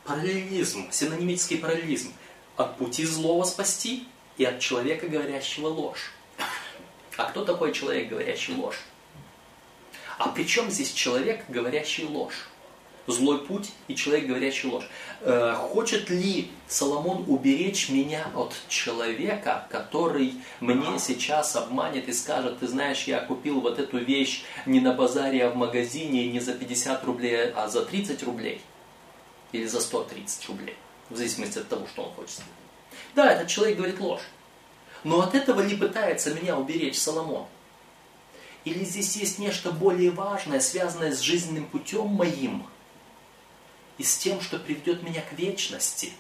параллелизм, 0.03 0.91
синонимический 0.91 1.57
параллелизм, 1.57 2.11
от 2.57 2.75
пути 2.75 3.05
злого 3.05 3.45
спасти 3.45 4.05
и 4.35 4.43
от 4.43 4.59
человека, 4.59 5.07
говорящего 5.07 5.67
ложь. 5.67 6.11
А 7.15 7.23
кто 7.23 7.45
такой 7.45 7.71
человек, 7.71 8.09
говорящий 8.09 8.53
ложь? 8.55 8.81
А 10.17 10.27
при 10.27 10.43
чем 10.43 10.69
здесь 10.69 10.91
человек, 10.91 11.45
говорящий 11.47 12.03
ложь? 12.03 12.49
Злой 13.07 13.39
путь 13.39 13.71
и 13.87 13.95
человек, 13.95 14.27
говорящий 14.27 14.67
ложь. 14.67 14.89
Э, 15.21 15.55
хочет 15.57 16.09
ли 16.09 16.51
Соломон 16.67 17.23
уберечь 17.27 17.87
меня 17.87 18.27
от 18.35 18.53
человека, 18.67 19.65
который 19.69 20.33
мне 20.59 20.99
сейчас 20.99 21.55
обманет 21.55 22.09
и 22.09 22.11
скажет, 22.11 22.59
ты 22.59 22.67
знаешь, 22.67 23.05
я 23.05 23.21
купил 23.21 23.61
вот 23.61 23.79
эту 23.79 23.97
вещь 23.97 24.43
не 24.65 24.81
на 24.81 24.91
базаре, 24.91 25.45
а 25.45 25.51
в 25.51 25.55
магазине, 25.55 26.27
не 26.27 26.41
за 26.41 26.53
50 26.53 27.01
рублей, 27.05 27.51
а 27.55 27.69
за 27.69 27.85
30 27.85 28.23
рублей? 28.23 28.61
Или 29.51 29.65
за 29.65 29.81
130 29.81 30.47
рублей? 30.47 30.75
В 31.09 31.17
зависимости 31.17 31.59
от 31.59 31.67
того, 31.67 31.87
что 31.87 32.03
он 32.03 32.13
хочет. 32.13 32.41
Да, 33.15 33.31
этот 33.31 33.47
человек 33.47 33.77
говорит 33.77 33.99
ложь. 33.99 34.21
Но 35.03 35.21
от 35.21 35.33
этого 35.33 35.61
не 35.61 35.75
пытается 35.75 36.33
меня 36.33 36.57
уберечь 36.57 36.99
Соломон. 36.99 37.47
Или 38.65 38.83
здесь 38.83 39.15
есть 39.15 39.39
нечто 39.39 39.71
более 39.71 40.11
важное, 40.11 40.59
связанное 40.59 41.13
с 41.15 41.19
жизненным 41.19 41.65
путем 41.65 42.07
моим 42.07 42.67
и 43.97 44.03
с 44.03 44.17
тем, 44.17 44.41
что 44.41 44.59
приведет 44.59 45.03
меня 45.03 45.21
к 45.21 45.33
вечности. 45.33 46.11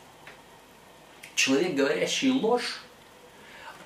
Человек, 1.35 1.75
говорящий 1.75 2.31
ложь, 2.31 2.81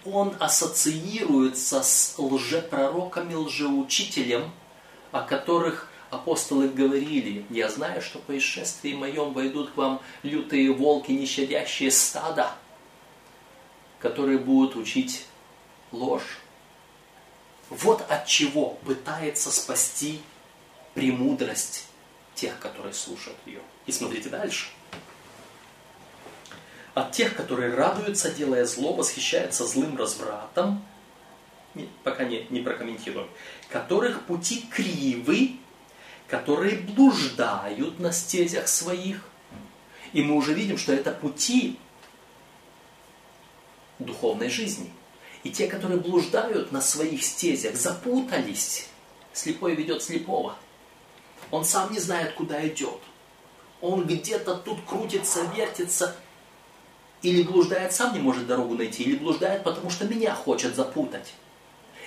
он 0.06 0.36
ассоциируется 0.40 1.82
с 1.82 2.16
лжепророками, 2.18 3.34
лжеучителем, 3.36 4.52
о 5.12 5.22
которых 5.22 5.88
апостолы 6.14 6.70
говорили, 6.70 7.46
«Я 7.50 7.70
знаю, 7.70 8.02
что 8.02 8.20
по 8.20 8.38
исшествии 8.38 8.94
моем 8.94 9.34
войдут 9.34 9.72
к 9.72 9.78
вам 9.78 10.02
лютые 10.24 10.72
волки, 10.72 11.12
нещадящие 11.12 11.92
стада, 11.92 12.52
которые 14.00 14.38
будут 14.38 14.76
учить 14.76 15.26
ложь, 15.92 16.40
вот 17.70 18.04
от 18.10 18.26
чего 18.26 18.72
пытается 18.86 19.52
спасти 19.52 20.22
премудрость 20.94 21.88
тех, 22.36 22.60
которые 22.60 22.94
слушают 22.94 23.38
ее. 23.46 23.62
И 23.86 23.92
смотрите 23.92 24.30
дальше. 24.30 24.68
От 26.94 27.12
тех, 27.12 27.36
которые 27.36 27.74
радуются, 27.74 28.32
делая 28.32 28.66
зло, 28.66 28.94
восхищаются 28.94 29.66
злым 29.66 29.98
развратом, 29.98 30.86
не, 31.74 31.90
пока 32.04 32.24
не, 32.24 32.46
не 32.52 32.62
прокомментируем, 32.62 33.28
которых 33.70 34.26
пути 34.26 34.68
кривы, 34.70 35.54
которые 36.28 36.78
блуждают 36.78 38.00
на 38.00 38.12
стезях 38.12 38.68
своих. 38.68 39.24
И 40.14 40.22
мы 40.22 40.36
уже 40.36 40.54
видим, 40.54 40.78
что 40.78 40.94
это 40.94 41.12
пути 41.12 41.80
духовной 44.00 44.50
жизни– 44.50 44.92
и 45.44 45.52
те, 45.52 45.68
которые 45.68 46.00
блуждают 46.00 46.72
на 46.72 46.82
своих 46.82 47.24
стезях, 47.24 47.76
запутались. 47.76 48.88
Слепой 49.34 49.76
ведет 49.76 50.02
слепого. 50.02 50.56
Он 51.52 51.66
сам 51.66 51.92
не 51.92 52.00
знает, 52.00 52.34
куда 52.34 52.66
идет. 52.68 53.00
Он 53.82 54.06
где-то 54.06 54.56
тут 54.56 54.80
крутится, 54.88 55.44
вертится. 55.56 56.16
Или 57.22 57.44
блуждает, 57.44 57.94
сам 57.94 58.14
не 58.14 58.20
может 58.20 58.48
дорогу 58.48 58.76
найти, 58.76 59.04
или 59.04 59.16
блуждает, 59.16 59.64
потому 59.64 59.90
что 59.90 60.06
меня 60.06 60.34
хочет 60.34 60.76
запутать. 60.76 61.34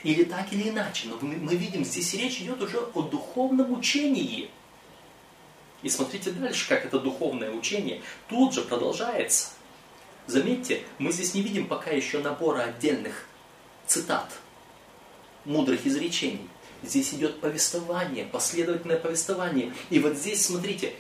Или 0.07 0.23
так, 0.23 0.53
или 0.53 0.69
иначе. 0.69 1.09
Но 1.09 1.19
мы, 1.21 1.57
видим, 1.57 1.85
здесь 1.85 2.15
речь 2.15 2.41
идет 2.41 2.63
уже 2.63 2.79
о 2.79 3.03
духовном 3.03 3.73
учении. 3.73 4.49
И 5.83 5.89
смотрите 5.89 6.31
дальше, 6.31 6.69
как 6.69 6.87
это 6.87 7.01
духовное 7.01 7.51
учение 7.51 8.03
тут 8.29 8.55
же 8.55 8.63
продолжается. 8.63 9.49
Заметьте, 10.29 10.85
мы 10.99 11.11
здесь 11.11 11.35
не 11.35 11.43
видим 11.43 11.67
пока 11.67 11.91
еще 11.91 12.21
набора 12.21 12.63
отдельных 12.63 13.27
цитат, 13.89 14.31
мудрых 15.45 15.85
изречений. 15.85 16.49
Здесь 16.85 17.13
идет 17.13 17.41
повествование, 17.41 18.27
последовательное 18.27 18.99
повествование. 18.99 19.73
И 19.91 19.99
вот 19.99 20.15
здесь, 20.15 20.47
смотрите, 20.47 20.95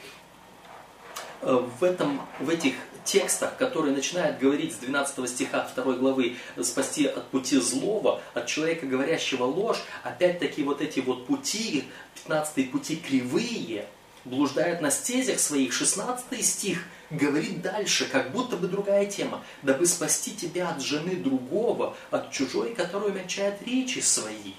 э, 1.43 1.65
в, 1.79 1.85
этом, 1.85 2.23
в 2.41 2.51
этих 2.51 2.75
текстах, 3.07 3.57
которые 3.57 3.95
начинают 3.95 4.39
говорить 4.39 4.75
с 4.75 4.77
12 4.77 5.29
стиха 5.31 5.67
2 5.75 5.95
главы 5.95 6.37
«спасти 6.63 7.07
от 7.07 7.27
пути 7.29 7.59
злого, 7.59 8.21
от 8.35 8.47
человека, 8.47 8.85
говорящего 8.85 9.45
ложь», 9.45 9.83
опять-таки 10.03 10.63
вот 10.63 10.83
эти 10.83 11.01
вот 11.01 11.27
пути, 11.27 11.85
15 12.17 12.71
пути 12.71 12.97
кривые, 12.97 13.87
блуждают 14.27 14.81
на 14.81 14.91
стезях 14.91 15.39
своих, 15.39 15.73
16 15.73 16.45
стих 16.45 16.85
говорит 17.11 17.63
дальше, 17.63 18.07
как 18.07 18.33
будто 18.33 18.57
бы 18.57 18.67
другая 18.67 19.07
тема, 19.07 19.43
дабы 19.63 19.87
спасти 19.87 20.35
тебя 20.35 20.71
от 20.71 20.83
жены 20.83 21.17
другого, 21.17 21.97
от 22.11 22.33
чужой, 22.33 22.75
которая 22.75 23.11
умягчает 23.11 23.63
речи 23.65 24.01
свои. 24.01 24.53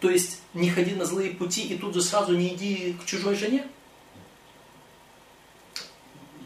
То 0.00 0.10
есть 0.10 0.40
не 0.52 0.68
ходи 0.68 0.94
на 0.94 1.06
злые 1.06 1.30
пути 1.30 1.62
и 1.62 1.78
тут 1.78 1.94
же 1.94 2.02
сразу 2.02 2.36
не 2.36 2.48
иди 2.48 2.94
к 3.00 3.06
чужой 3.06 3.36
жене? 3.36 3.66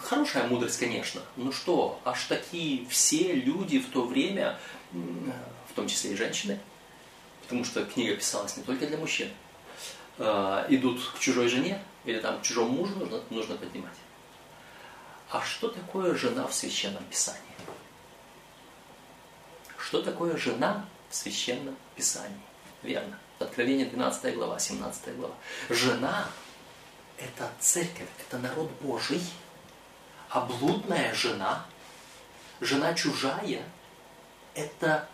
Хорошая 0.09 0.45
мудрость, 0.45 0.81
конечно. 0.81 1.21
Ну 1.37 1.53
что, 1.53 2.01
аж 2.03 2.25
такие 2.25 2.87
все 2.89 3.35
люди 3.35 3.79
в 3.79 3.91
то 3.91 4.07
время, 4.07 4.59
в 4.91 5.75
том 5.75 5.87
числе 5.87 6.13
и 6.13 6.17
женщины, 6.17 6.59
потому 7.43 7.63
что 7.63 7.85
книга 7.85 8.17
писалась 8.17 8.57
не 8.57 8.63
только 8.63 8.87
для 8.87 8.97
мужчин, 8.97 9.29
э, 10.17 10.65
идут 10.71 11.05
к 11.15 11.19
чужой 11.19 11.49
жене, 11.49 11.83
или 12.07 12.21
там 12.21 12.41
к 12.41 12.43
чужому 12.43 12.71
мужу 12.71 12.97
нужно, 12.97 13.21
нужно 13.29 13.57
поднимать. 13.57 13.93
А 15.29 15.43
что 15.43 15.69
такое 15.69 16.15
жена 16.15 16.47
в 16.47 16.55
Священном 16.55 17.05
Писании? 17.05 17.43
Что 19.77 20.01
такое 20.01 20.39
жена 20.39 20.87
в 21.11 21.15
Священном 21.15 21.77
Писании? 21.97 22.41
Верно. 22.83 23.19
Откровение 23.39 23.85
12 23.85 24.35
глава, 24.35 24.59
17 24.59 25.17
глава. 25.17 25.35
Жена– 25.69 26.29
это 27.19 27.53
церковь, 27.61 28.09
это 28.27 28.39
народ 28.39 28.71
Божий, 28.81 29.21
а 30.31 30.41
блудная 30.41 31.15
жена, 31.15 31.65
жена 32.61 32.95
чужая– 32.95 33.63
это 34.55 35.09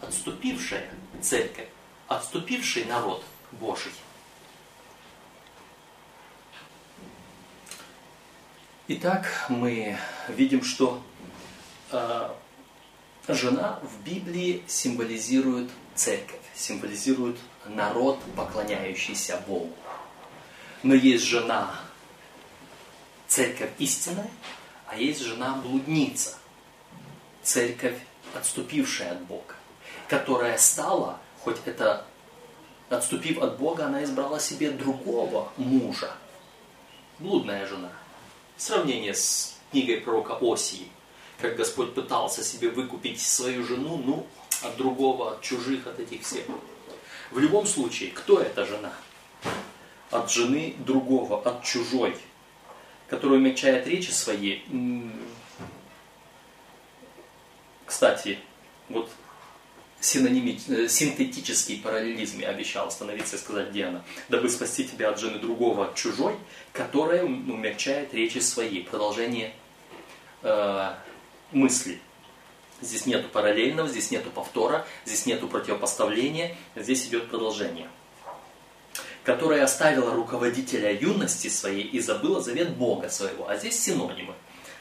отступившая 0.00 0.90
церковь, 1.22 1.68
отступивший 2.08 2.84
народ 2.84 3.24
Божий– 3.52 3.92
Итак, 8.92 9.46
мы 9.48 9.96
видим, 10.26 10.64
что 10.64 11.00
э, 11.92 12.28
жена 13.28 13.78
в 13.84 14.04
Библии 14.04 14.64
символизирует 14.66 15.70
церковь, 15.94 16.40
символизирует 16.56 17.36
народ, 17.66 18.18
поклоняющийся 18.34 19.40
Богу. 19.46 19.70
Но 20.82 20.94
есть 20.94 21.22
жена, 21.22 21.72
церковь 23.28 23.70
истинная, 23.78 24.28
а 24.90 24.96
есть 24.96 25.22
жена 25.22 25.54
блудница, 25.62 26.36
церковь, 27.44 27.96
отступившая 28.34 29.12
от 29.12 29.22
Бога, 29.22 29.54
которая 30.08 30.58
стала, 30.58 31.20
хоть 31.44 31.58
это 31.64 32.04
отступив 32.88 33.38
от 33.38 33.56
Бога, 33.56 33.86
она 33.86 34.02
избрала 34.02 34.40
себе 34.40 34.72
другого 34.72 35.52
мужа, 35.56 36.12
блудная 37.20 37.66
жена. 37.66 37.92
Сравнение 38.56 39.14
с 39.14 39.56
книгой 39.70 39.98
пророка 39.98 40.36
Осии, 40.40 40.88
как 41.40 41.54
Господь 41.54 41.94
пытался 41.94 42.42
себе 42.42 42.68
выкупить 42.70 43.20
свою 43.20 43.64
жену, 43.64 43.96
ну, 43.96 44.26
от 44.62 44.76
другого, 44.76 45.34
от 45.34 45.42
чужих, 45.42 45.86
от 45.86 46.00
этих 46.00 46.22
всех. 46.22 46.46
В 47.30 47.38
любом 47.38 47.64
случае, 47.64 48.10
кто 48.10 48.40
эта 48.40 48.66
жена? 48.66 48.92
От 50.10 50.32
жены 50.32 50.74
другого, 50.80 51.40
от 51.40 51.62
чужой, 51.62 52.16
которая 53.10 53.40
умягчает 53.40 53.86
речи 53.88 54.10
свои. 54.10 54.60
Кстати, 57.84 58.38
вот 58.88 59.10
синоними, 60.00 60.58
э, 60.68 60.88
синтетический 60.88 61.80
параллелизм 61.82 62.38
я 62.38 62.50
обещал 62.50 62.86
остановиться 62.86 63.34
и 63.34 63.38
сказать, 63.40 63.70
где 63.70 63.86
она. 63.86 64.02
Дабы 64.28 64.48
спасти 64.48 64.84
тебя 64.84 65.10
от 65.10 65.18
жены 65.18 65.40
другого, 65.40 65.86
от 65.86 65.96
чужой, 65.96 66.36
которая 66.72 67.24
умягчает 67.24 68.14
речи 68.14 68.38
свои. 68.38 68.82
Продолжение 68.82 69.52
э, 70.42 70.94
мысли. 71.50 72.00
Здесь 72.80 73.06
нету 73.06 73.28
параллельного, 73.28 73.88
здесь 73.88 74.12
нету 74.12 74.30
повтора, 74.30 74.86
здесь 75.04 75.26
нету 75.26 75.48
противопоставления, 75.48 76.56
здесь 76.76 77.06
идет 77.06 77.28
продолжение. 77.28 77.88
Которая 79.30 79.62
оставила 79.62 80.12
руководителя 80.12 80.92
юности 80.92 81.46
своей 81.46 81.84
и 81.84 82.00
забыла 82.00 82.40
завет 82.40 82.76
Бога 82.76 83.08
своего. 83.08 83.48
А 83.48 83.56
здесь 83.56 83.80
синонимы. 83.80 84.34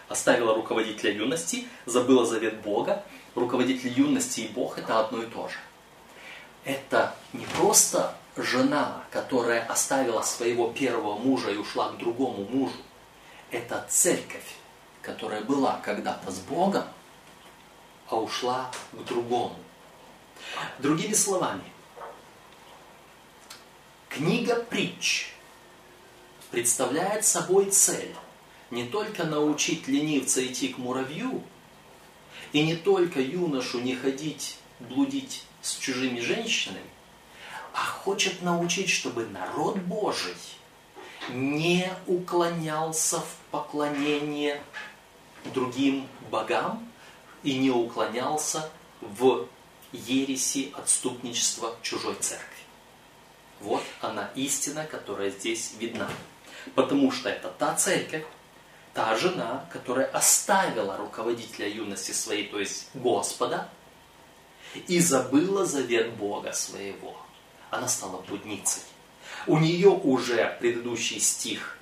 Оставила 0.07 0.55
руководителя 0.55 1.13
юности, 1.13 1.67
забыла 1.85 2.25
завет 2.25 2.59
Бога. 2.61 3.03
Руководитель 3.35 3.93
юности 3.95 4.39
и 4.39 4.47
Бог 4.47 4.79
это 4.79 5.01
одно 5.01 5.21
и 5.21 5.27
то 5.27 5.47
же. 5.49 5.57
Это 6.65 7.13
не 7.31 7.45
просто 7.45 8.15
жена, 8.37 9.03
которая 9.11 9.63
оставила 9.67 10.23
своего 10.23 10.69
первого 10.71 11.19
мужа 11.19 11.51
и 11.51 11.57
ушла 11.57 11.89
к 11.89 11.99
другому 11.99 12.43
мужу. 12.45 12.77
Это 13.51 13.85
церковь, 13.87 14.55
которая 15.03 15.41
была 15.41 15.79
когда-то 15.85 16.31
с 16.31 16.39
Богом, 16.39 16.85
а 18.07 18.15
ушла 18.15 18.71
к 18.93 19.03
другому. 19.03 19.55
Другими 20.79 21.13
словами, 21.13 21.61
книга 24.19 24.55
притч 24.55 25.31
представляет 26.51 27.23
собой 27.23 27.71
цель 27.71 28.13
не 28.69 28.83
только 28.83 29.23
научить 29.23 29.87
ленивца 29.87 30.45
идти 30.45 30.67
к 30.67 30.77
муравью, 30.77 31.41
и 32.51 32.61
не 32.63 32.75
только 32.75 33.21
юношу 33.21 33.79
не 33.79 33.95
ходить, 33.95 34.57
блудить 34.81 35.45
с 35.61 35.77
чужими 35.77 36.19
женщинами, 36.19 36.89
а 37.71 37.77
хочет 37.77 38.41
научить, 38.41 38.89
чтобы 38.89 39.25
народ 39.25 39.77
Божий 39.77 40.35
не 41.29 41.89
уклонялся 42.05 43.19
в 43.21 43.35
поклонение 43.51 44.61
другим 45.53 46.05
богам, 46.29 46.85
и 47.43 47.57
не 47.57 47.71
уклонялся 47.71 48.69
в 48.99 49.47
ереси 49.93 50.73
отступничества 50.75 51.73
чужой 51.81 52.15
церкви. 52.15 52.58
Вот 53.61 53.83
она 54.01 54.29
истина, 54.35 54.85
которая 54.85 55.31
здесь 55.31 55.73
видна. 55.79 56.09
Потому 56.75 57.11
что 57.11 57.29
это 57.29 57.49
та 57.49 57.75
церковь, 57.75 58.25
та 58.93 59.15
жена, 59.15 59.65
которая 59.71 60.07
оставила 60.07 60.97
руководителя 60.97 61.67
юности 61.67 62.11
своей, 62.11 62.47
то 62.47 62.59
есть 62.59 62.89
Господа, 62.93 63.69
и 64.87 64.99
забыла 64.99 65.65
завет 65.65 66.13
Бога 66.13 66.53
своего. 66.53 67.17
Она 67.69 67.87
стала 67.87 68.21
блудницей. 68.21 68.83
У 69.47 69.57
нее 69.57 69.89
уже 69.89 70.57
предыдущий 70.59 71.19
стих, 71.19 71.77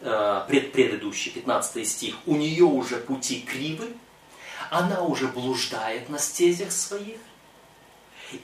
э, 0.00 0.44
предпредыдущий, 0.48 1.32
15 1.32 1.84
стих, 1.84 2.16
у 2.26 2.36
нее 2.36 2.64
уже 2.64 2.96
пути 2.96 3.40
кривы, 3.40 3.94
она 4.70 5.02
уже 5.02 5.28
блуждает 5.28 6.08
на 6.08 6.18
стезях 6.18 6.72
своих, 6.72 7.18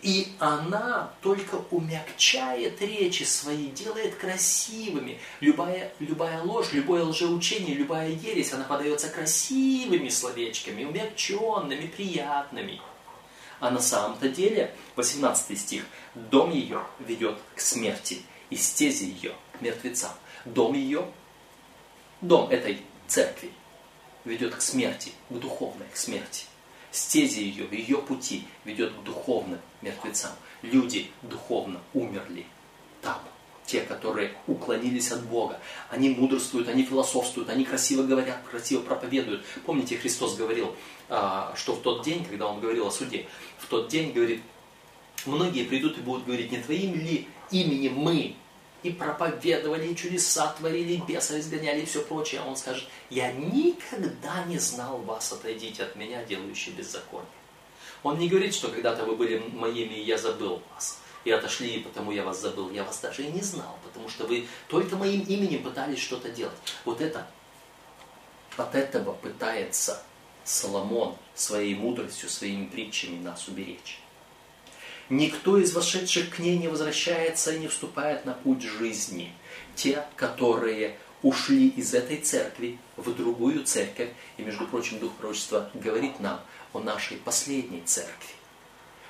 и 0.02 0.28
она 0.38 1.12
только 1.20 1.56
умягчает 1.70 2.80
речи 2.80 3.24
свои, 3.24 3.66
делает 3.68 4.14
красивыми. 4.14 5.18
Любая, 5.40 5.92
любая 5.98 6.42
ложь, 6.42 6.72
любое 6.72 7.04
лжеучение, 7.04 7.74
любая 7.74 8.10
ересь, 8.10 8.52
она 8.52 8.64
подается 8.64 9.08
красивыми 9.08 10.08
словечками, 10.08 10.84
умягченными, 10.84 11.86
приятными. 11.86 12.80
А 13.60 13.70
на 13.70 13.80
самом-то 13.80 14.28
деле, 14.28 14.74
18 14.96 15.58
стих, 15.58 15.84
дом 16.14 16.50
ее 16.50 16.82
ведет 16.98 17.38
к 17.54 17.60
смерти, 17.60 18.22
и 18.50 18.56
стези 18.56 19.04
ее 19.04 19.34
к 19.52 19.62
мертвецам. 19.62 20.12
Дом 20.44 20.74
ее, 20.74 21.06
дом 22.20 22.50
этой 22.50 22.80
церкви, 23.06 23.50
ведет 24.24 24.54
к 24.54 24.60
смерти, 24.60 25.12
к 25.30 25.34
духовной 25.34 25.86
к 25.92 25.96
смерти. 25.96 26.46
Стези 26.94 27.40
ее, 27.40 27.66
ее 27.72 27.98
пути 27.98 28.44
ведет 28.64 28.92
к 28.92 29.02
духовным 29.02 29.58
мертвецам. 29.82 30.30
Люди 30.62 31.10
духовно 31.22 31.80
умерли 31.92 32.46
там. 33.02 33.18
Те, 33.66 33.80
которые 33.80 34.32
уклонились 34.46 35.10
от 35.10 35.26
Бога. 35.26 35.58
Они 35.90 36.10
мудрствуют, 36.10 36.68
они 36.68 36.84
философствуют, 36.84 37.50
они 37.50 37.64
красиво 37.64 38.04
говорят, 38.04 38.44
красиво 38.48 38.80
проповедуют. 38.82 39.44
Помните, 39.66 39.96
Христос 39.96 40.36
говорил, 40.36 40.76
а, 41.08 41.52
что 41.56 41.72
в 41.72 41.80
тот 41.80 42.04
день, 42.04 42.24
когда 42.24 42.46
Он 42.46 42.60
говорил 42.60 42.86
о 42.86 42.92
суде, 42.92 43.26
в 43.58 43.66
тот 43.66 43.88
день, 43.88 44.12
говорит, 44.12 44.40
многие 45.26 45.64
придут 45.64 45.98
и 45.98 46.00
будут 46.00 46.26
говорить, 46.26 46.52
не 46.52 46.58
твоим 46.58 46.94
ли 46.94 47.26
именем 47.50 47.94
мы 47.94 48.36
и 48.84 48.90
проповедовали, 48.90 49.88
и 49.88 49.96
чудеса 49.96 50.54
творили, 50.58 50.92
и 50.92 51.02
беса 51.02 51.40
изгоняли, 51.40 51.80
и 51.80 51.86
все 51.86 52.02
прочее. 52.02 52.42
А 52.44 52.48
он 52.48 52.54
скажет, 52.56 52.86
я 53.08 53.32
никогда 53.32 54.44
не 54.44 54.58
знал 54.58 54.98
вас, 54.98 55.32
отойдите 55.32 55.82
от 55.82 55.96
меня, 55.96 56.22
делающие 56.22 56.74
беззаконие. 56.74 57.26
Он 58.02 58.18
не 58.18 58.28
говорит, 58.28 58.54
что 58.54 58.68
когда-то 58.68 59.06
вы 59.06 59.16
были 59.16 59.38
моими, 59.38 59.94
и 59.94 60.02
я 60.02 60.18
забыл 60.18 60.62
вас. 60.74 61.00
И 61.24 61.30
отошли, 61.30 61.76
и 61.76 61.80
потому 61.80 62.12
я 62.12 62.22
вас 62.22 62.42
забыл. 62.42 62.70
Я 62.70 62.84
вас 62.84 63.00
даже 63.00 63.22
и 63.22 63.32
не 63.32 63.40
знал, 63.40 63.78
потому 63.82 64.10
что 64.10 64.26
вы 64.26 64.46
только 64.68 64.96
моим 64.96 65.22
именем 65.22 65.62
пытались 65.62 66.00
что-то 66.00 66.28
делать. 66.28 66.54
Вот 66.84 67.00
это, 67.00 67.26
от 68.58 68.74
этого 68.74 69.14
пытается 69.14 70.02
Соломон 70.44 71.16
своей 71.34 71.74
мудростью, 71.74 72.28
своими 72.28 72.66
притчами 72.66 73.22
нас 73.22 73.48
уберечь. 73.48 74.03
Никто 75.10 75.58
из 75.58 75.74
вошедших 75.74 76.30
к 76.30 76.38
ней 76.38 76.56
не 76.56 76.68
возвращается 76.68 77.52
и 77.52 77.58
не 77.58 77.68
вступает 77.68 78.24
на 78.24 78.32
путь 78.32 78.62
жизни. 78.62 79.32
Те, 79.74 80.06
которые 80.16 80.96
ушли 81.22 81.68
из 81.68 81.92
этой 81.94 82.18
церкви 82.18 82.78
в 82.96 83.14
другую 83.14 83.64
церковь, 83.64 84.10
и, 84.38 84.42
между 84.42 84.66
прочим, 84.66 84.98
Дух 84.98 85.12
Пророчества 85.14 85.70
говорит 85.74 86.20
нам 86.20 86.40
о 86.72 86.80
нашей 86.80 87.18
последней 87.18 87.82
церкви. 87.82 88.34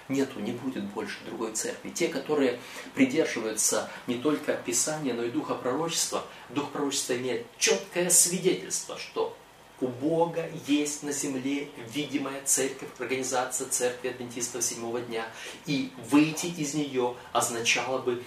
Нету, 0.09 0.41
не 0.41 0.53
будет 0.53 0.85
больше 0.85 1.17
другой 1.25 1.53
церкви. 1.53 1.91
Те, 1.91 2.09
которые 2.09 2.61
придерживаются 2.95 3.91
не 4.07 4.17
только 4.17 4.53
Писания, 4.55 5.15
но 5.15 5.23
и 5.23 5.31
Духа 5.31 5.55
Пророчества, 5.55 6.25
Дух 6.51 6.71
Пророчества 6.73 7.17
имеет 7.17 7.47
четкое 7.59 8.11
свидетельство, 8.11 8.99
что 8.99 9.37
у 9.81 9.89
Бога 9.89 10.49
есть 10.67 11.03
на 11.03 11.13
земле 11.13 11.69
видимая 11.89 12.43
церковь, 12.45 12.89
организация 12.99 13.69
церкви 13.69 14.09
адвентистов 14.09 14.63
седьмого 14.63 15.01
дня. 15.01 15.27
И 15.67 15.93
выйти 16.11 16.47
из 16.47 16.75
нее 16.75 17.17
означало 17.33 17.99
бы 17.99 18.23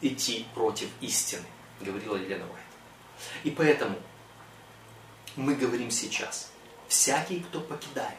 идти 0.00 0.46
против 0.54 0.88
истины, 1.00 1.44
говорила 1.80 2.16
Елена 2.16 2.44
Уайт. 2.44 2.64
И 3.44 3.50
поэтому 3.50 3.96
мы 5.36 5.54
говорим 5.54 5.90
сейчас, 5.90 6.50
всякий, 6.88 7.40
кто 7.40 7.60
покидает 7.60 8.16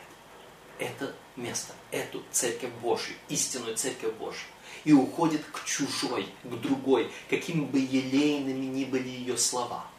это 0.79 1.13
место, 1.35 1.73
эту 1.91 2.23
церковь 2.31 2.71
Божью, 2.81 3.15
истинную 3.29 3.75
церковь 3.75 4.13
Божью, 4.13 4.47
и 4.85 4.93
уходит 4.93 5.43
к 5.51 5.65
чужой, 5.65 6.29
к 6.43 6.55
другой, 6.61 7.11
какими 7.29 7.65
бы 7.65 7.79
елейными 7.79 8.65
ни 8.65 8.85
были 8.85 9.09
ее 9.09 9.37
слова– 9.37 9.85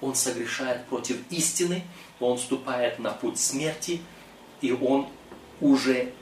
он 0.00 0.14
согрешает 0.14 0.86
против 0.86 1.18
истины, 1.30 1.84
он 2.20 2.38
вступает 2.38 2.98
на 2.98 3.10
путь 3.10 3.38
смерти, 3.38 4.00
и 4.60 4.72
он 4.72 5.08
уже, 5.60 6.12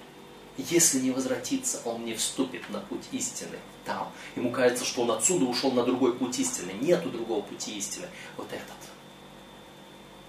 если 0.57 1.01
не 1.01 1.11
возвратится, 1.11 1.81
он 1.85 2.05
не 2.05 2.15
вступит 2.15 2.69
на 2.71 2.81
путь 2.81 3.05
истины 3.13 3.59
там. 3.85 4.13
Ему 4.37 4.51
кажется, 4.51 4.85
что 4.85 5.03
он 5.03 5.11
отсюда 5.13 5.45
ушел 5.45 5.71
на 5.73 5.85
другой 5.85 6.15
путь 6.15 6.39
истины. 6.39 6.73
Нету 6.81 7.11
другого 7.11 7.43
пути 7.43 7.77
истины. 7.77 8.07
Вот 8.37 8.47
этот. 8.53 8.71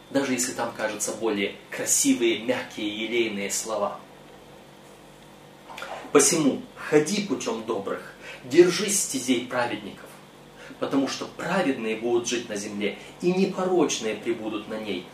Даже 0.10 0.34
если 0.34 0.54
там 0.54 0.72
кажутся 0.74 1.14
более 1.14 1.56
красивые, 1.70 2.40
мягкие, 2.40 3.06
елейные 3.06 3.52
слова. 3.52 4.00
Посему, 6.12 6.62
ходи 6.76 7.26
путем 7.26 7.66
добрых, 7.66 8.14
держись 8.44 9.02
стезей 9.02 9.48
праведников, 9.48 10.10
потому 10.84 11.08
что 11.08 11.26
праведные 11.38 11.96
будут 11.96 12.28
жить 12.28 12.50
на 12.50 12.58
земле, 12.58 12.98
и 13.22 13.32
непорочные 13.32 14.16
прибудут 14.16 14.68
на 14.68 14.78
ней, 14.78 15.06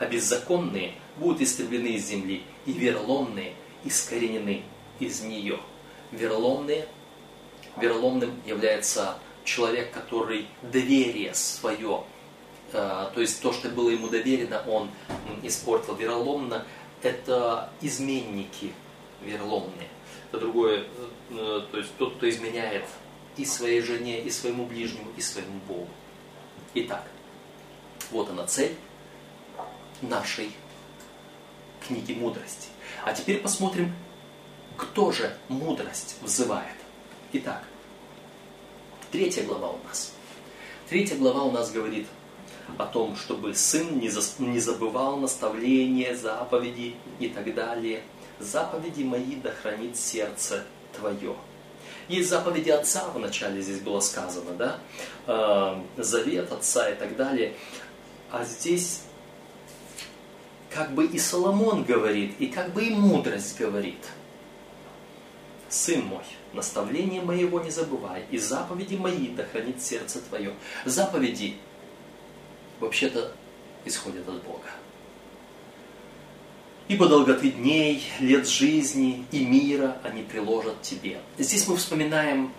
а 0.00 0.06
беззаконные 0.06 0.94
будут 1.16 1.42
истреблены 1.42 1.94
из 1.94 2.08
земли, 2.08 2.42
и 2.66 2.72
вероломные 2.72 3.52
искоренены 3.84 4.62
из 4.98 5.20
нее. 5.20 5.60
Вероломные, 6.10 6.88
вероломным 7.76 8.32
является 8.44 9.16
человек, 9.44 9.92
который 9.92 10.48
доверие 10.60 11.34
свое 11.34 12.02
то 12.72 13.12
есть 13.16 13.42
то, 13.42 13.52
что 13.52 13.68
было 13.68 13.90
ему 13.90 14.08
доверено, 14.08 14.62
он 14.66 14.88
испортил 15.42 15.94
вероломно, 15.94 16.64
это 17.02 17.70
изменники 17.82 18.72
вероломные. 19.20 19.88
Это 20.30 20.40
другое, 20.40 20.84
то 21.28 21.76
есть 21.76 21.90
тот, 21.98 22.14
кто 22.16 22.30
изменяет 22.30 22.84
и 23.36 23.44
своей 23.44 23.80
жене, 23.80 24.20
и 24.20 24.30
своему 24.30 24.66
ближнему, 24.66 25.10
и 25.16 25.20
своему 25.20 25.58
Богу. 25.66 25.88
Итак, 26.74 27.06
вот 28.10 28.30
она 28.30 28.46
цель 28.46 28.76
нашей 30.00 30.52
книги 31.86 32.12
мудрости. 32.12 32.68
А 33.04 33.12
теперь 33.12 33.40
посмотрим, 33.40 33.94
кто 34.76 35.12
же 35.12 35.36
мудрость 35.48 36.16
взывает. 36.22 36.76
Итак, 37.32 37.64
третья 39.10 39.44
глава 39.44 39.70
у 39.70 39.78
нас. 39.86 40.12
Третья 40.88 41.16
глава 41.16 41.44
у 41.44 41.50
нас 41.50 41.70
говорит 41.70 42.06
о 42.78 42.86
том, 42.86 43.16
чтобы 43.16 43.54
сын 43.54 43.98
не 43.98 44.60
забывал 44.60 45.16
наставления, 45.18 46.14
заповеди 46.14 46.96
и 47.18 47.28
так 47.28 47.54
далее. 47.54 48.02
Заповеди 48.38 49.02
мои 49.02 49.36
да 49.36 49.50
хранит 49.52 49.96
сердце 49.96 50.64
твое. 50.92 51.36
Есть 52.08 52.28
заповеди 52.28 52.70
отца, 52.70 53.08
вначале 53.14 53.62
здесь 53.62 53.80
было 53.80 54.00
сказано, 54.00 54.52
да? 54.52 54.78
Э, 55.26 55.80
завет 55.96 56.52
отца 56.52 56.88
и 56.90 56.94
так 56.94 57.16
далее. 57.16 57.54
А 58.30 58.44
здесь 58.44 59.02
как 60.70 60.92
бы 60.92 61.04
и 61.04 61.18
Соломон 61.18 61.84
говорит, 61.84 62.34
и 62.38 62.46
как 62.46 62.72
бы 62.72 62.84
и 62.84 62.90
мудрость 62.90 63.58
говорит. 63.58 64.08
Сын 65.68 66.04
мой, 66.04 66.24
наставление 66.52 67.22
моего 67.22 67.60
не 67.60 67.70
забывай, 67.70 68.24
и 68.30 68.38
заповеди 68.38 68.96
мои 68.96 69.28
да 69.28 69.44
хранит 69.44 69.82
сердце 69.82 70.20
твое. 70.20 70.54
Заповеди 70.84 71.56
вообще-то 72.80 73.32
исходят 73.84 74.28
от 74.28 74.42
Бога. 74.42 74.68
Ибо 76.92 77.08
долготы 77.08 77.48
дней, 77.48 78.02
лет 78.20 78.46
жизни 78.46 79.24
и 79.32 79.42
мира 79.46 79.96
они 80.04 80.22
приложат 80.22 80.82
тебе. 80.82 81.20
Здесь 81.38 81.66
мы 81.66 81.76
вспоминаем 81.78 82.52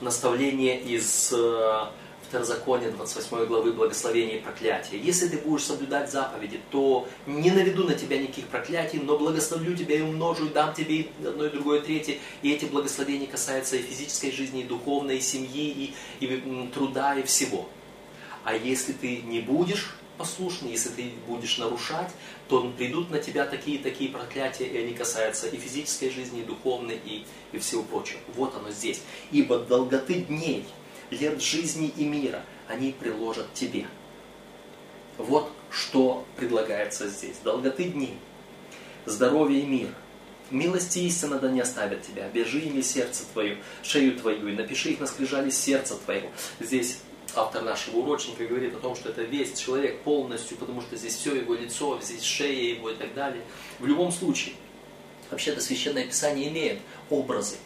наставление 0.00 0.80
из 0.80 1.32
э, 1.32 1.84
Второзакония 2.28 2.90
28 2.90 3.46
главы 3.46 3.74
благословения 3.74 4.38
и 4.38 4.40
проклятия. 4.40 4.98
Если 4.98 5.28
ты 5.28 5.36
будешь 5.36 5.66
соблюдать 5.66 6.10
заповеди, 6.10 6.60
то 6.72 7.06
не 7.28 7.52
наведу 7.52 7.84
на 7.84 7.94
тебя 7.94 8.18
никаких 8.18 8.48
проклятий, 8.48 8.98
но 8.98 9.16
благословлю 9.16 9.76
тебя 9.76 9.98
и 9.98 10.00
умножу, 10.00 10.46
и 10.46 10.48
дам 10.48 10.74
тебе 10.74 11.02
и 11.02 11.10
одно, 11.24 11.46
и 11.46 11.50
другое, 11.50 11.78
и 11.78 11.82
третье. 11.84 12.18
И 12.42 12.50
эти 12.50 12.64
благословения 12.64 13.28
касаются 13.28 13.76
и 13.76 13.82
физической 13.82 14.32
жизни, 14.32 14.62
и 14.62 14.64
духовной, 14.64 15.18
и 15.18 15.20
семьи, 15.20 15.94
и, 16.18 16.24
и 16.24 16.70
труда, 16.74 17.14
и 17.14 17.22
всего. 17.22 17.68
А 18.42 18.56
если 18.56 18.94
ты 18.94 19.18
не 19.18 19.38
будешь 19.38 19.94
послушный, 20.20 20.72
если 20.72 20.90
ты 20.90 21.12
будешь 21.26 21.56
нарушать, 21.56 22.10
то 22.46 22.70
придут 22.76 23.10
на 23.10 23.20
тебя 23.20 23.46
такие-такие 23.46 24.10
проклятия, 24.10 24.66
и 24.66 24.76
они 24.76 24.92
касаются 24.92 25.48
и 25.48 25.56
физической 25.56 26.10
жизни, 26.10 26.40
и 26.40 26.44
духовной, 26.44 27.00
и, 27.02 27.24
и 27.52 27.58
всего 27.58 27.82
прочего. 27.82 28.20
Вот 28.36 28.54
оно 28.54 28.70
здесь. 28.70 29.00
Ибо 29.32 29.60
долготы 29.60 30.16
дней, 30.16 30.66
лет 31.10 31.40
жизни 31.40 31.90
и 31.96 32.04
мира 32.04 32.44
они 32.68 32.92
приложат 32.92 33.54
тебе. 33.54 33.86
Вот 35.16 35.50
что 35.70 36.26
предлагается 36.36 37.08
здесь. 37.08 37.38
Долготы 37.42 37.84
дней, 37.84 38.18
здоровье 39.06 39.60
и 39.62 39.66
мир, 39.66 39.88
Милости 40.50 40.98
истина 40.98 41.38
да 41.38 41.48
не 41.48 41.60
оставят 41.60 42.02
тебя. 42.02 42.24
Обяжи 42.24 42.58
ими 42.58 42.80
сердце 42.80 43.22
твое, 43.32 43.58
шею 43.84 44.18
твою, 44.18 44.48
и 44.48 44.52
напиши 44.52 44.90
их 44.90 44.98
на 44.98 45.06
скрижали 45.06 45.48
сердца 45.48 45.94
твоего. 45.94 46.28
Здесь 46.58 46.98
автор 47.36 47.62
нашего 47.62 47.98
урочника 47.98 48.46
говорит 48.46 48.74
о 48.74 48.78
том, 48.78 48.96
что 48.96 49.10
это 49.10 49.22
весь 49.22 49.58
человек 49.58 50.00
полностью, 50.02 50.56
потому 50.56 50.80
что 50.80 50.96
здесь 50.96 51.14
все 51.16 51.34
его 51.34 51.54
лицо, 51.54 52.00
здесь 52.00 52.22
шея 52.22 52.74
его 52.74 52.90
и 52.90 52.94
так 52.94 53.14
далее. 53.14 53.44
В 53.78 53.86
любом 53.86 54.12
случае, 54.12 54.54
вообще-то 55.30 55.60
Священное 55.60 56.06
Писание 56.06 56.48
имеет 56.48 56.80
образы 57.08 57.56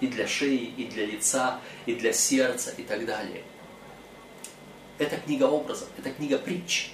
и 0.00 0.06
для 0.06 0.26
шеи, 0.26 0.72
и 0.76 0.84
для 0.84 1.06
лица, 1.06 1.60
и 1.86 1.94
для 1.94 2.12
сердца 2.12 2.72
и 2.76 2.82
так 2.82 3.06
далее. 3.06 3.42
Это 4.98 5.16
книга 5.16 5.44
образов, 5.44 5.88
это 5.98 6.10
книга 6.10 6.38
притч. 6.38 6.92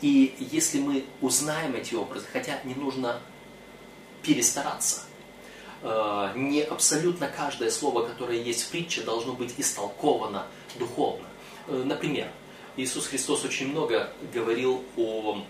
И 0.00 0.34
если 0.38 0.78
мы 0.80 1.04
узнаем 1.20 1.74
эти 1.74 1.94
образы, 1.94 2.26
хотя 2.32 2.60
не 2.64 2.74
нужно 2.74 3.20
перестараться, 4.22 5.02
э, 5.82 6.32
не 6.36 6.62
абсолютно 6.62 7.28
каждое 7.28 7.70
слово, 7.70 8.06
которое 8.06 8.42
есть 8.42 8.64
в 8.64 8.70
притче, 8.70 9.02
должно 9.02 9.32
быть 9.32 9.54
истолковано 9.56 10.46
духовно. 10.78 11.26
Э, 11.68 11.82
например, 11.84 12.30
Иисус 12.76 13.06
Христос 13.06 13.44
очень 13.44 13.68
много 13.68 14.12
говорил 14.32 14.84
о, 14.96 15.42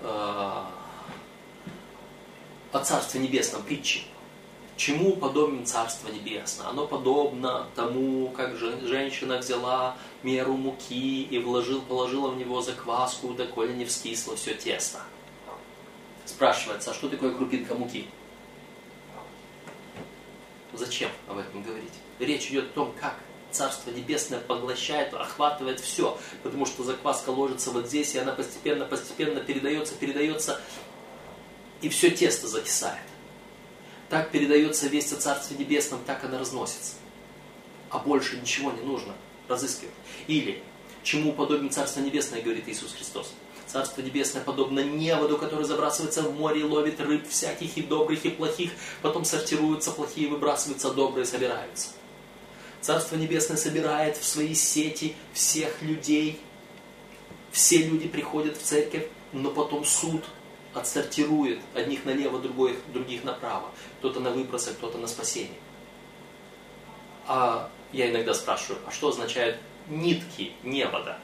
э, 0.00 0.04
о 2.72 2.78
Царстве 2.82 3.20
Небесном 3.20 3.62
притче. 3.62 4.02
Чему 4.76 5.16
подобен 5.16 5.64
Царство 5.64 6.08
Небесное? 6.08 6.68
Оно 6.68 6.86
подобно 6.86 7.66
тому, 7.76 8.30
как 8.30 8.56
женщина 8.56 9.38
взяла 9.38 9.96
меру 10.22 10.56
муки 10.56 11.22
и 11.22 11.38
вложил, 11.38 11.82
положила 11.82 12.30
в 12.30 12.36
него 12.36 12.62
закваску, 12.62 13.34
доколе 13.34 13.74
не 13.74 13.84
вскисло 13.84 14.34
все 14.34 14.54
тесто. 14.54 15.00
Спрашивается, 16.24 16.90
а 16.90 16.94
что 16.94 17.08
такое 17.08 17.32
крупинка 17.32 17.74
муки? 17.74 18.06
Зачем 20.72 21.10
об 21.28 21.38
этом 21.38 21.62
говорить? 21.62 21.92
Речь 22.18 22.48
идет 22.48 22.70
о 22.70 22.74
том, 22.74 22.92
как 22.98 23.18
Царство 23.52 23.90
Небесное 23.90 24.40
поглощает, 24.40 25.14
охватывает 25.14 25.80
все, 25.80 26.18
потому 26.42 26.66
что 26.66 26.82
закваска 26.82 27.30
ложится 27.30 27.70
вот 27.70 27.86
здесь, 27.86 28.14
и 28.14 28.18
она 28.18 28.32
постепенно, 28.32 28.84
постепенно 28.84 29.40
передается, 29.40 29.94
передается, 29.94 30.60
и 31.80 31.88
все 31.88 32.10
тесто 32.10 32.48
закисает. 32.48 33.02
Так 34.08 34.30
передается 34.30 34.88
весть 34.88 35.12
о 35.12 35.16
Царстве 35.16 35.56
Небесном, 35.56 36.00
так 36.04 36.24
она 36.24 36.38
разносится. 36.38 36.94
А 37.90 37.98
больше 37.98 38.36
ничего 38.36 38.70
не 38.72 38.82
нужно 38.82 39.14
разыскивать. 39.48 39.94
Или, 40.26 40.62
чему 41.02 41.32
подобен 41.32 41.70
Царство 41.70 42.00
Небесное, 42.00 42.42
говорит 42.42 42.68
Иисус 42.68 42.92
Христос. 42.92 43.32
Царство 43.66 44.02
Небесное 44.02 44.42
подобно 44.42 44.80
неводу, 44.80 45.38
который 45.38 45.64
забрасывается 45.64 46.22
в 46.22 46.34
море 46.38 46.60
и 46.60 46.64
ловит 46.64 47.00
рыб 47.00 47.26
всяких 47.26 47.78
и 47.78 47.82
добрых, 47.82 48.24
и 48.26 48.30
плохих, 48.30 48.70
потом 49.00 49.24
сортируются 49.24 49.92
плохие, 49.92 50.28
выбрасываются, 50.28 50.92
добрые 50.92 51.24
собираются. 51.24 51.88
Царство 52.82 53.14
Небесное 53.14 53.56
собирает 53.56 54.16
в 54.16 54.24
свои 54.24 54.54
сети 54.54 55.14
всех 55.32 55.80
людей. 55.82 56.40
Все 57.52 57.78
люди 57.78 58.08
приходят 58.08 58.56
в 58.56 58.62
церковь, 58.62 59.06
но 59.32 59.50
потом 59.50 59.84
суд 59.84 60.24
отсортирует 60.74 61.60
одних 61.74 62.04
налево, 62.04 62.40
других, 62.40 62.76
других 62.92 63.22
направо. 63.22 63.70
Кто-то 63.98 64.18
на 64.18 64.30
выбросы, 64.30 64.72
кто-то 64.72 64.98
на 64.98 65.06
спасение. 65.06 65.58
А 67.28 67.70
я 67.92 68.10
иногда 68.10 68.34
спрашиваю, 68.34 68.80
а 68.84 68.90
что 68.90 69.10
означает 69.10 69.58
нитки 69.88 70.52
невода? 70.64 71.18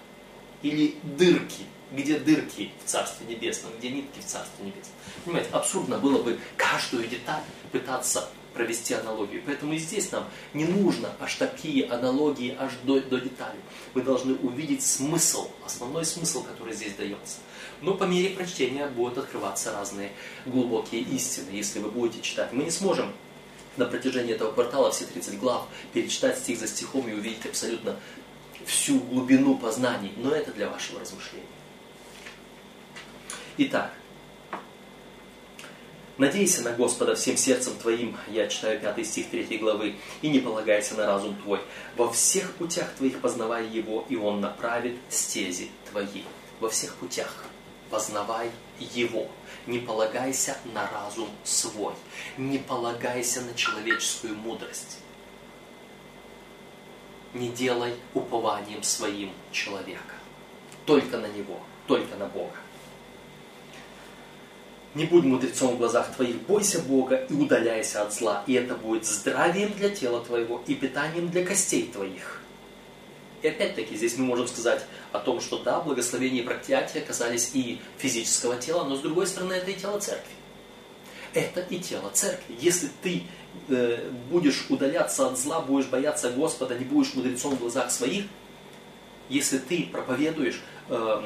Или 0.63 0.95
дырки? 1.03 1.65
Где 1.91 2.21
дырки 2.21 2.71
в 2.85 2.89
Царстве 2.89 3.27
Небесном? 3.27 3.73
Где 3.79 3.91
нитки 3.91 4.21
в 4.21 4.25
Царстве 4.25 4.65
Небесном? 4.65 4.95
Понимаете, 5.25 5.51
абсурдно 5.51 5.99
было 5.99 6.23
бы 6.23 6.39
каждую 6.57 7.09
деталь 7.09 7.43
пытаться 7.73 8.29
провести 8.59 8.93
аналогию. 8.93 9.41
Поэтому 9.47 9.73
и 9.73 9.79
здесь 9.79 10.11
нам 10.11 10.25
не 10.53 10.65
нужно 10.65 11.13
аж 11.21 11.37
такие 11.37 11.87
аналогии 11.87 12.57
аж 12.59 12.73
до, 12.83 13.01
до 13.01 13.21
деталей. 13.21 13.61
Мы 13.95 14.03
должны 14.03 14.35
увидеть 14.35 14.83
смысл, 14.83 15.49
основной 15.65 16.05
смысл, 16.05 16.43
который 16.43 16.75
здесь 16.75 16.95
дается. 16.95 17.37
Но 17.83 17.95
по 17.95 18.03
мере 18.03 18.31
прочтения 18.31 18.89
будут 18.89 19.19
открываться 19.19 19.71
разные 19.71 20.11
глубокие 20.45 21.03
истины, 21.03 21.51
если 21.53 21.79
вы 21.79 21.89
будете 21.93 22.21
читать. 22.21 22.53
Мы 22.53 22.65
не 22.65 22.73
сможем 22.73 23.13
на 23.77 23.85
протяжении 23.85 24.35
этого 24.35 24.51
квартала 24.51 24.91
все 24.91 25.05
30 25.05 25.39
глав 25.39 25.69
перечитать 25.93 26.37
стих 26.37 26.59
за 26.59 26.67
стихом 26.67 27.09
и 27.09 27.13
увидеть 27.13 27.47
абсолютно 27.47 27.95
всю 28.67 28.99
глубину 28.99 29.57
познаний, 29.57 30.13
но 30.17 30.33
это 30.33 30.51
для 30.51 30.69
вашего 30.69 30.99
размышления. 30.99 31.47
Итак, 33.59 33.95
Надейся 36.19 36.63
на 36.63 36.73
Господа 36.73 37.15
всем 37.15 37.37
сердцем 37.37 37.75
твоим, 37.77 38.17
я 38.27 38.49
читаю 38.49 38.81
5 38.81 39.07
стих 39.07 39.31
3 39.31 39.57
главы, 39.59 39.95
и 40.21 40.29
не 40.29 40.41
полагайся 40.41 40.97
на 40.97 41.07
разум 41.07 41.37
твой. 41.37 41.61
Во 41.97 42.11
всех 42.11 42.55
путях 42.55 42.93
твоих 42.97 43.21
познавай 43.21 43.69
его, 43.69 44.05
и 44.09 44.17
он 44.17 44.41
направит 44.41 44.97
стези 45.09 45.71
твои. 45.89 46.25
Во 46.59 46.69
всех 46.69 46.97
путях 46.97 47.45
познавай 47.89 48.51
его. 48.81 49.29
Не 49.69 49.79
полагайся 49.79 50.57
на 50.75 50.91
разум 50.91 51.29
свой. 51.45 51.95
Не 52.37 52.59
полагайся 52.59 53.41
на 53.43 53.55
человеческую 53.55 54.35
мудрость. 54.35 54.99
Не 57.33 57.49
делай 57.51 57.95
упованием 58.13 58.83
своим 58.83 59.31
человека. 59.53 60.17
Только 60.85 61.19
на 61.19 61.27
него, 61.27 61.61
только 61.87 62.17
на 62.17 62.27
Бога. 62.27 62.57
Не 64.95 65.05
будь 65.05 65.25
мудрецом 65.25 65.75
в 65.75 65.79
глазах 65.79 66.15
твоих, 66.15 66.37
бойся 66.43 66.81
Бога 66.81 67.17
и 67.29 67.35
удаляйся 67.35 68.03
от 68.03 68.15
зла, 68.15 68.43
и 68.47 68.55
это 68.55 68.75
будет 68.75 69.05
здравием 69.05 69.73
для 69.75 69.91
тела 69.91 70.25
твоего 70.25 70.63
и 70.67 70.75
питанием 70.75 71.29
для 71.29 71.45
костей 71.45 71.91
твоих. 71.93 72.41
И 73.43 73.49
опять-таки 73.49 73.95
здесь 73.97 74.17
мы 74.17 74.25
можем 74.25 74.49
сказать 74.49 74.85
о 75.13 75.19
том, 75.19 75.41
что 75.41 75.59
да, 75.59 75.81
благословение 75.81 76.43
и 76.43 76.47
проклятие 76.47 77.05
касались 77.05 77.51
и 77.53 77.81
физического 77.99 78.57
тела, 78.57 78.85
но 78.85 78.97
с 78.97 79.01
другой 79.01 79.27
стороны 79.27 79.53
это 79.53 79.71
и 79.71 79.75
тело 79.75 80.01
церкви. 80.01 80.33
Это 81.35 81.61
и 81.61 81.79
тело 81.79 82.11
церкви. 82.13 82.57
Если 82.59 82.89
ты 83.03 83.23
э, 83.69 84.11
будешь 84.31 84.67
удаляться 84.71 85.29
от 85.29 85.39
зла, 85.39 85.61
будешь 85.61 85.87
бояться 85.87 86.31
Господа, 86.31 86.77
не 86.77 86.85
будешь 86.85 87.15
мудрецом 87.15 87.55
в 87.55 87.61
глазах 87.61 87.93
своих, 87.93 88.25
если 89.29 89.59
ты 89.59 89.89
проповедуешь, 89.93 90.61
э, 90.89 91.23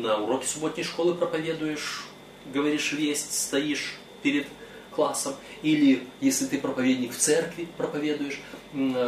на 0.00 0.18
уроке 0.18 0.46
субботней 0.46 0.84
школы 0.84 1.14
проповедуешь, 1.14 2.06
говоришь 2.52 2.92
весть, 2.92 3.38
стоишь 3.38 3.96
перед 4.22 4.46
классом, 4.90 5.34
или 5.62 6.02
если 6.20 6.46
ты 6.46 6.58
проповедник 6.58 7.12
в 7.12 7.18
церкви 7.18 7.68
проповедуешь, 7.76 8.40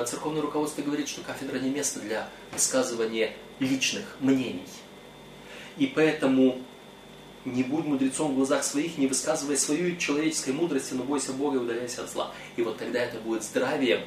церковное 0.06 0.42
руководство 0.42 0.82
говорит, 0.82 1.08
что 1.08 1.22
кафедра 1.22 1.58
не 1.58 1.70
место 1.70 2.00
для 2.00 2.28
высказывания 2.52 3.34
личных 3.58 4.04
мнений. 4.20 4.66
И 5.76 5.86
поэтому 5.86 6.60
не 7.44 7.64
будь 7.64 7.84
мудрецом 7.84 8.32
в 8.32 8.36
глазах 8.36 8.62
своих, 8.62 8.98
не 8.98 9.08
высказывай 9.08 9.56
свою 9.56 9.96
человеческой 9.96 10.50
мудрости, 10.50 10.94
но 10.94 11.02
бойся 11.02 11.32
Бога 11.32 11.56
и 11.56 11.60
удаляйся 11.60 12.02
от 12.04 12.10
зла. 12.10 12.32
И 12.56 12.62
вот 12.62 12.78
тогда 12.78 13.00
это 13.00 13.18
будет 13.18 13.42
здравием, 13.42 14.02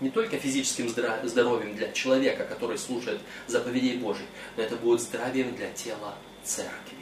не 0.00 0.10
только 0.10 0.38
физическим 0.38 0.88
здоровьем 0.88 1.76
для 1.76 1.92
человека, 1.92 2.44
который 2.44 2.78
слушает 2.78 3.20
заповедей 3.46 3.98
Божьих, 3.98 4.26
но 4.56 4.62
это 4.62 4.76
будет 4.76 5.02
здравием 5.02 5.54
для 5.54 5.70
тела 5.70 6.16
церкви. 6.42 6.96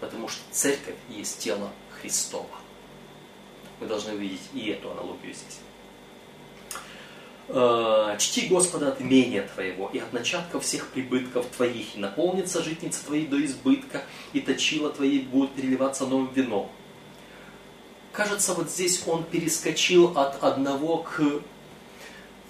Потому 0.00 0.28
что 0.28 0.40
церковь 0.50 0.96
есть 1.08 1.38
тело 1.38 1.70
Христова. 2.00 2.46
Мы 3.80 3.86
должны 3.86 4.14
увидеть 4.14 4.40
и 4.54 4.68
эту 4.68 4.90
аналогию 4.90 5.34
здесь. 5.34 5.60
Э, 7.48 8.16
чти 8.18 8.48
Господа 8.48 8.88
от 8.88 9.00
имения 9.00 9.48
Твоего 9.54 9.88
и 9.92 9.98
от 9.98 10.12
начатков 10.12 10.64
всех 10.64 10.88
прибытков 10.88 11.46
Твоих, 11.46 11.94
и 11.94 11.98
наполнится 11.98 12.62
житница 12.62 13.04
Твоей 13.04 13.26
до 13.26 13.44
избытка, 13.44 14.02
и 14.32 14.40
точила 14.40 14.90
Твоей 14.90 15.20
будет 15.20 15.52
переливаться 15.52 16.06
новым 16.06 16.32
вином. 16.34 16.68
Кажется, 18.12 18.54
вот 18.54 18.70
здесь 18.70 19.02
он 19.06 19.24
перескочил 19.24 20.18
от 20.18 20.42
одного 20.42 20.98
к 20.98 21.22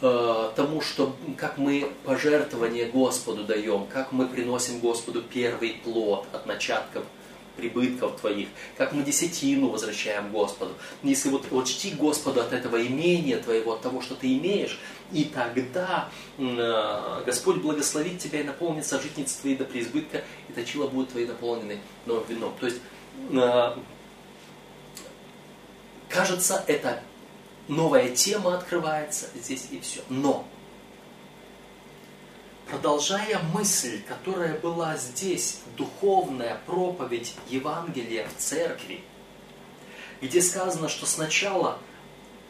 э, 0.00 0.50
тому, 0.56 0.80
что 0.80 1.14
как 1.36 1.58
мы 1.58 1.92
пожертвование 2.04 2.86
Господу 2.86 3.44
даем, 3.44 3.86
как 3.88 4.12
мы 4.12 4.26
приносим 4.26 4.78
Господу 4.78 5.22
первый 5.22 5.74
плод 5.84 6.26
от 6.32 6.46
начатков 6.46 7.04
прибытков 7.56 8.20
твоих, 8.20 8.48
как 8.76 8.92
мы 8.92 9.02
десятину 9.02 9.68
возвращаем 9.68 10.30
Господу. 10.30 10.74
Если 11.02 11.28
вот, 11.28 11.46
вот 11.50 11.66
чти 11.66 11.92
Господа 11.92 12.44
от 12.44 12.52
этого 12.52 12.84
имения 12.84 13.38
твоего, 13.38 13.74
от 13.74 13.82
того, 13.82 14.02
что 14.02 14.14
ты 14.14 14.36
имеешь, 14.36 14.78
и 15.12 15.24
тогда 15.24 16.08
э, 16.38 17.22
Господь 17.24 17.56
благословит 17.56 18.18
тебя 18.18 18.40
и 18.40 18.44
наполнит 18.44 18.86
сожитницы 18.86 19.40
твои 19.40 19.56
до 19.56 19.64
преизбытка, 19.64 20.24
и 20.48 20.52
точила 20.52 20.86
будут 20.88 21.10
твои 21.10 21.26
наполнены 21.26 21.78
новым 22.06 22.24
вином. 22.28 22.54
То 22.60 22.66
есть, 22.66 22.80
э, 23.30 23.76
кажется, 26.08 26.64
это 26.66 27.02
новая 27.68 28.10
тема 28.10 28.56
открывается 28.56 29.26
здесь 29.34 29.68
и 29.70 29.80
все. 29.80 30.00
Но 30.08 30.46
Продолжая 32.68 33.40
мысль, 33.54 34.02
которая 34.08 34.58
была 34.58 34.96
здесь, 34.96 35.60
духовная 35.76 36.60
проповедь 36.66 37.34
Евангелия 37.48 38.26
в 38.26 38.40
церкви, 38.40 39.02
где 40.20 40.42
сказано, 40.42 40.88
что 40.88 41.06
сначала 41.06 41.78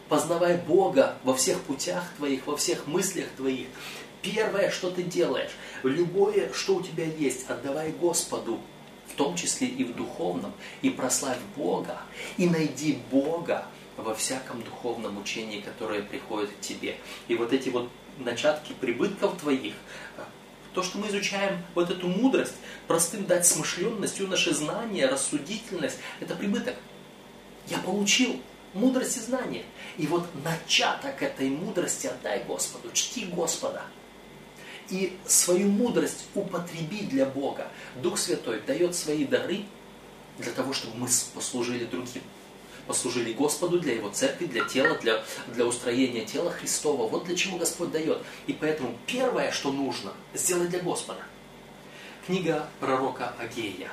познавай 0.09 0.57
Бога 0.57 1.19
во 1.23 1.35
всех 1.35 1.61
путях 1.61 2.03
твоих, 2.17 2.47
во 2.47 2.57
всех 2.57 2.87
мыслях 2.87 3.29
твоих. 3.37 3.67
Первое, 4.23 4.71
что 4.71 4.91
ты 4.91 5.03
делаешь, 5.03 5.51
любое, 5.83 6.51
что 6.55 6.77
у 6.77 6.83
тебя 6.83 7.05
есть, 7.05 7.51
отдавай 7.51 7.91
Господу, 7.93 8.59
в 9.09 9.14
том 9.17 9.37
числе 9.37 9.69
и 9.69 9.85
в 9.85 9.95
духовном, 9.95 10.55
и 10.81 10.89
прославь 10.89 11.39
Бога, 11.57 12.01
и 12.39 12.49
найди 12.49 12.99
Бога 13.11 13.67
во 13.99 14.14
всяком 14.14 14.62
духовном 14.62 15.19
учении, 15.19 15.61
которое 15.61 16.01
приходит 16.01 16.51
к 16.51 16.61
тебе. 16.61 16.97
И 17.29 17.35
вот 17.35 17.53
эти 17.53 17.69
вот 17.69 17.91
начатки 18.19 18.73
прибытков 18.73 19.39
твоих, 19.39 19.75
то, 20.77 20.83
что 20.83 20.99
мы 20.99 21.09
изучаем 21.09 21.62
вот 21.75 21.91
эту 21.91 22.07
мудрость, 22.07 22.55
простым 22.87 23.25
дать 23.25 23.47
смышленность, 23.47 24.19
юноши 24.19 24.53
знания, 24.53 25.07
рассудительность, 25.07 25.99
это 26.21 26.35
прибыток. 26.35 26.75
Я 27.67 27.79
получил 27.79 28.41
мудрость 28.75 29.17
и 29.17 29.21
знание. 29.21 29.64
И 29.97 30.07
вот 30.07 30.27
начаток 30.45 31.23
этой 31.23 31.49
мудрости 31.49 32.07
отдай 32.07 32.45
Господу, 32.45 32.91
чти 32.93 33.25
Господа. 33.25 33.85
И 34.91 35.17
свою 35.25 35.69
мудрость 35.69 36.27
употреби 36.35 37.07
для 37.07 37.25
Бога. 37.25 37.69
Дух 38.03 38.19
Святой 38.19 38.61
дает 38.61 38.95
свои 38.95 39.25
дары 39.25 39.64
для 40.39 40.53
того, 40.53 40.75
чтобы 40.75 40.99
мы 40.99 41.09
послужили 41.35 41.87
другим 41.87 42.23
послужили 42.87 43.32
Господу, 43.32 43.78
для 43.78 43.95
Его 43.95 44.11
церкви, 44.11 44.47
для 44.47 44.64
тела, 44.64 44.97
для, 44.99 45.24
для 45.49 45.64
устроения 45.66 46.24
тела 46.24 46.51
Христова. 46.51 47.09
Вот 47.09 47.24
для 47.24 47.37
чего 47.37 47.59
Господь 47.59 47.91
дает. 47.91 48.22
И 48.47 48.53
поэтому 48.53 48.97
первое, 49.07 49.51
что 49.51 49.72
нужно, 49.72 50.12
сделать 50.34 50.70
для 50.70 50.80
Господа. 50.80 51.20
Книга 52.26 52.68
пророка 52.80 53.34
Агея. 53.39 53.91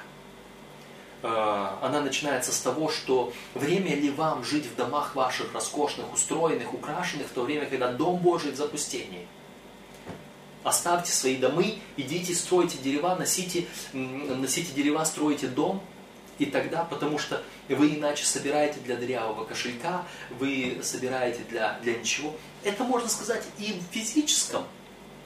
Э, 1.24 1.78
она 1.82 2.02
начинается 2.02 2.52
с 2.52 2.60
того, 2.60 2.90
что 2.90 3.34
время 3.54 3.96
ли 3.96 4.10
вам 4.10 4.44
жить 4.44 4.66
в 4.66 4.76
домах 4.76 5.16
ваших 5.16 5.54
роскошных, 5.54 6.12
устроенных, 6.14 6.74
украшенных, 6.74 7.28
в 7.28 7.32
то 7.32 7.44
время, 7.44 7.66
когда 7.66 7.92
Дом 7.92 8.18
Божий 8.18 8.52
в 8.52 8.56
запустении. 8.56 9.28
Оставьте 10.64 11.12
свои 11.12 11.36
домы, 11.36 11.80
идите, 11.98 12.34
стройте 12.34 12.78
дерева, 12.78 13.16
носите, 13.16 13.68
носите 13.92 14.72
дерева, 14.72 15.04
стройте 15.04 15.48
дом, 15.48 15.82
и 16.44 16.46
тогда, 16.46 16.84
потому 16.84 17.18
что 17.18 17.42
вы 17.70 17.96
иначе 17.96 18.26
собираете 18.26 18.80
для 18.82 18.98
дырявого 18.98 19.46
кошелька, 19.46 20.06
вы 20.40 20.80
собираете 20.84 21.40
для, 21.50 21.80
для 21.82 21.96
ничего. 21.98 22.36
Это 22.64 22.84
можно 22.84 23.10
сказать 23.10 23.44
и 23.58 23.74
в 23.74 23.94
физическом 23.94 24.66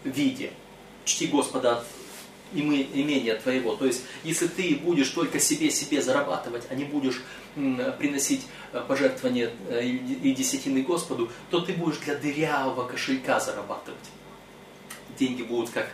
виде. 0.04 0.52
Чти 1.06 1.28
Господа 1.28 1.84
имения 2.54 3.36
твоего. 3.36 3.76
То 3.76 3.86
есть, 3.86 4.04
если 4.24 4.48
ты 4.48 4.76
будешь 4.76 5.10
только 5.10 5.40
себе-себе 5.40 6.02
зарабатывать, 6.02 6.64
а 6.70 6.76
не 6.76 6.86
будешь 6.86 7.22
приносить 7.56 8.46
э, 8.72 8.84
пожертвования 8.88 9.52
э, 9.70 9.84
и 9.84 10.34
десятины 10.34 10.84
Господу, 10.84 11.30
то 11.50 11.60
ты 11.60 11.74
будешь 11.74 11.98
для 11.98 12.16
дырявого 12.16 12.88
кошелька 12.88 13.40
зарабатывать. 13.40 14.00
Деньги 15.18 15.42
будут 15.42 15.72
как, 15.72 15.90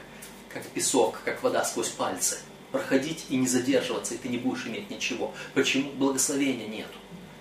как 0.50 0.64
песок, 0.68 1.22
как 1.24 1.42
вода 1.42 1.64
сквозь 1.64 1.90
пальцы 1.90 2.40
проходить 2.74 3.28
и 3.30 3.38
не 3.38 3.48
задерживаться, 3.48 4.16
и 4.16 4.18
ты 4.18 4.28
не 4.28 4.40
будешь 4.40 4.66
иметь 4.66 4.90
ничего. 4.90 5.32
Почему? 5.54 5.92
Благословения 5.92 6.68
нету. 6.68 6.98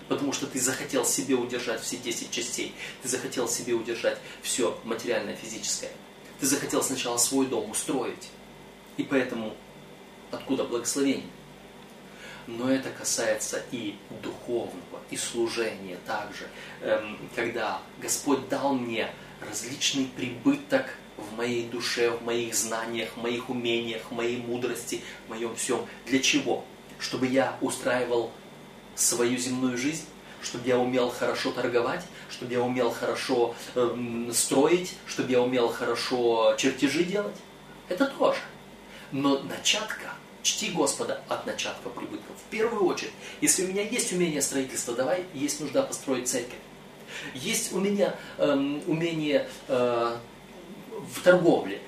Потому 0.07 0.31
что 0.31 0.45
ты 0.45 0.59
захотел 0.59 1.03
себе 1.05 1.33
удержать 1.33 1.81
все 1.81 1.97
10 1.97 2.29
частей. 2.29 2.75
Ты 3.01 3.09
захотел 3.09 3.49
себе 3.49 3.73
удержать 3.73 4.19
все 4.43 4.79
материальное, 4.83 5.35
физическое. 5.35 5.89
Ты 6.39 6.45
захотел 6.45 6.83
сначала 6.83 7.17
свой 7.17 7.47
дом 7.47 7.71
устроить. 7.71 8.29
И 8.97 9.03
поэтому 9.03 9.57
откуда 10.29 10.65
благословение? 10.65 11.25
Но 12.45 12.69
это 12.69 12.91
касается 12.91 13.63
и 13.71 13.95
духовного, 14.21 15.01
и 15.09 15.17
служения 15.17 15.97
также. 16.05 16.47
Эм, 16.81 17.17
когда 17.35 17.81
Господь 17.99 18.47
дал 18.49 18.75
мне 18.75 19.09
различный 19.49 20.05
прибыток 20.05 20.93
в 21.31 21.37
моей 21.37 21.67
душе, 21.67 22.11
в 22.11 22.23
моих 22.23 22.55
знаниях, 22.55 23.09
в 23.15 23.21
моих 23.21 23.49
умениях, 23.49 24.01
в 24.09 24.11
моей 24.11 24.37
мудрости, 24.37 25.01
в 25.25 25.29
моем 25.29 25.55
всем. 25.55 25.85
Для 26.05 26.19
чего? 26.19 26.65
Чтобы 26.99 27.27
я 27.27 27.57
устраивал 27.61 28.31
свою 28.95 29.37
земную 29.37 29.77
жизнь, 29.77 30.05
чтобы 30.41 30.67
я 30.67 30.77
умел 30.77 31.09
хорошо 31.09 31.51
торговать, 31.51 32.05
чтобы 32.29 32.53
я 32.53 32.61
умел 32.61 32.91
хорошо 32.91 33.55
э, 33.75 34.29
строить, 34.33 34.95
чтобы 35.07 35.31
я 35.31 35.41
умел 35.41 35.69
хорошо 35.69 36.55
чертежи 36.57 37.03
делать. 37.03 37.35
Это 37.89 38.05
тоже. 38.05 38.39
Но 39.11 39.39
начатка, 39.39 40.13
чти 40.41 40.71
Господа 40.71 41.21
от 41.29 41.45
начатка 41.45 41.89
прибытков. 41.89 42.35
В 42.35 42.49
первую 42.49 42.85
очередь, 42.85 43.13
если 43.41 43.65
у 43.65 43.67
меня 43.67 43.83
есть 43.83 44.11
умение 44.11 44.41
строительства, 44.41 44.93
давай, 44.93 45.25
есть 45.33 45.59
нужда 45.59 45.83
построить 45.83 46.27
церковь. 46.27 46.59
Есть 47.33 47.73
у 47.73 47.79
меня 47.79 48.15
э, 48.37 48.53
умение 48.87 49.47
э, 49.67 50.17
в 51.11 51.21
торговле. 51.21 51.81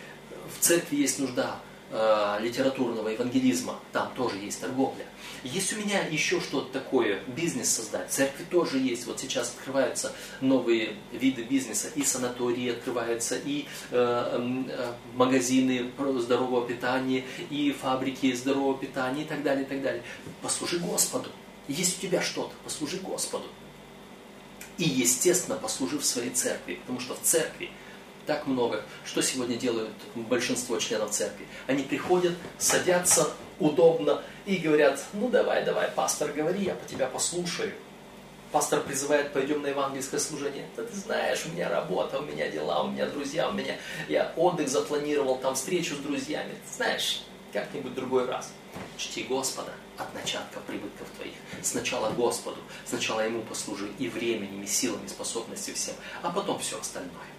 В 0.58 0.64
церкви 0.64 0.98
есть 0.98 1.20
нужда 1.20 1.60
э, 1.92 2.38
литературного 2.42 3.10
евангелизма, 3.10 3.80
там 3.92 4.12
тоже 4.16 4.38
есть 4.38 4.62
торговля. 4.62 5.06
Есть 5.44 5.74
у 5.74 5.80
меня 5.80 6.02
еще 6.02 6.40
что-то 6.42 6.72
такое, 6.80 7.20
бизнес 7.28 7.70
создать, 7.70 8.10
в 8.10 8.14
церкви 8.14 8.46
тоже 8.50 8.80
есть. 8.80 9.06
Вот 9.06 9.20
сейчас 9.20 9.54
открываются 9.56 10.12
новые 10.42 10.96
виды 11.12 11.44
бизнеса, 11.44 11.90
и 11.96 12.04
санатории 12.04 12.72
открываются, 12.72 13.36
и 13.38 13.66
э, 13.92 14.66
э, 14.70 14.94
магазины 15.14 15.92
здорового 16.18 16.68
питания, 16.68 17.24
и 17.50 17.72
фабрики 17.72 18.34
здорового 18.34 18.78
питания, 18.78 19.22
и 19.22 19.26
так 19.26 19.44
далее, 19.44 19.66
и 19.66 19.68
так 19.68 19.82
далее. 19.82 20.04
Послужи 20.42 20.80
Господу. 20.80 21.30
Есть 21.68 22.00
у 22.00 22.02
тебя 22.02 22.22
что-то, 22.22 22.54
послужи 22.64 22.98
Господу. 22.98 23.46
И, 24.78 24.84
естественно, 24.84 25.58
послужи 25.58 25.98
в 25.98 26.06
своей 26.06 26.32
церкви, 26.32 26.80
потому 26.82 27.00
что 27.00 27.16
в 27.16 27.22
церкви 27.22 27.70
так 28.26 28.48
много. 28.48 28.84
Что 29.06 29.22
сегодня 29.22 29.56
делают 29.56 29.92
большинство 30.16 30.80
членов 30.80 31.12
церкви? 31.12 31.48
Они 31.68 31.84
приходят, 31.84 32.34
садятся 32.58 33.30
удобно 33.60 34.22
и 34.46 34.58
говорят, 34.58 35.04
ну 35.14 35.30
давай, 35.30 35.64
давай, 35.64 35.90
пастор, 35.90 36.32
говори, 36.32 36.64
я 36.64 36.76
по 36.76 36.88
тебя 36.88 37.08
послушаю. 37.08 37.72
Пастор 38.52 38.82
призывает, 38.82 39.34
пойдем 39.34 39.62
на 39.62 39.68
евангельское 39.68 40.20
служение. 40.20 40.66
Да 40.78 40.84
ты 40.84 40.96
знаешь, 40.96 41.46
у 41.46 41.50
меня 41.50 41.70
работа, 41.70 42.20
у 42.20 42.24
меня 42.24 42.50
дела, 42.50 42.84
у 42.84 42.90
меня 42.90 43.06
друзья, 43.08 43.50
у 43.50 43.52
меня... 43.52 43.76
Я 44.08 44.32
отдых 44.38 44.70
запланировал, 44.70 45.38
там 45.38 45.56
встречу 45.56 45.96
с 45.96 46.00
друзьями. 46.00 46.52
Ты 46.52 46.76
знаешь, 46.78 47.24
как-нибудь 47.52 47.94
другой 47.94 48.26
раз. 48.26 48.52
Чти 48.98 49.24
Господа 49.24 49.74
от 49.98 50.14
начатков 50.14 50.64
прибытков 50.64 51.08
твоих. 51.18 51.34
Сначала 51.64 52.12
Господу, 52.12 52.58
сначала 52.86 53.22
Ему 53.22 53.42
послужи 53.42 53.90
и 54.00 54.10
временем, 54.10 54.64
и 54.64 54.68
силами, 54.68 55.06
и 55.06 55.10
способностью 55.10 55.76
всем, 55.76 55.96
а 56.22 56.30
потом 56.30 56.60
все 56.60 56.80
остальное. 56.80 57.35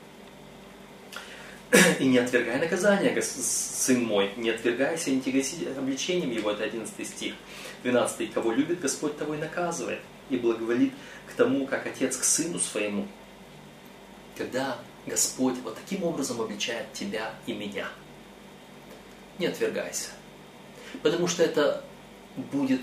И 1.98 2.04
не 2.04 2.18
отвергай 2.18 2.60
наказание, 2.60 3.20
сын 3.22 4.04
мой, 4.04 4.30
не 4.36 4.50
отвергайся, 4.50 5.10
не 5.10 5.20
тягоси 5.20 5.66
обличением 5.76 6.30
его, 6.30 6.52
это 6.52 6.64
11 6.64 7.06
стих. 7.06 7.34
12. 7.82 8.32
Кого 8.32 8.52
любит 8.52 8.80
Господь, 8.80 9.16
того 9.16 9.34
и 9.34 9.38
наказывает, 9.38 10.00
и 10.30 10.36
благоволит 10.36 10.92
к 11.26 11.32
тому, 11.32 11.66
как 11.66 11.86
отец 11.86 12.16
к 12.16 12.24
сыну 12.24 12.58
своему. 12.58 13.08
Когда 14.36 14.78
Господь 15.06 15.56
вот 15.64 15.76
таким 15.76 16.04
образом 16.04 16.40
обличает 16.40 16.92
тебя 16.92 17.34
и 17.46 17.52
меня, 17.52 17.88
не 19.38 19.46
отвергайся. 19.46 20.10
Потому 21.02 21.26
что 21.26 21.42
это 21.42 21.84
будет 22.36 22.80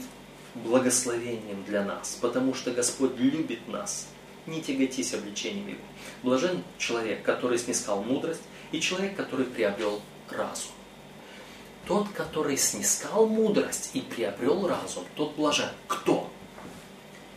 благословением 0.55 1.63
для 1.63 1.83
нас, 1.83 2.17
потому 2.21 2.53
что 2.53 2.71
Господь 2.71 3.17
любит 3.17 3.67
нас. 3.67 4.07
Не 4.45 4.61
тяготись 4.61 5.13
обличением 5.13 5.69
Его. 5.69 5.79
Блажен 6.21 6.63
человек, 6.77 7.23
который 7.23 7.57
снискал 7.57 8.03
мудрость, 8.03 8.41
и 8.73 8.81
человек, 8.81 9.15
который 9.15 9.45
приобрел 9.45 10.01
разум. 10.29 10.73
Тот, 11.85 12.09
который 12.09 12.57
снискал 12.57 13.27
мудрость 13.27 13.91
и 13.93 14.01
приобрел 14.01 14.67
разум, 14.67 15.05
тот 15.15 15.35
блажен. 15.35 15.69
Кто? 15.87 16.29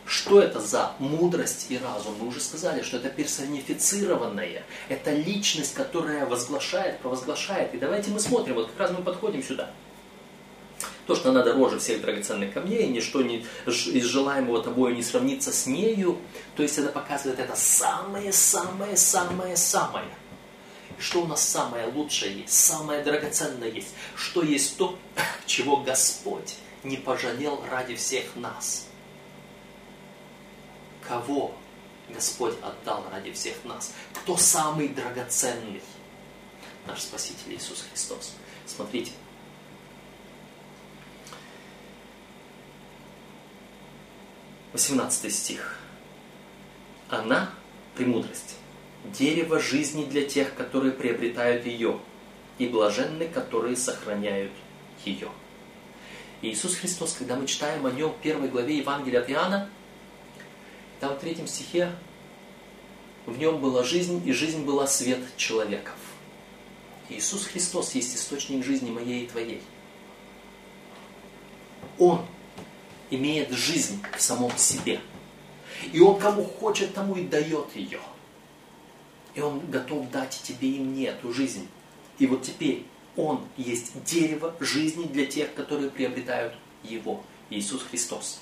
Что 0.05 0.41
это 0.41 0.59
за 0.59 0.93
мудрость 0.99 1.67
и 1.69 1.77
разум? 1.77 2.15
Мы 2.19 2.27
уже 2.27 2.39
сказали, 2.39 2.81
что 2.81 2.97
это 2.97 3.09
персонифицированная, 3.09 4.63
это 4.89 5.13
личность, 5.13 5.73
которая 5.73 6.25
возглашает, 6.25 6.99
провозглашает. 6.99 7.73
И 7.75 7.77
давайте 7.77 8.11
мы 8.11 8.19
смотрим, 8.19 8.55
вот 8.55 8.71
как 8.71 8.79
раз 8.79 8.91
мы 8.97 9.03
подходим 9.03 9.43
сюда. 9.43 9.69
То, 11.05 11.15
что 11.15 11.29
она 11.29 11.43
дороже 11.43 11.79
всех 11.79 12.01
драгоценных 12.01 12.53
камней, 12.53 12.87
ничто 12.87 13.21
не, 13.21 13.45
из 13.65 14.05
желаемого 14.05 14.63
тобою 14.63 14.95
не 14.95 15.03
сравнится 15.03 15.51
с 15.51 15.67
нею. 15.67 16.17
То 16.55 16.63
есть 16.63 16.77
это 16.77 16.89
показывает 16.89 17.39
это 17.39 17.55
самое-самое-самое-самое. 17.55 20.07
Что 20.99 21.21
у 21.21 21.27
нас 21.27 21.47
самое 21.47 21.85
лучшее 21.87 22.41
есть, 22.41 22.53
самое 22.53 23.03
драгоценное 23.03 23.69
есть? 23.69 23.93
Что 24.15 24.41
есть 24.41 24.77
то, 24.77 24.97
чего 25.45 25.77
Господь 25.77 26.55
не 26.83 26.97
пожалел 26.97 27.63
ради 27.69 27.95
всех 27.95 28.35
нас? 28.35 28.87
Кого 31.07 31.55
Господь 32.09 32.55
отдал 32.61 33.05
ради 33.11 33.31
всех 33.31 33.63
нас? 33.63 33.93
Кто 34.13 34.37
самый 34.37 34.87
драгоценный? 34.89 35.81
Наш 36.87 37.01
Спаситель 37.01 37.53
Иисус 37.53 37.85
Христос. 37.89 38.33
Смотрите. 38.65 39.11
Восемнадцатый 44.73 45.31
стих. 45.31 45.79
Она, 47.09 47.53
премудрость, 47.95 48.55
дерево 49.11 49.59
жизни 49.59 50.05
для 50.05 50.25
тех, 50.25 50.53
которые 50.55 50.91
приобретают 50.91 51.65
ее, 51.65 51.99
и 52.57 52.67
блаженны, 52.67 53.27
которые 53.27 53.75
сохраняют 53.75 54.51
ее. 55.05 55.29
Иисус 56.41 56.75
Христос, 56.75 57.13
когда 57.13 57.35
мы 57.35 57.47
читаем 57.47 57.85
о 57.85 57.91
нем 57.91 58.11
в 58.11 58.17
первой 58.17 58.47
главе 58.47 58.77
Евангелия 58.77 59.21
от 59.21 59.29
Иоанна, 59.29 59.69
там 60.99 61.15
в 61.15 61.19
третьем 61.19 61.47
стихе 61.47 61.91
в 63.25 63.37
нем 63.37 63.59
была 63.59 63.83
жизнь, 63.83 64.21
и 64.25 64.31
жизнь 64.31 64.63
была 64.63 64.87
свет 64.87 65.19
человеков. 65.35 65.95
Иисус 67.09 67.45
Христос 67.45 67.93
есть 67.95 68.15
источник 68.15 68.65
жизни 68.65 68.89
моей 68.89 69.23
и 69.23 69.27
твоей. 69.27 69.61
Он 71.99 72.25
имеет 73.09 73.51
жизнь 73.51 74.01
в 74.17 74.21
самом 74.21 74.55
себе. 74.57 74.99
И 75.91 75.99
Он 75.99 76.19
кому 76.19 76.43
хочет, 76.43 76.93
тому 76.93 77.15
и 77.15 77.23
дает 77.23 77.75
ее– 77.75 77.99
и 79.37 79.41
Он 79.41 79.61
готов 79.69 80.09
дать 80.09 80.41
тебе 80.43 80.69
и 80.69 80.79
мне 80.79 81.07
эту 81.07 81.31
жизнь. 81.31 81.67
И 82.17 82.25
вот 82.25 82.41
теперь 82.41 82.83
Он 83.15 83.41
есть 83.55 84.03
дерево 84.03 84.55
жизни 84.59 85.05
для 85.05 85.27
тех, 85.27 85.53
которые 85.53 85.91
приобретают 85.91 86.55
Его. 86.83 87.23
Иисус 87.49 87.83
Христос. 87.83 88.41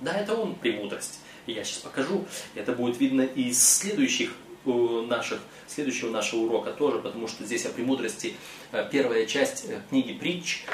Да, 0.00 0.14
это 0.14 0.34
Он 0.34 0.54
премудрость. 0.54 1.18
Я 1.46 1.64
сейчас 1.64 1.78
покажу. 1.78 2.24
Это 2.54 2.72
будет 2.72 3.00
видно 3.00 3.22
из 3.22 3.60
следующих 3.60 4.36
э, 4.64 4.70
наших, 5.08 5.40
следующего 5.66 6.10
нашего 6.10 6.42
урока 6.42 6.70
тоже, 6.70 7.00
потому 7.00 7.26
что 7.26 7.44
здесь 7.44 7.66
о 7.66 7.70
премудрости 7.70 8.36
э, 8.70 8.88
первая 8.90 9.26
часть 9.26 9.64
э, 9.68 9.80
книги 9.90 10.12
притч. 10.12 10.64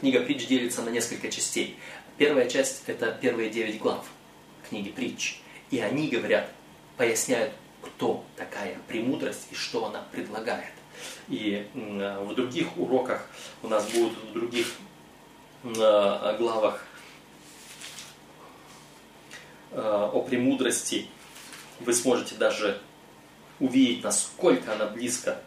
Книга 0.00 0.20
притч 0.20 0.46
делится 0.46 0.82
на 0.82 0.90
несколько 0.90 1.30
частей. 1.30 1.76
Первая 2.18 2.48
часть 2.48 2.82
это 2.86 3.16
первые 3.20 3.48
девять 3.48 3.78
глав 3.78 4.04
книги 4.68 4.90
притч. 4.90 5.40
И 5.70 5.80
они 5.80 6.08
говорят, 6.08 6.52
поясняют 6.96 7.54
кто 7.84 8.24
такая 8.36 8.78
премудрость 8.88 9.48
и 9.50 9.54
что 9.54 9.86
она 9.86 10.02
предлагает. 10.12 10.72
И 11.28 11.68
в 11.74 12.34
других 12.34 12.76
уроках 12.78 13.28
у 13.62 13.68
нас 13.68 13.86
будут 13.90 14.16
в 14.18 14.32
других 14.32 14.66
главах 15.62 16.86
о 19.72 20.20
премудрости 20.20 21.08
вы 21.80 21.92
сможете 21.92 22.36
даже 22.36 22.80
увидеть, 23.58 24.04
насколько 24.04 24.72
она 24.72 24.86
близко 24.86 25.40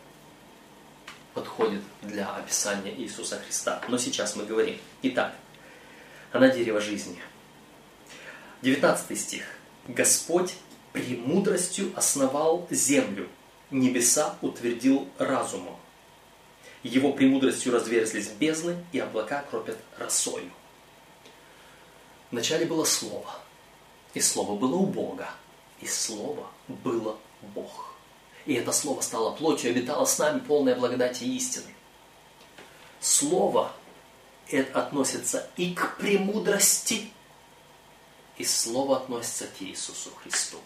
подходит 1.34 1.82
для 2.02 2.28
описания 2.36 2.94
Иисуса 2.94 3.40
Христа. 3.40 3.82
Но 3.88 3.98
сейчас 3.98 4.36
мы 4.36 4.46
говорим. 4.46 4.78
Итак, 5.04 5.36
она 6.34 6.50
дерево 6.50 6.82
жизни. 6.82 7.22
19 8.64 9.20
стих. 9.20 9.44
Господь 9.88 10.56
премудростью 10.98 11.92
основал 11.96 12.68
землю, 12.72 13.30
небеса 13.70 14.36
утвердил 14.42 15.08
разумом. 15.20 15.76
Его 16.84 17.14
премудростью 17.14 17.74
разверзлись 17.74 18.30
бездны, 18.30 18.84
и 18.92 19.00
облака 19.00 19.44
кропят 19.50 19.78
росою. 19.98 20.52
Вначале 22.32 22.66
было 22.66 22.84
Слово, 22.84 23.30
и 24.14 24.22
Слово 24.22 24.58
было 24.58 24.76
у 24.76 24.86
Бога, 24.86 25.30
и 25.82 25.88
Слово 25.88 26.48
было 26.68 27.18
Бог. 27.54 27.94
И 28.46 28.54
это 28.54 28.72
Слово 28.72 29.02
стало 29.02 29.36
плотью, 29.36 29.72
обитало 29.72 30.06
с 30.06 30.18
нами 30.18 30.40
полная 30.40 30.76
благодати 30.76 31.24
и 31.24 31.36
истины. 31.36 31.74
Слово 33.00 33.72
это 34.50 34.82
относится 34.82 35.50
и 35.58 35.74
к 35.74 35.98
премудрости, 35.98 37.12
и 38.38 38.46
Слово 38.46 38.98
относится 38.98 39.46
к 39.48 39.62
Иисусу 39.62 40.12
Христу. 40.24 40.58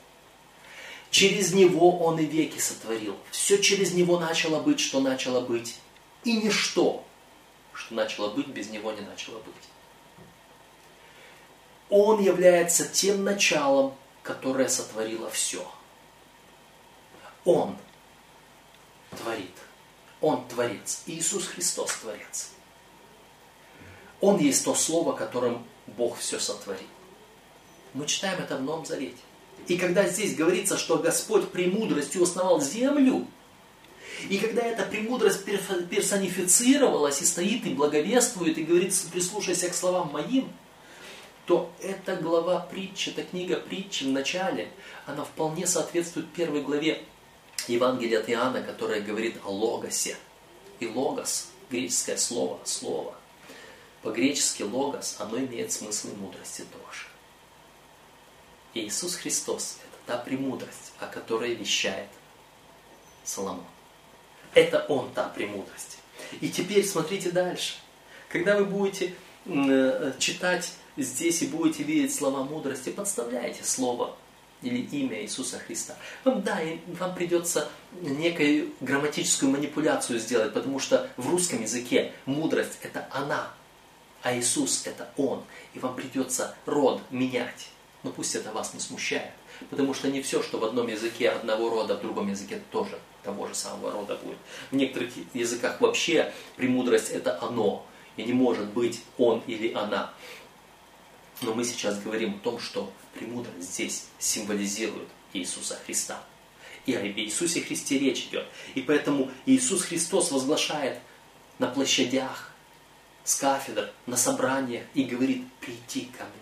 Через 1.12 1.54
Него 1.54 2.00
Он 2.00 2.18
и 2.20 2.26
веки 2.26 2.58
сотворил. 2.58 3.18
Все 3.32 3.62
через 3.62 3.94
Него 3.94 4.18
начало 4.18 4.62
быть, 4.62 4.80
что 4.80 5.02
начало 5.02 5.42
быть. 5.42 5.76
И 6.24 6.38
ничто, 6.38 7.04
что 7.74 7.94
начало 7.94 8.30
быть, 8.30 8.48
без 8.48 8.70
Него 8.70 8.94
не 8.94 9.02
начало 9.02 9.40
быть. 9.40 9.54
Он 11.90 12.22
является 12.22 12.88
тем 12.88 13.26
началом, 13.26 13.94
которое 14.24 14.70
сотворило 14.70 15.30
все. 15.30 15.70
Он 17.44 17.78
творит. 19.10 19.52
Он 20.22 20.48
творец. 20.48 21.04
Иисус 21.08 21.46
Христос 21.48 21.92
творец. 21.98 22.52
Он 24.22 24.38
есть 24.38 24.64
то 24.64 24.74
слово, 24.74 25.14
которым 25.14 25.68
Бог 25.88 26.18
все 26.20 26.40
сотворил. 26.40 26.88
Мы 27.94 28.06
читаем 28.06 28.40
это 28.40 28.56
в 28.56 28.62
Новом 28.62 28.86
Завете. 28.86 29.18
И 29.68 29.78
когда 29.78 30.08
здесь 30.08 30.36
говорится, 30.36 30.78
что 30.78 30.98
Господь 30.98 31.50
премудростью 31.50 32.24
основал 32.24 32.62
землю, 32.62 33.28
и 34.30 34.38
когда 34.38 34.62
эта 34.62 34.84
премудрость 34.84 35.46
персонифицировалась 35.46 37.22
и 37.22 37.26
стоит, 37.26 37.66
и 37.66 37.74
благовествует, 37.74 38.58
и 38.58 38.64
говорит, 38.64 38.94
прислушайся 39.12 39.70
к 39.70 39.74
словам 39.74 40.12
моим, 40.12 40.52
то 41.46 41.72
эта 41.82 42.16
глава 42.16 42.60
притчи, 42.60 43.10
эта 43.10 43.24
книга 43.24 43.58
притчи 43.58 44.04
в 44.04 44.10
начале, 44.10 44.72
она 45.06 45.24
вполне 45.24 45.66
соответствует 45.66 46.32
первой 46.34 46.62
главе 46.62 47.04
Евангелия 47.68 48.20
от 48.20 48.30
Иоанна, 48.30 48.62
которая 48.62 49.02
говорит 49.02 49.38
о 49.44 49.52
логосе. 49.52 50.16
И 50.80 50.88
логос, 50.88 51.50
греческое 51.70 52.18
слово, 52.18 52.60
слово, 52.64 53.16
по-гречески 54.02 54.64
логос, 54.64 55.18
оно 55.20 55.38
имеет 55.40 55.72
смысл 55.72 56.10
и 56.10 56.16
мудрости 56.16 56.62
тоже. 56.72 57.11
Иисус 58.74 59.16
Христос– 59.16 59.78
это 60.06 60.14
та 60.14 60.18
премудрость, 60.18 60.94
о 61.00 61.08
которой 61.08 61.56
вещает 61.56 62.08
Соломон. 63.24 63.66
Это 64.54 64.86
Он 64.88 65.12
та 65.14 65.30
премудрость. 65.30 65.98
И 66.40 66.50
теперь 66.50 66.86
смотрите 66.86 67.32
дальше. 67.32 67.76
Когда 68.30 68.58
вы 68.58 68.66
будете 68.66 69.14
э, 69.46 70.14
читать 70.20 70.72
здесь 70.98 71.42
и 71.42 71.48
будете 71.48 71.84
видеть 71.84 72.14
слова 72.14 72.44
мудрости, 72.44 72.90
подставляйте 72.90 73.64
слово 73.64 74.16
или 74.62 74.78
имя 74.78 75.22
Иисуса 75.22 75.60
Христа. 75.60 75.96
Вам, 76.24 76.42
да, 76.44 76.60
вам 77.00 77.16
придется 77.16 77.70
некую 78.02 78.72
грамматическую 78.80 79.52
манипуляцию 79.52 80.20
сделать, 80.20 80.54
потому 80.54 80.80
что 80.80 81.10
в 81.18 81.30
русском 81.30 81.62
языке 81.62 82.14
мудрость– 82.26 82.78
это 82.82 83.08
она, 83.12 83.52
а 84.22 84.38
Иисус– 84.38 84.84
это 84.86 85.10
Он. 85.18 85.44
И 85.74 85.80
вам 85.80 85.96
придется 85.96 86.56
род 86.66 87.02
менять. 87.10 87.71
Но 88.04 88.12
пусть 88.12 88.36
это 88.36 88.52
вас 88.52 88.74
не 88.74 88.80
смущает, 88.80 89.32
потому 89.70 89.94
что 89.94 90.10
не 90.10 90.22
все, 90.22 90.42
что 90.42 90.58
в 90.58 90.66
одном 90.66 90.88
языке 90.88 91.30
одного 91.30 91.70
рода, 91.70 91.98
в 91.98 92.02
другом 92.02 92.30
языке 92.30 92.62
тоже 92.72 92.98
того 93.24 93.48
же 93.48 93.54
самого 93.54 93.92
рода 93.92 94.16
будет. 94.16 94.38
В 94.72 94.76
некоторых 94.76 95.12
языках 95.34 95.80
вообще 95.80 96.34
премудрость– 96.56 97.10
это 97.12 97.42
оно, 97.42 97.86
и 98.18 98.24
не 98.24 98.34
может 98.34 98.68
быть 98.70 99.04
он 99.18 99.44
или 99.46 99.72
она. 99.74 100.14
Но 101.42 101.54
мы 101.54 101.64
сейчас 101.64 102.00
говорим 102.00 102.36
о 102.36 102.40
том, 102.40 102.60
что 102.60 102.92
премудрость 103.14 103.74
здесь 103.74 104.08
символизирует 104.18 105.08
Иисуса 105.34 105.78
Христа. 105.86 106.24
И 106.88 106.96
о 106.96 107.06
Иисусе 107.06 107.62
Христе 107.62 108.00
речь 108.00 108.26
идет. 108.26 108.48
И 108.74 108.82
поэтому 108.82 109.30
Иисус 109.46 109.84
Христос 109.84 110.32
возглашает 110.32 111.00
на 111.60 111.68
площадях, 111.68 112.52
с 113.24 113.36
кафедр, 113.36 113.92
на 114.08 114.18
собраниях 114.18 114.84
и 114.96 115.04
говорит, 115.04 115.44
приди 115.60 116.10
ко 116.18 116.24
мне 116.24 116.41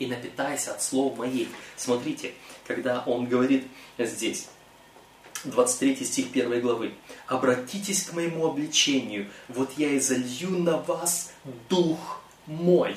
и 0.00 0.06
напитайся 0.06 0.72
от 0.72 0.82
слов 0.82 1.16
моих. 1.16 1.48
Смотрите, 1.76 2.34
когда 2.66 3.04
он 3.06 3.26
говорит 3.26 3.68
здесь, 3.98 4.48
23 5.44 6.04
стих 6.04 6.26
1 6.32 6.60
главы. 6.60 6.94
«Обратитесь 7.26 8.04
к 8.04 8.12
моему 8.12 8.46
обличению, 8.46 9.30
вот 9.48 9.72
я 9.76 9.90
и 9.90 10.00
залью 10.00 10.50
на 10.50 10.78
вас 10.78 11.32
Дух 11.68 12.22
мой». 12.46 12.96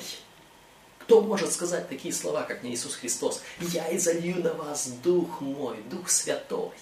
Кто 0.98 1.20
может 1.20 1.52
сказать 1.52 1.88
такие 1.88 2.14
слова, 2.14 2.42
как 2.42 2.62
не 2.62 2.72
Иисус 2.72 2.96
Христос? 2.96 3.42
«Я 3.60 3.88
и 3.88 3.98
залью 3.98 4.42
на 4.42 4.54
вас 4.54 4.88
Дух 5.02 5.40
мой, 5.40 5.76
Дух 5.90 6.08
Святой». 6.08 6.72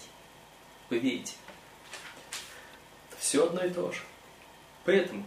Вы 0.88 0.98
видите? 0.98 1.34
Это 3.10 3.20
все 3.20 3.46
одно 3.46 3.64
и 3.64 3.70
то 3.70 3.90
же. 3.90 4.00
Поэтому 4.84 5.24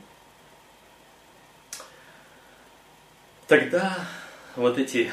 тогда 3.48 4.08
вот 4.56 4.78
эти 4.78 5.12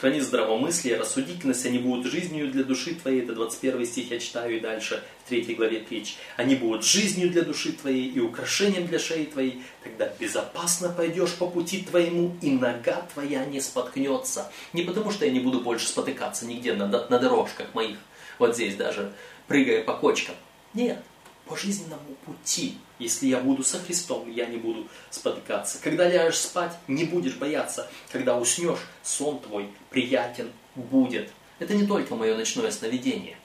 Храни 0.00 0.20
здравомыслие, 0.20 0.96
рассудительность, 0.96 1.66
они 1.66 1.78
будут 1.78 2.10
жизнью 2.10 2.50
для 2.50 2.64
души 2.64 2.94
твоей. 2.94 3.22
Это 3.22 3.34
21 3.34 3.84
стих 3.84 4.10
я 4.10 4.18
читаю 4.18 4.56
и 4.56 4.60
дальше, 4.60 5.04
в 5.26 5.28
3 5.28 5.54
главе 5.54 5.80
притч. 5.80 6.16
Они 6.38 6.54
будут 6.54 6.86
жизнью 6.86 7.28
для 7.28 7.42
души 7.42 7.72
твоей 7.72 8.08
и 8.08 8.18
украшением 8.18 8.86
для 8.86 8.98
шеи 8.98 9.26
твоей. 9.26 9.62
Тогда 9.84 10.10
безопасно 10.18 10.88
пойдешь 10.88 11.34
по 11.34 11.46
пути 11.46 11.82
твоему, 11.82 12.34
и 12.40 12.50
нога 12.50 13.06
твоя 13.12 13.44
не 13.44 13.60
споткнется. 13.60 14.50
Не 14.72 14.84
потому, 14.84 15.10
что 15.10 15.26
я 15.26 15.32
не 15.32 15.40
буду 15.40 15.60
больше 15.60 15.86
спотыкаться 15.86 16.46
нигде 16.46 16.72
на, 16.72 16.86
на 16.86 17.18
дорожках 17.18 17.74
моих, 17.74 17.98
вот 18.38 18.54
здесь 18.54 18.76
даже, 18.76 19.12
прыгая 19.48 19.84
по 19.84 19.92
кочкам. 19.92 20.34
Нет, 20.72 21.02
по 21.50 21.56
жизненному 21.56 22.14
пути. 22.24 22.78
Если 23.00 23.26
я 23.26 23.40
буду 23.40 23.64
со 23.64 23.80
Христом, 23.80 24.30
я 24.30 24.46
не 24.46 24.56
буду 24.56 24.86
спотыкаться. 25.10 25.78
Когда 25.82 26.08
ляжешь 26.08 26.38
спать, 26.38 26.72
не 26.86 27.02
будешь 27.02 27.34
бояться. 27.34 27.90
Когда 28.12 28.38
уснешь, 28.38 28.78
сон 29.02 29.40
твой 29.40 29.68
приятен 29.90 30.52
будет. 30.76 31.28
Это 31.58 31.74
не 31.74 31.88
только 31.88 32.14
мое 32.14 32.36
ночное 32.36 32.70
сновидение. 32.70 33.36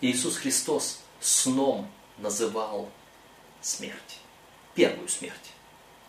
Иисус 0.00 0.36
Христос 0.36 1.00
сном 1.20 1.88
называл 2.18 2.90
смерть. 3.60 4.18
Первую 4.74 5.08
смерть. 5.08 5.52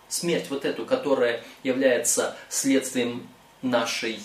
Смерть 0.08 0.46
вот 0.50 0.64
эту, 0.64 0.84
которая 0.84 1.44
является 1.62 2.36
следствием 2.48 3.28
нашей 3.62 4.18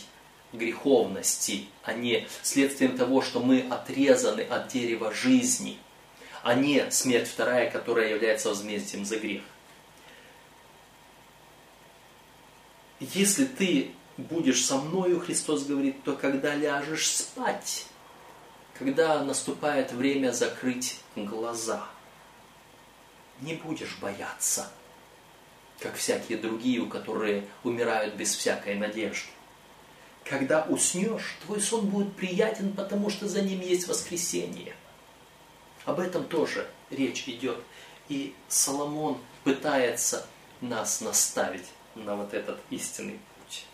греховности, 0.54 1.68
а 1.84 1.94
не 1.94 2.28
следствием 2.42 2.98
того, 2.98 3.22
что 3.22 3.42
мы 3.42 3.60
отрезаны 3.70 4.42
от 4.42 4.70
дерева 4.70 5.14
жизни– 5.14 5.78
а 6.48 6.54
не 6.54 6.90
смерть 6.92 7.28
вторая, 7.28 7.70
которая 7.70 8.08
является 8.08 8.48
возмездием 8.48 9.04
за 9.04 9.18
грех. 9.18 9.42
Если 13.02 13.44
ты 13.44 13.92
будешь 14.16 14.64
со 14.64 14.78
мною, 14.78 15.20
Христос 15.20 15.66
говорит, 15.66 16.02
то 16.04 16.14
когда 16.14 16.56
ляжешь 16.56 17.12
спать, 17.12 17.88
когда 18.80 19.22
наступает 19.26 19.92
время 19.92 20.32
закрыть 20.32 21.02
глаза, 21.18 21.86
не 23.42 23.56
будешь 23.56 23.98
бояться, 23.98 24.72
как 25.82 25.98
всякие 25.98 26.38
другие, 26.38 26.80
у 26.80 26.88
которые 26.88 27.46
умирают 27.66 28.16
без 28.16 28.34
всякой 28.34 28.76
надежды. 28.76 29.28
Когда 30.24 30.64
уснешь, 30.64 31.36
твой 31.46 31.60
сон 31.60 31.88
будет 31.88 32.16
приятен, 32.16 32.72
потому 32.72 33.10
что 33.10 33.28
за 33.28 33.42
ним 33.42 33.60
есть 33.60 33.90
воскресенье– 33.90 34.74
об 35.88 36.02
этом 36.02 36.26
тоже 36.26 36.68
речь 36.92 37.28
идет. 37.28 37.58
И 38.10 38.36
Соломон 38.50 39.18
пытается 39.44 40.28
нас 40.62 41.02
наставить 41.02 41.66
на 41.96 42.16
вот 42.16 42.34
этот 42.34 42.60
истинный 42.70 43.20
путь. 43.40 43.66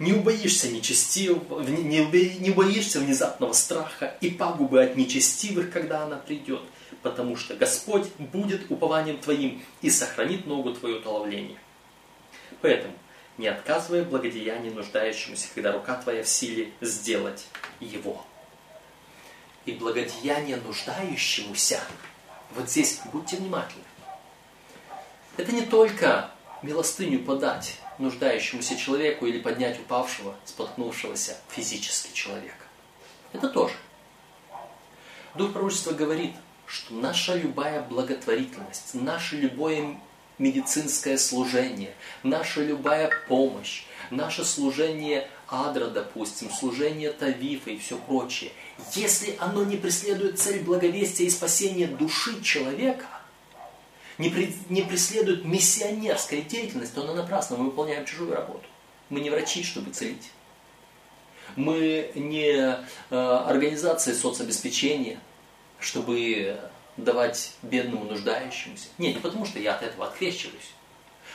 Не 0.00 0.12
убоишься 0.12 0.68
нечестивого, 0.68 1.62
не, 1.62 2.50
убоишься 2.50 2.98
внезапного 2.98 3.52
страха 3.52 4.16
и 4.20 4.30
пагубы 4.30 4.82
от 4.82 4.96
нечестивых, 4.96 5.70
когда 5.70 6.02
она 6.02 6.16
придет, 6.16 6.62
потому 7.02 7.36
что 7.36 7.54
Господь 7.54 8.08
будет 8.18 8.68
упованием 8.68 9.18
твоим 9.18 9.62
и 9.80 9.90
сохранит 9.90 10.46
ногу 10.46 10.74
твою 10.74 10.98
от 10.98 11.06
уловления. 11.06 11.58
Поэтому 12.60 12.94
не 13.38 13.46
отказывай 13.46 14.02
благодеяние 14.02 14.72
нуждающемуся, 14.72 15.46
когда 15.54 15.70
рука 15.70 15.94
твоя 16.02 16.24
в 16.24 16.28
силе 16.28 16.72
сделать 16.80 17.46
его 17.78 18.24
и 19.64 19.72
благодеяние 19.72 20.56
нуждающемуся. 20.56 21.80
Вот 22.54 22.68
здесь 22.68 23.00
будьте 23.12 23.36
внимательны. 23.36 23.84
Это 25.36 25.52
не 25.52 25.62
только 25.62 26.30
милостыню 26.62 27.24
подать 27.24 27.78
нуждающемуся 27.98 28.76
человеку 28.76 29.26
или 29.26 29.38
поднять 29.38 29.78
упавшего, 29.78 30.34
споткнувшегося 30.44 31.36
физически 31.48 32.12
человека. 32.14 32.66
Это 33.32 33.48
тоже. 33.48 33.74
Дух 35.34 35.52
пророчества 35.52 35.92
говорит, 35.92 36.34
что 36.66 36.94
наша 36.94 37.34
любая 37.34 37.82
благотворительность, 37.82 38.94
наше 38.94 39.36
любое 39.36 39.98
медицинское 40.38 41.16
служение, 41.18 41.94
наша 42.22 42.62
любая 42.62 43.10
помощь, 43.28 43.84
наше 44.10 44.44
служение 44.44 45.28
Адра, 45.48 45.86
допустим, 45.86 46.50
служение 46.50 47.12
Тавифа 47.12 47.70
и 47.70 47.78
все 47.78 47.96
прочее, 47.98 48.52
если 48.94 49.36
оно 49.38 49.64
не 49.64 49.76
преследует 49.76 50.38
цель 50.38 50.62
благовестия 50.62 51.26
и 51.26 51.30
спасения 51.30 51.86
души 51.86 52.42
человека, 52.42 53.06
не, 54.18 54.28
при, 54.28 54.54
не 54.68 54.82
преследует 54.82 55.44
миссионерской 55.44 56.42
деятельность, 56.42 56.94
то 56.94 57.02
оно 57.02 57.14
напрасно, 57.14 57.56
мы 57.56 57.66
выполняем 57.66 58.04
чужую 58.04 58.34
работу. 58.34 58.64
Мы 59.08 59.20
не 59.20 59.30
врачи, 59.30 59.62
чтобы 59.62 59.90
целить. 59.90 60.30
Мы 61.56 62.12
не 62.14 62.52
э, 62.54 62.76
организация 63.10 64.14
соцобеспечения, 64.14 65.18
чтобы 65.78 66.58
давать 66.96 67.52
бедному 67.62 68.04
нуждающемуся. 68.04 68.88
Нет, 68.98 69.16
не 69.16 69.20
потому 69.20 69.44
что 69.44 69.58
я 69.58 69.74
от 69.74 69.82
этого 69.82 70.06
открещиваюсь, 70.06 70.72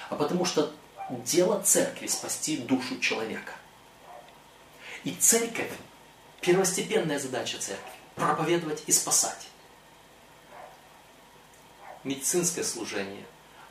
а 0.10 0.16
потому 0.16 0.46
что 0.46 0.72
дело 1.10 1.62
церкви 1.64 2.08
спасти 2.08 2.58
душу 2.58 3.00
человека– 3.00 3.54
и 5.08 5.12
церковь, 5.12 5.72
первостепенная 6.42 7.20
задача 7.20 7.58
церкви, 7.60 7.92
проповедовать 8.16 8.84
и 8.88 8.92
спасать. 8.92 9.48
Медицинское 12.04 12.64
служение, 12.64 13.26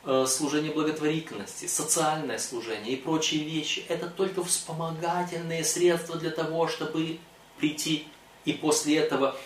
э, 0.05 0.27
служение 0.29 0.73
благотворительности, 0.73 1.67
социальное 1.67 2.39
служение 2.39 2.95
и 2.95 2.97
прочие 2.97 3.45
вещи– 3.45 3.85
это 3.89 4.09
только 4.09 4.45
вспомогательные 4.45 5.65
средства 5.65 6.17
для 6.17 6.31
того, 6.31 6.69
чтобы 6.69 7.19
прийти 7.59 8.07
и 8.45 8.53
после 8.53 8.99
этого 8.99 9.37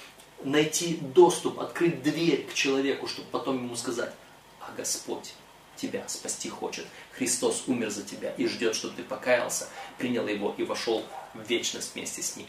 найти 0.43 0.97
доступ, 0.97 1.61
открыть 1.61 2.03
дверь 2.03 2.47
к 2.47 2.55
человеку, 2.55 3.07
чтобы 3.07 3.29
потом 3.31 3.57
ему 3.57 3.77
сказать, 3.77 4.13
а 4.61 4.73
Господь 4.77 5.35
тебя 5.77 6.05
спасти 6.09 6.49
хочет. 6.49 6.87
Христос 7.13 7.65
умер 7.67 7.91
за 7.91 8.03
тебя 8.03 8.33
и 8.33 8.47
ждет, 8.47 8.75
чтобы 8.75 8.97
ты 8.97 9.03
покаялся, 9.03 9.69
принял 9.99 10.27
его 10.27 10.55
и 10.57 10.63
вошел 10.63 11.05
в 11.35 11.49
вечность 11.49 11.95
вместе 11.95 12.23
с 12.23 12.37
ним. 12.37 12.47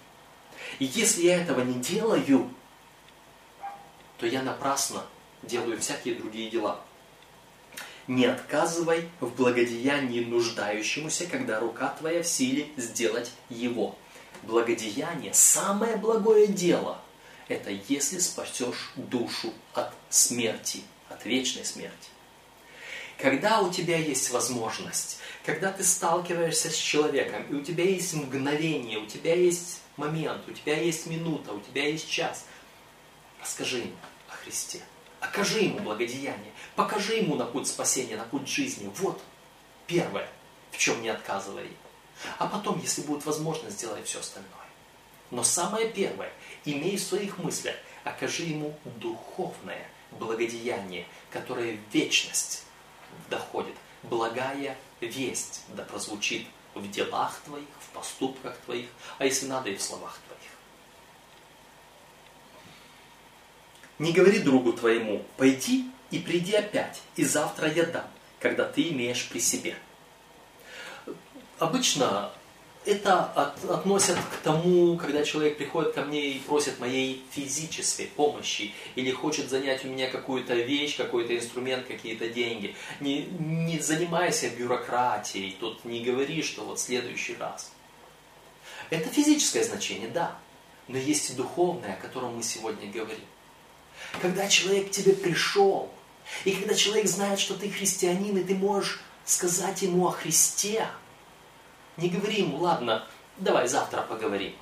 И 0.79 0.85
если 0.85 1.23
я 1.23 1.41
этого 1.41 1.61
не 1.61 1.79
делаю, 1.79 2.49
то 4.17 4.25
я 4.25 4.41
напрасно 4.41 5.03
делаю 5.43 5.79
всякие 5.79 6.15
другие 6.15 6.49
дела. 6.49 6.79
Не 8.07 8.25
отказывай 8.25 9.09
в 9.19 9.29
благодеянии 9.35 10.23
нуждающемуся, 10.23 11.27
когда 11.27 11.59
рука 11.59 11.89
твоя 11.97 12.23
в 12.23 12.27
силе 12.27 12.67
сделать 12.77 13.31
его. 13.49 13.95
Благодеяние, 14.43 15.33
самое 15.33 15.97
благое 15.97 16.47
дело, 16.47 16.99
Это 17.47 17.69
если 17.69 18.19
спасешь 18.19 18.91
душу 18.95 19.53
от 19.73 19.93
смерти, 20.09 20.81
от 21.09 21.25
вечной 21.25 21.65
смерти. 21.65 22.09
Когда 23.17 23.59
у 23.59 23.71
тебя 23.71 23.97
есть 23.97 24.31
возможность, 24.31 25.19
когда 25.45 25.71
ты 25.71 25.83
сталкиваешься 25.83 26.69
с 26.69 26.75
человеком, 26.75 27.45
и 27.49 27.53
у 27.53 27.61
тебя 27.61 27.83
есть 27.83 28.13
мгновение, 28.13 28.99
у 28.99 29.05
тебя 29.05 29.35
есть 29.35 29.81
момент, 30.01 30.41
у 30.47 30.51
тебя 30.51 30.77
есть 30.77 31.05
минута, 31.05 31.53
у 31.53 31.59
тебя 31.59 31.87
есть 31.87 32.09
час, 32.09 32.45
расскажи 33.39 33.77
ему 33.77 33.95
о 34.27 34.35
Христе. 34.35 34.81
Окажи 35.19 35.59
ему 35.59 35.79
благодеяние. 35.79 36.51
Покажи 36.75 37.13
ему 37.17 37.35
на 37.35 37.45
путь 37.45 37.67
спасения, 37.67 38.17
на 38.17 38.23
путь 38.23 38.47
жизни. 38.47 38.91
Вот 38.97 39.21
первое, 39.85 40.27
в 40.71 40.77
чем 40.77 41.01
не 41.01 41.09
отказывай. 41.09 41.69
А 42.39 42.47
потом, 42.47 42.79
если 42.79 43.03
будет 43.03 43.25
возможность, 43.25 43.77
сделай 43.77 44.03
все 44.03 44.19
остальное. 44.19 44.49
Но 45.29 45.43
самое 45.43 45.89
первое, 45.89 46.31
имей 46.65 46.97
в 46.97 47.03
своих 47.03 47.37
мыслях, 47.37 47.75
окажи 48.03 48.43
ему 48.43 48.77
духовное 48.99 49.87
благодеяние, 50.11 51.05
которое 51.29 51.77
в 51.77 51.93
вечность 51.93 52.63
доходит. 53.29 53.75
Благая 54.03 54.75
весть 54.99 55.63
да 55.69 55.83
прозвучит 55.83 56.47
в 56.75 56.89
делах 56.89 57.41
твоих, 57.45 57.67
в 57.79 57.93
поступках 57.93 58.57
твоих, 58.65 58.87
а 59.17 59.25
если 59.25 59.47
надо 59.47 59.69
и 59.69 59.75
в 59.75 59.81
словах 59.81 60.19
твоих. 60.27 60.41
Не 63.99 64.13
говори 64.13 64.39
другу 64.39 64.73
твоему, 64.73 65.25
пойди 65.37 65.91
и 66.09 66.19
приди 66.19 66.55
опять, 66.55 67.01
и 67.15 67.23
завтра 67.23 67.71
я 67.71 67.85
дам, 67.85 68.07
когда 68.39 68.65
ты 68.65 68.89
имеешь 68.89 69.29
при 69.29 69.39
себе. 69.39 69.77
Обычно 71.59 72.31
это 72.83 73.25
от, 73.25 73.63
относят 73.69 74.17
к 74.17 74.43
тому, 74.43 74.97
когда 74.97 75.23
человек 75.23 75.57
приходит 75.57 75.93
ко 75.93 76.01
мне 76.01 76.31
и 76.31 76.39
просит 76.39 76.79
моей 76.79 77.23
физической 77.31 78.07
помощи, 78.07 78.73
или 78.95 79.11
хочет 79.11 79.49
занять 79.49 79.85
у 79.85 79.87
меня 79.87 80.09
какую-то 80.09 80.55
вещь, 80.55 80.97
какой-то 80.97 81.35
инструмент, 81.35 81.85
какие-то 81.85 82.27
деньги. 82.27 82.75
Не, 82.99 83.25
не 83.25 83.79
занимайся 83.79 84.49
бюрократией, 84.49 85.55
тут 85.59 85.85
не 85.85 86.03
говори, 86.03 86.41
что 86.41 86.63
вот 86.63 86.79
следующий 86.79 87.35
раз. 87.35 87.71
Это 88.89 89.09
физическое 89.09 89.63
значение, 89.63 90.09
да, 90.09 90.37
но 90.87 90.97
есть 90.97 91.29
и 91.29 91.33
духовное, 91.33 91.93
о 91.93 92.01
котором 92.01 92.35
мы 92.35 92.43
сегодня 92.43 92.91
говорим. 92.91 93.25
Когда 94.21 94.47
человек 94.47 94.87
к 94.87 94.91
тебе 94.91 95.13
пришел, 95.13 95.91
и 96.45 96.51
когда 96.51 96.73
человек 96.73 97.07
знает, 97.07 97.39
что 97.39 97.53
ты 97.53 97.69
христианин, 97.69 98.37
и 98.37 98.43
ты 98.43 98.55
можешь 98.55 99.01
сказать 99.23 99.83
ему 99.83 100.07
о 100.07 100.11
Христе, 100.11 100.87
не 102.01 102.09
говори 102.09 102.41
ему, 102.41 102.57
ладно, 102.57 103.07
давай 103.37 103.67
завтра 103.67 104.01
поговорим. 104.01 104.55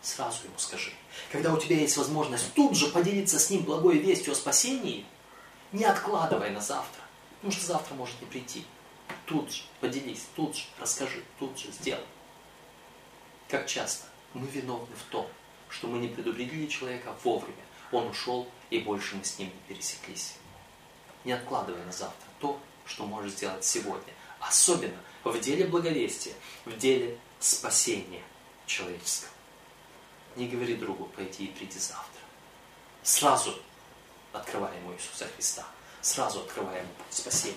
Сразу 0.00 0.44
ему 0.44 0.58
скажи. 0.58 0.92
Когда 1.30 1.52
у 1.52 1.58
тебя 1.58 1.76
есть 1.76 1.96
возможность 1.96 2.52
тут 2.54 2.76
же 2.76 2.88
поделиться 2.88 3.38
с 3.38 3.50
ним 3.50 3.62
благой 3.62 3.98
вестью 3.98 4.32
о 4.32 4.36
спасении, 4.36 5.04
не 5.72 5.84
откладывай 5.84 6.50
на 6.50 6.60
завтра, 6.60 7.02
потому 7.36 7.52
что 7.52 7.66
завтра 7.66 7.94
может 7.94 8.20
не 8.20 8.26
прийти. 8.26 8.64
Тут 9.26 9.52
же 9.52 9.62
поделись, 9.80 10.26
тут 10.34 10.56
же 10.56 10.64
расскажи, 10.78 11.22
тут 11.38 11.58
же 11.58 11.70
сделай. 11.72 12.04
Как 13.48 13.66
часто 13.66 14.06
мы 14.34 14.46
виновны 14.46 14.94
в 14.96 15.10
том, 15.10 15.26
что 15.68 15.88
мы 15.88 15.98
не 15.98 16.08
предупредили 16.08 16.66
человека 16.66 17.14
вовремя. 17.24 17.56
Он 17.92 18.08
ушел, 18.08 18.46
и 18.70 18.78
больше 18.78 19.16
мы 19.16 19.24
с 19.24 19.38
ним 19.38 19.48
не 19.48 19.74
пересеклись. 19.74 20.34
Не 21.24 21.32
откладывай 21.32 21.84
на 21.84 21.92
завтра 21.92 22.28
то, 22.40 22.58
что 22.86 23.04
можешь 23.06 23.32
сделать 23.32 23.64
сегодня. 23.64 24.12
Особенно 24.40 24.98
в 25.24 25.38
деле 25.40 25.66
благовестия, 25.66 26.34
в 26.64 26.76
деле 26.76 27.18
спасения 27.40 28.22
человеческого. 28.66 29.32
Не 30.36 30.48
говори 30.48 30.74
другу, 30.74 31.06
пойди 31.16 31.46
и 31.46 31.48
приди 31.48 31.78
завтра. 31.78 32.22
Сразу 33.02 33.58
открывай 34.32 34.76
ему 34.76 34.92
Иисуса 34.92 35.26
Христа. 35.34 35.66
Сразу 36.00 36.40
открывай 36.40 36.78
ему 36.78 36.88
спасение. 37.10 37.56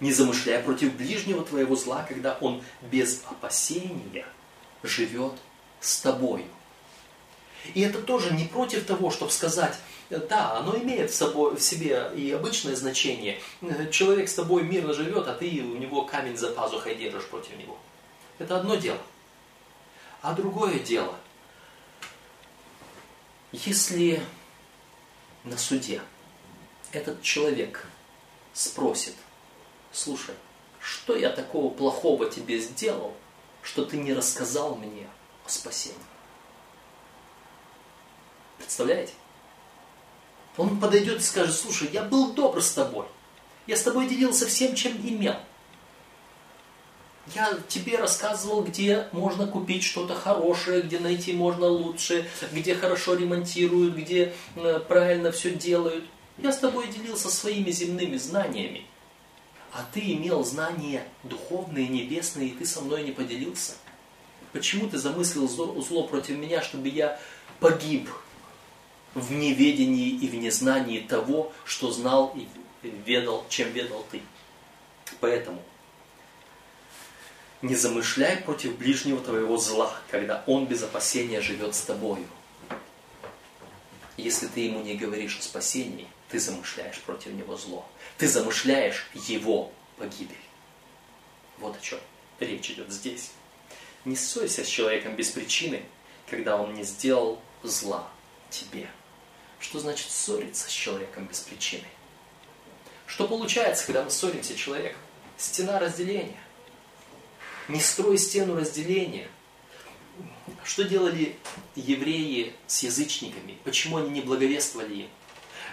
Не 0.00 0.12
замышляя 0.12 0.62
против 0.62 0.94
ближнего 0.94 1.44
твоего 1.44 1.76
зла, 1.76 2.04
когда 2.04 2.38
он 2.40 2.62
без 2.82 3.22
опасения 3.28 4.26
живет 4.82 5.34
с 5.80 6.00
тобою. 6.00 6.46
И 7.74 7.80
это 7.80 8.00
тоже 8.00 8.32
не 8.32 8.44
против 8.44 8.84
того, 8.86 9.10
чтобы 9.10 9.30
сказать, 9.30 9.76
да, 10.10 10.56
оно 10.56 10.76
имеет 10.78 11.10
в, 11.10 11.14
собой, 11.14 11.56
в 11.56 11.60
себе 11.60 12.10
и 12.16 12.30
обычное 12.30 12.76
значение. 12.76 13.40
Человек 13.90 14.28
с 14.28 14.34
тобой 14.34 14.62
мирно 14.62 14.94
живет, 14.94 15.28
а 15.28 15.34
ты 15.34 15.46
у 15.60 15.76
него 15.76 16.04
камень 16.04 16.36
за 16.36 16.50
пазухой 16.50 16.94
держишь 16.94 17.26
против 17.26 17.56
него. 17.58 17.78
Это 18.38 18.58
одно 18.58 18.76
дело. 18.76 19.00
А 20.22 20.32
другое 20.32 20.78
дело, 20.78 21.14
если 23.52 24.22
на 25.44 25.56
суде 25.56 26.00
этот 26.92 27.22
человек 27.22 27.86
спросит, 28.52 29.14
слушай, 29.92 30.34
что 30.80 31.16
я 31.16 31.30
такого 31.30 31.72
плохого 31.72 32.30
тебе 32.30 32.58
сделал, 32.58 33.14
что 33.62 33.84
ты 33.84 33.96
не 33.96 34.12
рассказал 34.12 34.74
мне 34.76 35.06
о 35.44 35.48
спасении? 35.48 35.98
Представляете? 38.68 39.14
Он 40.58 40.78
подойдет 40.78 41.20
и 41.20 41.24
скажет, 41.24 41.54
слушай, 41.54 41.88
я 41.90 42.02
был 42.02 42.34
добр 42.34 42.62
с 42.62 42.72
тобой. 42.72 43.06
Я 43.66 43.78
с 43.78 43.82
тобой 43.82 44.06
делился 44.06 44.46
всем, 44.46 44.74
чем 44.74 44.92
имел. 44.98 45.36
Я 47.34 47.58
тебе 47.66 47.96
рассказывал, 47.96 48.62
где 48.62 49.08
можно 49.12 49.46
купить 49.46 49.84
что-то 49.84 50.14
хорошее, 50.14 50.82
где 50.82 50.98
найти 51.00 51.32
можно 51.32 51.66
лучше, 51.66 52.28
где 52.52 52.74
хорошо 52.74 53.14
ремонтируют, 53.14 53.94
где 53.94 54.34
э, 54.56 54.80
правильно 54.86 55.32
все 55.32 55.54
делают. 55.54 56.04
Я 56.36 56.52
с 56.52 56.58
тобой 56.58 56.88
делился 56.88 57.30
своими 57.30 57.70
земными 57.70 58.18
знаниями. 58.18 58.84
А 59.72 59.82
ты 59.94 60.00
имел 60.12 60.44
знания 60.44 61.08
духовные, 61.22 61.88
небесные, 61.88 62.48
и 62.48 62.52
ты 62.54 62.66
со 62.66 62.82
мной 62.82 63.02
не 63.02 63.12
поделился. 63.12 63.72
Почему 64.52 64.90
ты 64.90 64.98
замыслил 64.98 65.48
зло, 65.48 65.80
зло 65.80 66.06
против 66.06 66.36
меня, 66.36 66.60
чтобы 66.60 66.88
я 66.88 67.18
погиб 67.60 68.10
в 69.14 69.32
неведении 69.32 70.10
и 70.10 70.28
в 70.28 70.34
незнании 70.34 71.00
того, 71.00 71.52
что 71.64 71.90
знал 71.90 72.34
и 72.36 72.46
ведал, 72.82 73.44
чем 73.48 73.70
ведал 73.72 74.04
ты. 74.10 74.20
Поэтому 75.20 75.62
не 77.62 77.74
замышляй 77.74 78.36
против 78.38 78.76
ближнего 78.76 79.20
твоего 79.20 79.56
зла, 79.56 79.92
когда 80.10 80.44
он 80.46 80.66
без 80.66 80.82
опасения 80.82 81.40
живет 81.40 81.74
с 81.74 81.82
тобою. 81.82 82.26
Если 84.16 84.46
ты 84.46 84.60
ему 84.60 84.82
не 84.82 84.94
говоришь 84.94 85.38
о 85.38 85.42
спасении, 85.42 86.06
ты 86.28 86.38
замышляешь 86.38 87.00
против 87.00 87.32
него 87.32 87.56
зло. 87.56 87.88
Ты 88.16 88.28
замышляешь 88.28 89.08
его 89.14 89.72
погибель. 89.96 90.36
Вот 91.58 91.76
о 91.76 91.80
чем 91.80 91.98
речь 92.40 92.70
идет 92.70 92.92
здесь. 92.92 93.32
Не 94.04 94.16
ссорься 94.16 94.64
с 94.64 94.68
человеком 94.68 95.16
без 95.16 95.30
причины, 95.30 95.82
когда 96.28 96.56
он 96.56 96.74
не 96.74 96.84
сделал 96.84 97.40
зла 97.62 98.08
тебе. 98.50 98.88
Что 99.60 99.80
значит 99.80 100.10
ссориться 100.10 100.68
с 100.68 100.72
человеком 100.72 101.26
без 101.26 101.40
причины? 101.40 101.84
Что 103.06 103.26
получается, 103.26 103.86
когда 103.86 104.04
мы 104.04 104.10
ссоримся 104.10 104.52
с 104.52 104.56
человеком? 104.56 105.00
Стена 105.36 105.78
разделения. 105.78 106.38
Не 107.68 107.80
строй 107.80 108.18
стену 108.18 108.56
разделения. 108.56 109.28
Что 110.64 110.84
делали 110.84 111.36
евреи 111.74 112.54
с 112.66 112.82
язычниками? 112.82 113.58
Почему 113.64 113.96
они 113.96 114.10
не 114.10 114.20
благовествовали 114.20 114.94
им? 114.94 115.08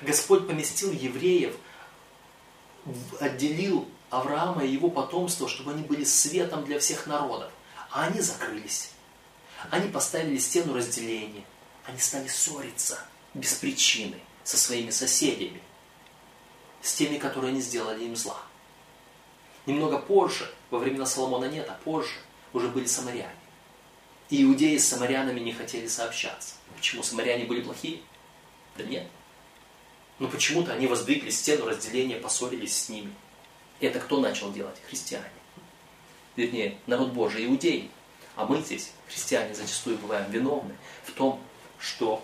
Господь 0.02 0.48
поместил 0.48 0.92
евреев, 0.92 1.56
отделил 3.20 3.88
Авраама 4.10 4.64
и 4.64 4.72
его 4.72 4.90
потомство, 4.90 5.48
чтобы 5.48 5.72
они 5.72 5.84
были 5.84 6.04
светом 6.04 6.64
для 6.66 6.80
всех 6.80 7.08
народов. 7.08 7.52
А 7.92 8.06
они 8.06 8.22
закрылись. 8.22 8.92
Они 9.72 9.90
поставили 9.90 10.38
стену 10.38 10.74
разделения. 10.74 11.44
Они 11.86 12.00
стали 12.00 12.28
ссориться– 12.28 13.00
без 13.36 13.54
причины 13.54 14.18
со 14.44 14.58
своими 14.58 14.90
соседями, 14.90 15.62
с 16.82 16.94
теми, 16.96 17.18
которые 17.18 17.54
не 17.54 17.62
сделали 17.62 18.04
им 18.04 18.16
зла. 18.16 18.42
Немного 19.66 20.00
позже, 20.00 20.52
во 20.70 20.80
времена 20.80 21.06
Соломона 21.06 21.46
нет, 21.46 21.68
а 21.70 21.74
позже 21.84 22.16
уже 22.54 22.70
были 22.70 22.86
самаряне. 22.86 23.36
И 24.30 24.44
иудеи 24.44 24.78
с 24.78 24.88
самарянами 24.88 25.40
не 25.40 25.54
хотели 25.54 25.88
сообщаться. 25.88 26.56
Почему 26.76 27.04
самаряне 27.04 27.46
были 27.46 27.62
плохие? 27.62 28.00
Да 28.78 28.84
нет. 28.84 29.08
Но 30.18 30.28
почему-то 30.28 30.74
они 30.74 30.88
воздвигли 30.88 31.30
стену 31.30 31.66
разделения, 31.66 32.16
поссорились 32.16 32.76
с 32.76 32.90
ними. 32.90 33.14
Это 33.82 34.00
кто 34.00 34.20
начал 34.20 34.52
делать? 34.52 34.78
Христиане. 34.88 35.30
Вернее, 36.36 36.78
народ 36.88 37.12
Божий, 37.12 37.46
иудеи. 37.46 37.92
А 38.36 38.46
мы 38.46 38.62
здесь, 38.62 38.92
христиане, 39.08 39.54
зачастую 39.54 39.98
бываем 39.98 40.30
виновны 40.32 40.76
в 41.04 41.12
том, 41.12 41.42
что 41.80 42.24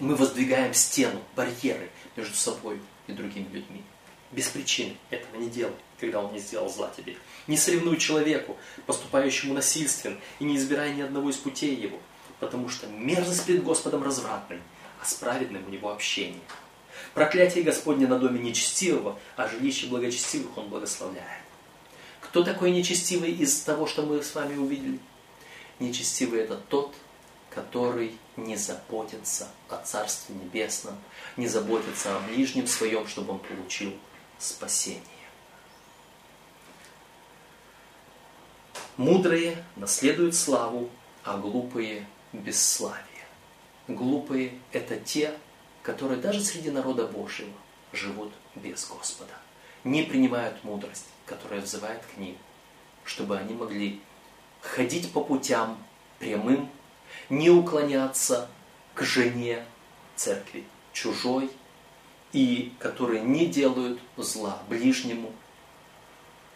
мы 0.00 0.14
воздвигаем 0.14 0.74
стену, 0.74 1.22
барьеры 1.34 1.90
между 2.16 2.34
собой 2.34 2.80
и 3.06 3.12
другими 3.12 3.48
людьми. 3.52 3.82
Без 4.32 4.48
причины 4.48 4.96
этого 5.10 5.36
не 5.36 5.48
делай, 5.48 5.74
когда 6.00 6.20
он 6.20 6.32
не 6.32 6.38
сделал 6.38 6.68
зла 6.68 6.90
тебе. 6.96 7.16
Не 7.46 7.56
соревнуй 7.56 7.96
человеку, 7.96 8.56
поступающему 8.86 9.54
насильственно, 9.54 10.18
и 10.38 10.44
не 10.44 10.56
избирай 10.56 10.94
ни 10.94 11.00
одного 11.00 11.30
из 11.30 11.36
путей 11.36 11.74
его. 11.74 11.98
потому 12.40 12.68
что 12.68 12.86
мерзость 12.86 13.46
перед 13.46 13.62
Господом 13.62 14.02
развратной, 14.02 14.60
а 15.00 15.04
с 15.04 15.14
праведным 15.14 15.66
у 15.66 15.70
него 15.70 15.90
общение. 15.90 16.40
Проклятие 17.14 17.64
Господне 17.64 18.06
на 18.06 18.18
доме 18.18 18.40
нечестивого, 18.40 19.18
а 19.36 19.48
жилище 19.48 19.86
благочестивых 19.86 20.56
он 20.58 20.68
благословляет. 20.68 21.42
Кто 22.20 22.42
такой 22.42 22.72
нечестивый 22.72 23.32
из 23.32 23.60
того, 23.60 23.86
что 23.86 24.02
мы 24.02 24.22
с 24.22 24.34
вами 24.34 24.56
увидели? 24.56 24.98
Нечестивый 25.78 26.40
это 26.40 26.56
тот, 26.56 26.94
который 27.56 28.12
не 28.36 28.54
заботится 28.54 29.48
о 29.70 29.78
Царстве 29.78 30.34
Небесном, 30.34 30.94
не 31.38 31.48
заботится 31.48 32.14
о 32.14 32.20
ближнем 32.20 32.66
своем, 32.66 33.08
чтобы 33.08 33.32
он 33.32 33.38
получил 33.38 33.94
спасение. 34.38 35.00
Мудрые 38.98 39.64
наследуют 39.76 40.34
славу, 40.34 40.90
а 41.24 41.38
глупые– 41.38 42.06
бесславие. 42.34 43.24
Глупые– 43.88 44.60
это 44.72 44.98
те, 44.98 45.34
которые 45.82 46.20
даже 46.20 46.42
среди 46.42 46.70
народа 46.70 47.06
Божьего 47.06 47.54
живут 47.94 48.34
без 48.54 48.86
Господа, 48.86 49.32
не 49.82 50.02
принимают 50.02 50.62
мудрость, 50.62 51.06
которая 51.24 51.62
взывает 51.62 52.02
к 52.04 52.18
ним, 52.18 52.36
чтобы 53.04 53.38
они 53.38 53.54
могли 53.54 54.02
ходить 54.60 55.10
по 55.10 55.24
путям 55.24 55.82
прямым, 56.18 56.70
не 57.28 57.50
уклоняться 57.50 58.48
к 58.94 59.02
жене 59.02 59.64
церкви 60.14 60.64
чужой, 60.92 61.50
и 62.32 62.72
которые 62.78 63.22
не 63.22 63.46
делают 63.46 64.00
зла 64.16 64.62
ближнему, 64.68 65.32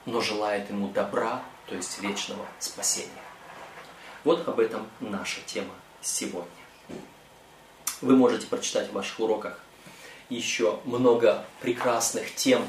но 0.04 0.20
желают 0.20 0.68
ему 0.70 0.88
добра, 0.88 1.42
то 1.66 1.74
есть 1.74 2.00
вечного 2.00 2.46
спасения. 2.58 3.08
Вот 4.24 4.46
об 4.48 4.60
этом 4.60 4.86
наша 5.00 5.40
тема 5.46 5.74
сегодня. 6.02 6.50
Вы 8.00 8.16
можете 8.16 8.46
прочитать 8.46 8.90
в 8.90 8.92
ваших 8.92 9.20
уроках 9.20 9.60
еще 10.28 10.80
много 10.84 11.44
прекрасных 11.60 12.34
тем 12.34 12.62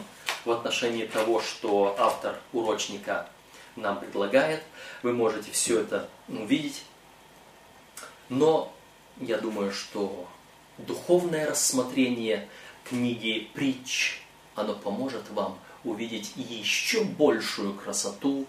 в 0.46 0.52
отношении 0.52 1.06
того, 1.06 1.42
что 1.42 1.96
автор 2.00 2.40
урочника 2.54 3.28
нам 3.76 4.00
предлагает. 4.00 4.64
Вы 5.04 5.14
можете 5.14 5.52
все 5.52 5.82
это 5.82 6.10
увидеть. 6.28 6.84
Но 8.32 8.74
я 9.20 9.38
думаю, 9.38 9.74
что 9.74 10.26
духовное 10.78 11.50
рассмотрение 11.50 12.48
книги 12.86 13.50
«Притч», 13.54 14.22
оно 14.56 14.74
поможет 14.74 15.30
вам 15.32 15.60
увидеть 15.84 16.32
еще 16.38 17.04
большую 17.04 17.74
красоту 17.74 18.48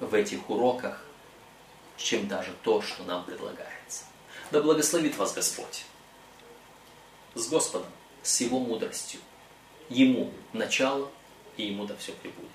в 0.00 0.14
этих 0.14 0.48
уроках, 0.48 1.04
чем 1.98 2.26
даже 2.26 2.54
то, 2.62 2.80
что 2.80 3.04
нам 3.04 3.22
предлагается. 3.22 4.04
Да 4.50 4.62
благословит 4.62 5.18
вас 5.18 5.34
Господь 5.34 5.84
с 7.34 7.48
Господом, 7.48 7.90
с 8.22 8.40
Его 8.40 8.58
мудростью. 8.60 9.20
Ему 9.90 10.32
начало, 10.54 11.10
и 11.58 11.66
Ему 11.66 11.84
да 11.84 11.94
все 11.96 12.12
прибудет. 12.12 12.48